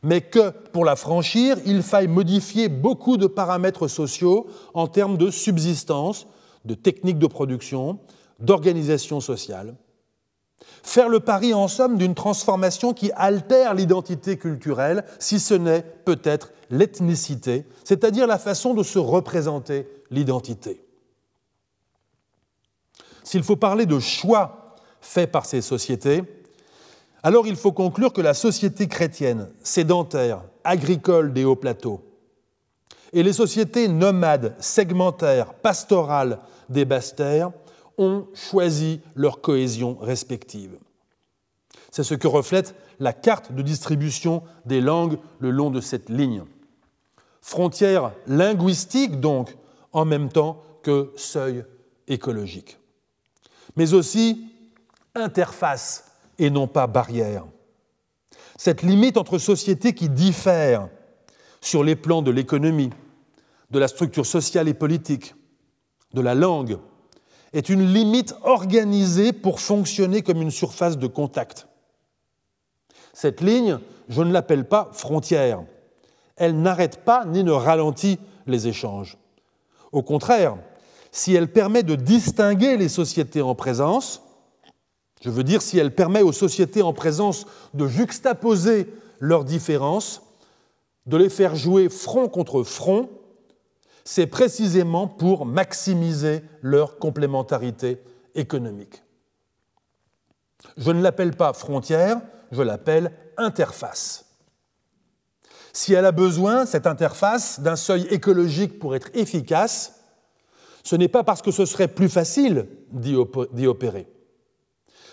mais 0.04 0.22
que 0.22 0.50
pour 0.72 0.86
la 0.86 0.96
franchir, 0.96 1.58
il 1.66 1.84
faille 1.84 2.08
modifier 2.08 2.70
beaucoup 2.70 3.18
de 3.18 3.28
paramètres 3.28 3.88
sociaux 3.88 4.48
en 4.74 4.88
termes 4.88 5.18
de 5.18 5.30
subsistance, 5.30 6.28
de 6.66 6.74
techniques 6.74 7.20
de 7.20 7.28
production, 7.28 8.00
d'organisation 8.40 9.20
sociale, 9.20 9.76
Faire 10.84 11.10
le 11.10 11.20
pari, 11.20 11.54
en 11.54 11.68
somme, 11.68 11.98
d'une 11.98 12.16
transformation 12.16 12.94
qui 12.94 13.12
altère 13.16 13.74
l'identité 13.74 14.38
culturelle, 14.38 15.06
si 15.20 15.40
ce 15.40 15.54
n'est 15.54 15.82
peut-être 15.82 16.52
l'ethnicité, 16.70 17.66
c'est-à-dire 17.84 18.28
la 18.28 18.40
façon 18.40 18.74
de 18.74 18.84
se 18.84 19.00
représenter 19.00 19.88
l'identité. 20.10 20.84
S'il 23.24 23.44
faut 23.44 23.56
parler 23.56 23.86
de 23.86 24.00
choix 24.00 24.76
faits 25.02 25.32
par 25.32 25.46
ces 25.46 25.62
sociétés, 25.62 26.24
alors 27.24 27.48
il 27.48 27.56
faut 27.56 27.72
conclure 27.72 28.14
que 28.14 28.22
la 28.22 28.34
société 28.34 28.88
chrétienne, 28.88 29.50
sédentaire, 29.64 30.44
agricole 30.64 31.34
des 31.34 31.46
hauts 31.46 31.56
plateaux, 31.56 32.02
et 33.14 33.24
les 33.24 33.34
sociétés 33.34 33.88
nomades, 33.88 34.56
segmentaires, 34.60 35.54
pastorales 35.54 36.40
des 36.70 36.86
basses 36.86 37.16
terres 37.16 37.52
ont 37.98 38.28
choisi 38.34 39.02
leur 39.16 39.42
cohésion 39.42 39.98
respective. 40.00 40.78
C'est 41.92 42.04
ce 42.04 42.16
que 42.16 42.28
reflète 42.28 42.74
la 43.00 43.12
carte 43.12 43.52
de 43.52 43.62
distribution 43.62 44.44
des 44.66 44.80
langues 44.80 45.20
le 45.40 45.52
long 45.52 45.72
de 45.72 45.82
cette 45.82 46.10
ligne. 46.10 46.44
Frontière 47.42 48.12
linguistique 48.28 49.20
donc, 49.20 49.58
en 49.92 50.06
même 50.06 50.30
temps 50.30 50.64
que 50.84 51.12
seuil 51.18 51.66
écologique. 52.08 52.80
Mais 53.76 53.94
aussi 53.94 54.46
interface 55.16 56.11
et 56.42 56.50
non 56.50 56.68
pas 56.68 56.88
barrière. 56.88 57.46
Cette 58.58 58.82
limite 58.82 59.18
entre 59.18 59.38
sociétés 59.38 59.94
qui 59.94 60.10
diffèrent 60.10 60.90
sur 61.62 61.84
les 61.84 61.96
plans 61.96 62.24
de 62.24 62.32
l'économie, 62.32 62.90
de 63.70 63.80
la 63.80 63.88
structure 63.88 64.26
sociale 64.26 64.68
et 64.68 64.74
politique, 64.74 65.36
de 66.14 66.22
la 66.22 66.34
langue, 66.34 66.80
est 67.54 67.70
une 67.70 67.86
limite 67.86 68.36
organisée 68.44 69.34
pour 69.34 69.60
fonctionner 69.60 70.24
comme 70.24 70.42
une 70.42 70.52
surface 70.52 70.98
de 70.98 71.08
contact. 71.08 71.68
Cette 73.14 73.42
ligne, 73.42 73.78
je 74.10 74.24
ne 74.24 74.32
l'appelle 74.32 74.68
pas 74.68 74.90
frontière. 74.94 75.64
Elle 76.38 76.60
n'arrête 76.60 77.04
pas 77.04 77.26
ni 77.26 77.44
ne 77.44 77.52
ralentit 77.52 78.18
les 78.48 78.68
échanges. 78.68 79.18
Au 79.92 80.02
contraire, 80.02 80.58
si 81.12 81.36
elle 81.36 81.52
permet 81.52 81.84
de 81.84 81.96
distinguer 81.96 82.78
les 82.78 82.90
sociétés 82.90 83.42
en 83.42 83.54
présence, 83.54 84.24
je 85.22 85.30
veux 85.30 85.44
dire 85.44 85.62
si 85.62 85.78
elle 85.78 85.96
permet 85.96 86.22
aux 86.22 86.32
sociétés 86.32 86.82
en 86.82 86.94
présence 86.94 87.46
de 87.74 87.88
juxtaposer 87.88 88.88
leurs 89.20 89.46
différences, 89.46 90.22
de 91.06 91.18
les 91.18 91.30
faire 91.30 91.56
jouer 91.56 91.90
front 91.90 92.28
contre 92.28 92.64
front, 92.64 93.10
c'est 94.04 94.28
précisément 94.28 95.08
pour 95.08 95.46
maximiser 95.46 96.42
leur 96.62 96.98
complémentarité 96.98 98.00
économique. 98.36 99.04
Je 100.78 100.92
ne 100.92 101.02
l'appelle 101.02 101.36
pas 101.36 101.54
frontière, 101.54 102.20
je 102.52 102.62
l'appelle 102.62 103.12
interface. 103.38 104.26
Si 105.74 105.94
elle 105.94 106.06
a 106.06 106.12
besoin, 106.12 106.66
cette 106.66 106.88
interface, 106.88 107.60
d'un 107.60 107.76
seuil 107.76 108.08
écologique 108.10 108.80
pour 108.80 108.96
être 108.96 109.10
efficace, 109.14 110.02
ce 110.84 110.96
n'est 110.96 111.08
pas 111.08 111.24
parce 111.24 111.42
que 111.42 111.52
ce 111.52 111.66
serait 111.66 111.88
plus 111.88 112.10
facile 112.10 112.68
d'y 112.92 113.16
opérer, 113.16 114.08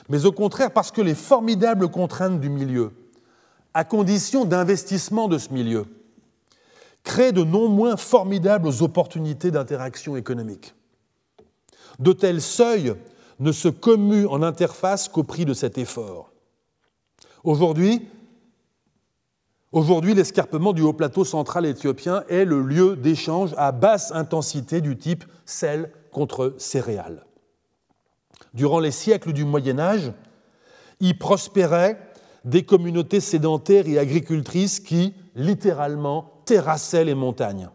mais 0.09 0.26
au 0.26 0.32
contraire 0.32 0.72
parce 0.72 0.90
que 0.90 1.01
les 1.01 1.14
formidables 1.14 1.89
contraintes 1.89 2.40
du 2.40 2.48
milieu, 2.48 2.93
à 3.74 3.85
condition 3.85 4.44
d'investissement 4.44 5.28
de 5.28 5.39
ce 5.39 5.52
milieu, 5.52 5.86
créent 7.05 7.32
de 7.32 7.44
non 7.44 7.68
moins 7.68 7.97
formidables 7.97 8.68
opportunités 8.80 9.51
d'interaction 9.51 10.16
économique. 10.16 10.74
De 11.98 12.12
tels 12.12 12.43
seuils 12.43 12.94
ne 13.40 13.52
se 13.52 13.68
commuent 13.68 14.26
en 14.26 14.43
interface 14.43 15.09
qu'au 15.09 15.22
prix 15.22 15.44
de 15.44 15.55
cet 15.55 15.78
effort. 15.78 16.32
Aujourd'hui, 17.44 18.09
Aujourd'hui, 19.70 20.14
l'escarpement 20.14 20.72
du 20.72 20.80
haut 20.80 20.94
plateau 20.94 21.26
central 21.26 21.66
éthiopien 21.66 22.24
est 22.30 22.47
le 22.47 22.62
lieu 22.62 22.97
d'échange 22.97 23.55
à 23.59 23.70
basse 23.70 24.12
intensité 24.12 24.80
du 24.80 24.97
type 24.97 25.24
sel 25.44 25.90
contre 26.10 26.55
céréales. 26.56 27.26
Durant 28.54 28.80
les 28.80 28.90
siècles 28.90 29.32
du 29.32 29.44
Moyen 29.44 29.78
Âge, 29.78 30.12
y 31.00 31.14
prospéraient 31.14 31.98
des 32.44 32.64
communautés 32.64 33.20
sédentaires 33.20 33.88
et 33.88 33.98
agricultrices 33.98 34.80
qui, 34.80 35.14
littéralement, 35.34 36.42
terrassaient 36.44 37.04
les 37.04 37.14
montagnes. 37.14 37.68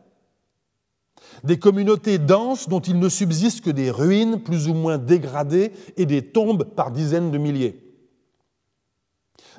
Des 1.44 1.60
communautés 1.60 2.18
denses 2.18 2.70
dont 2.70 2.80
il 2.80 3.00
ne 3.00 3.10
subsiste 3.10 3.62
que 3.62 3.70
des 3.70 3.92
ruines 3.92 4.42
plus 4.42 4.68
ou 4.68 4.74
moins 4.74 4.98
dégradées 4.98 5.72
et 5.98 6.06
des 6.06 6.22
tombes 6.22 6.64
par 6.64 6.92
dizaines 6.92 7.32
de 7.32 7.38
milliers. 7.38 7.80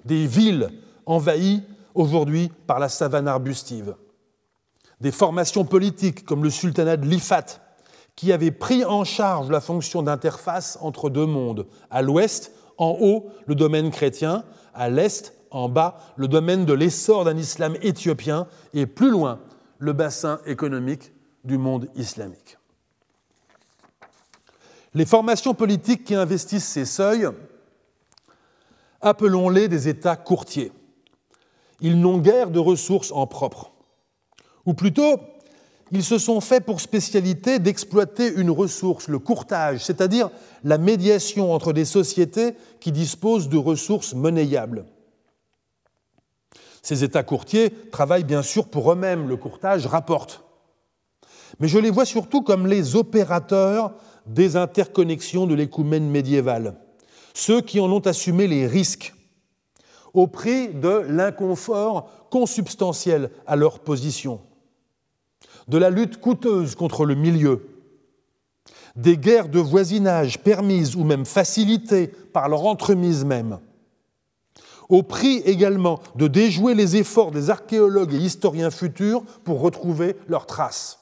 Des 0.04 0.26
villes 0.26 0.70
envahies 1.06 1.62
aujourd'hui 1.94 2.50
par 2.66 2.78
la 2.78 2.88
savane 2.88 3.28
arbustive. 3.28 3.96
Des 5.00 5.12
formations 5.12 5.64
politiques 5.64 6.24
comme 6.24 6.44
le 6.44 6.50
sultanat 6.50 6.96
de 6.96 7.06
l'Ifat, 7.06 7.60
qui 8.16 8.32
avait 8.32 8.50
pris 8.50 8.84
en 8.84 9.04
charge 9.04 9.50
la 9.50 9.60
fonction 9.60 10.02
d'interface 10.02 10.78
entre 10.80 11.10
deux 11.10 11.26
mondes, 11.26 11.66
à 11.90 12.02
l'ouest, 12.02 12.52
en 12.78 12.96
haut, 13.00 13.30
le 13.46 13.54
domaine 13.54 13.90
chrétien, 13.90 14.44
à 14.72 14.88
l'est, 14.88 15.34
en 15.50 15.68
bas, 15.68 15.98
le 16.16 16.28
domaine 16.28 16.64
de 16.64 16.72
l'essor 16.72 17.24
d'un 17.24 17.36
islam 17.36 17.76
éthiopien, 17.82 18.46
et 18.72 18.86
plus 18.86 19.10
loin, 19.10 19.40
le 19.78 19.92
bassin 19.92 20.40
économique 20.46 21.12
du 21.44 21.58
monde 21.58 21.88
islamique. 21.94 22.58
Les 24.94 25.06
formations 25.06 25.54
politiques 25.54 26.04
qui 26.04 26.14
investissent 26.14 26.68
ces 26.68 26.84
seuils, 26.84 27.28
appelons-les 29.00 29.68
des 29.68 29.88
États 29.88 30.16
courtiers. 30.16 30.72
Ils 31.80 32.00
n'ont 32.00 32.18
guère 32.18 32.50
de 32.50 32.60
ressources 32.60 33.12
en 33.12 33.26
propre. 33.26 33.72
Ou 34.66 34.74
plutôt, 34.74 35.20
ils 35.94 36.02
se 36.02 36.18
sont 36.18 36.40
faits 36.40 36.64
pour 36.64 36.80
spécialité 36.80 37.60
d'exploiter 37.60 38.32
une 38.34 38.50
ressource, 38.50 39.06
le 39.06 39.20
courtage, 39.20 39.84
c'est-à-dire 39.84 40.28
la 40.64 40.76
médiation 40.76 41.52
entre 41.52 41.72
des 41.72 41.84
sociétés 41.84 42.54
qui 42.80 42.90
disposent 42.90 43.48
de 43.48 43.56
ressources 43.56 44.12
monnayables. 44.12 44.86
Ces 46.82 47.04
États 47.04 47.22
courtiers 47.22 47.70
travaillent 47.92 48.24
bien 48.24 48.42
sûr 48.42 48.66
pour 48.66 48.90
eux-mêmes, 48.92 49.28
le 49.28 49.36
courtage 49.36 49.86
rapporte. 49.86 50.42
Mais 51.60 51.68
je 51.68 51.78
les 51.78 51.90
vois 51.90 52.04
surtout 52.04 52.42
comme 52.42 52.66
les 52.66 52.96
opérateurs 52.96 53.94
des 54.26 54.56
interconnexions 54.56 55.46
de 55.46 55.54
l'écoumène 55.54 56.10
médiévale, 56.10 56.74
ceux 57.34 57.60
qui 57.60 57.78
en 57.78 57.90
ont 57.92 58.00
assumé 58.00 58.48
les 58.48 58.66
risques 58.66 59.14
au 60.12 60.26
prix 60.26 60.74
de 60.74 61.04
l'inconfort 61.08 62.10
consubstantiel 62.30 63.30
à 63.46 63.54
leur 63.54 63.78
position, 63.78 64.40
de 65.68 65.78
la 65.78 65.90
lutte 65.90 66.20
coûteuse 66.20 66.74
contre 66.74 67.04
le 67.04 67.14
milieu, 67.14 67.66
des 68.96 69.16
guerres 69.16 69.48
de 69.48 69.58
voisinage 69.58 70.38
permises 70.40 70.94
ou 70.96 71.04
même 71.04 71.24
facilitées 71.24 72.08
par 72.08 72.48
leur 72.48 72.64
entremise 72.66 73.24
même, 73.24 73.58
au 74.88 75.02
prix 75.02 75.38
également 75.38 76.00
de 76.14 76.28
déjouer 76.28 76.74
les 76.74 76.96
efforts 76.96 77.30
des 77.30 77.50
archéologues 77.50 78.14
et 78.14 78.18
historiens 78.18 78.70
futurs 78.70 79.22
pour 79.44 79.60
retrouver 79.60 80.16
leurs 80.28 80.46
traces. 80.46 81.00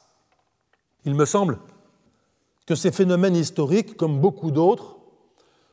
Il 1.05 1.15
me 1.15 1.25
semble 1.25 1.59
que 2.67 2.75
ces 2.75 2.93
phénomènes 2.93 3.37
historiques, 3.37 3.97
comme 3.97 4.21
beaucoup 4.21 4.51
d'autres, 4.51 4.97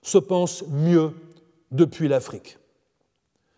se 0.01 0.17
pensent 0.17 0.63
mieux 0.69 1.13
depuis 1.71 2.07
l'Afrique. 2.07 2.57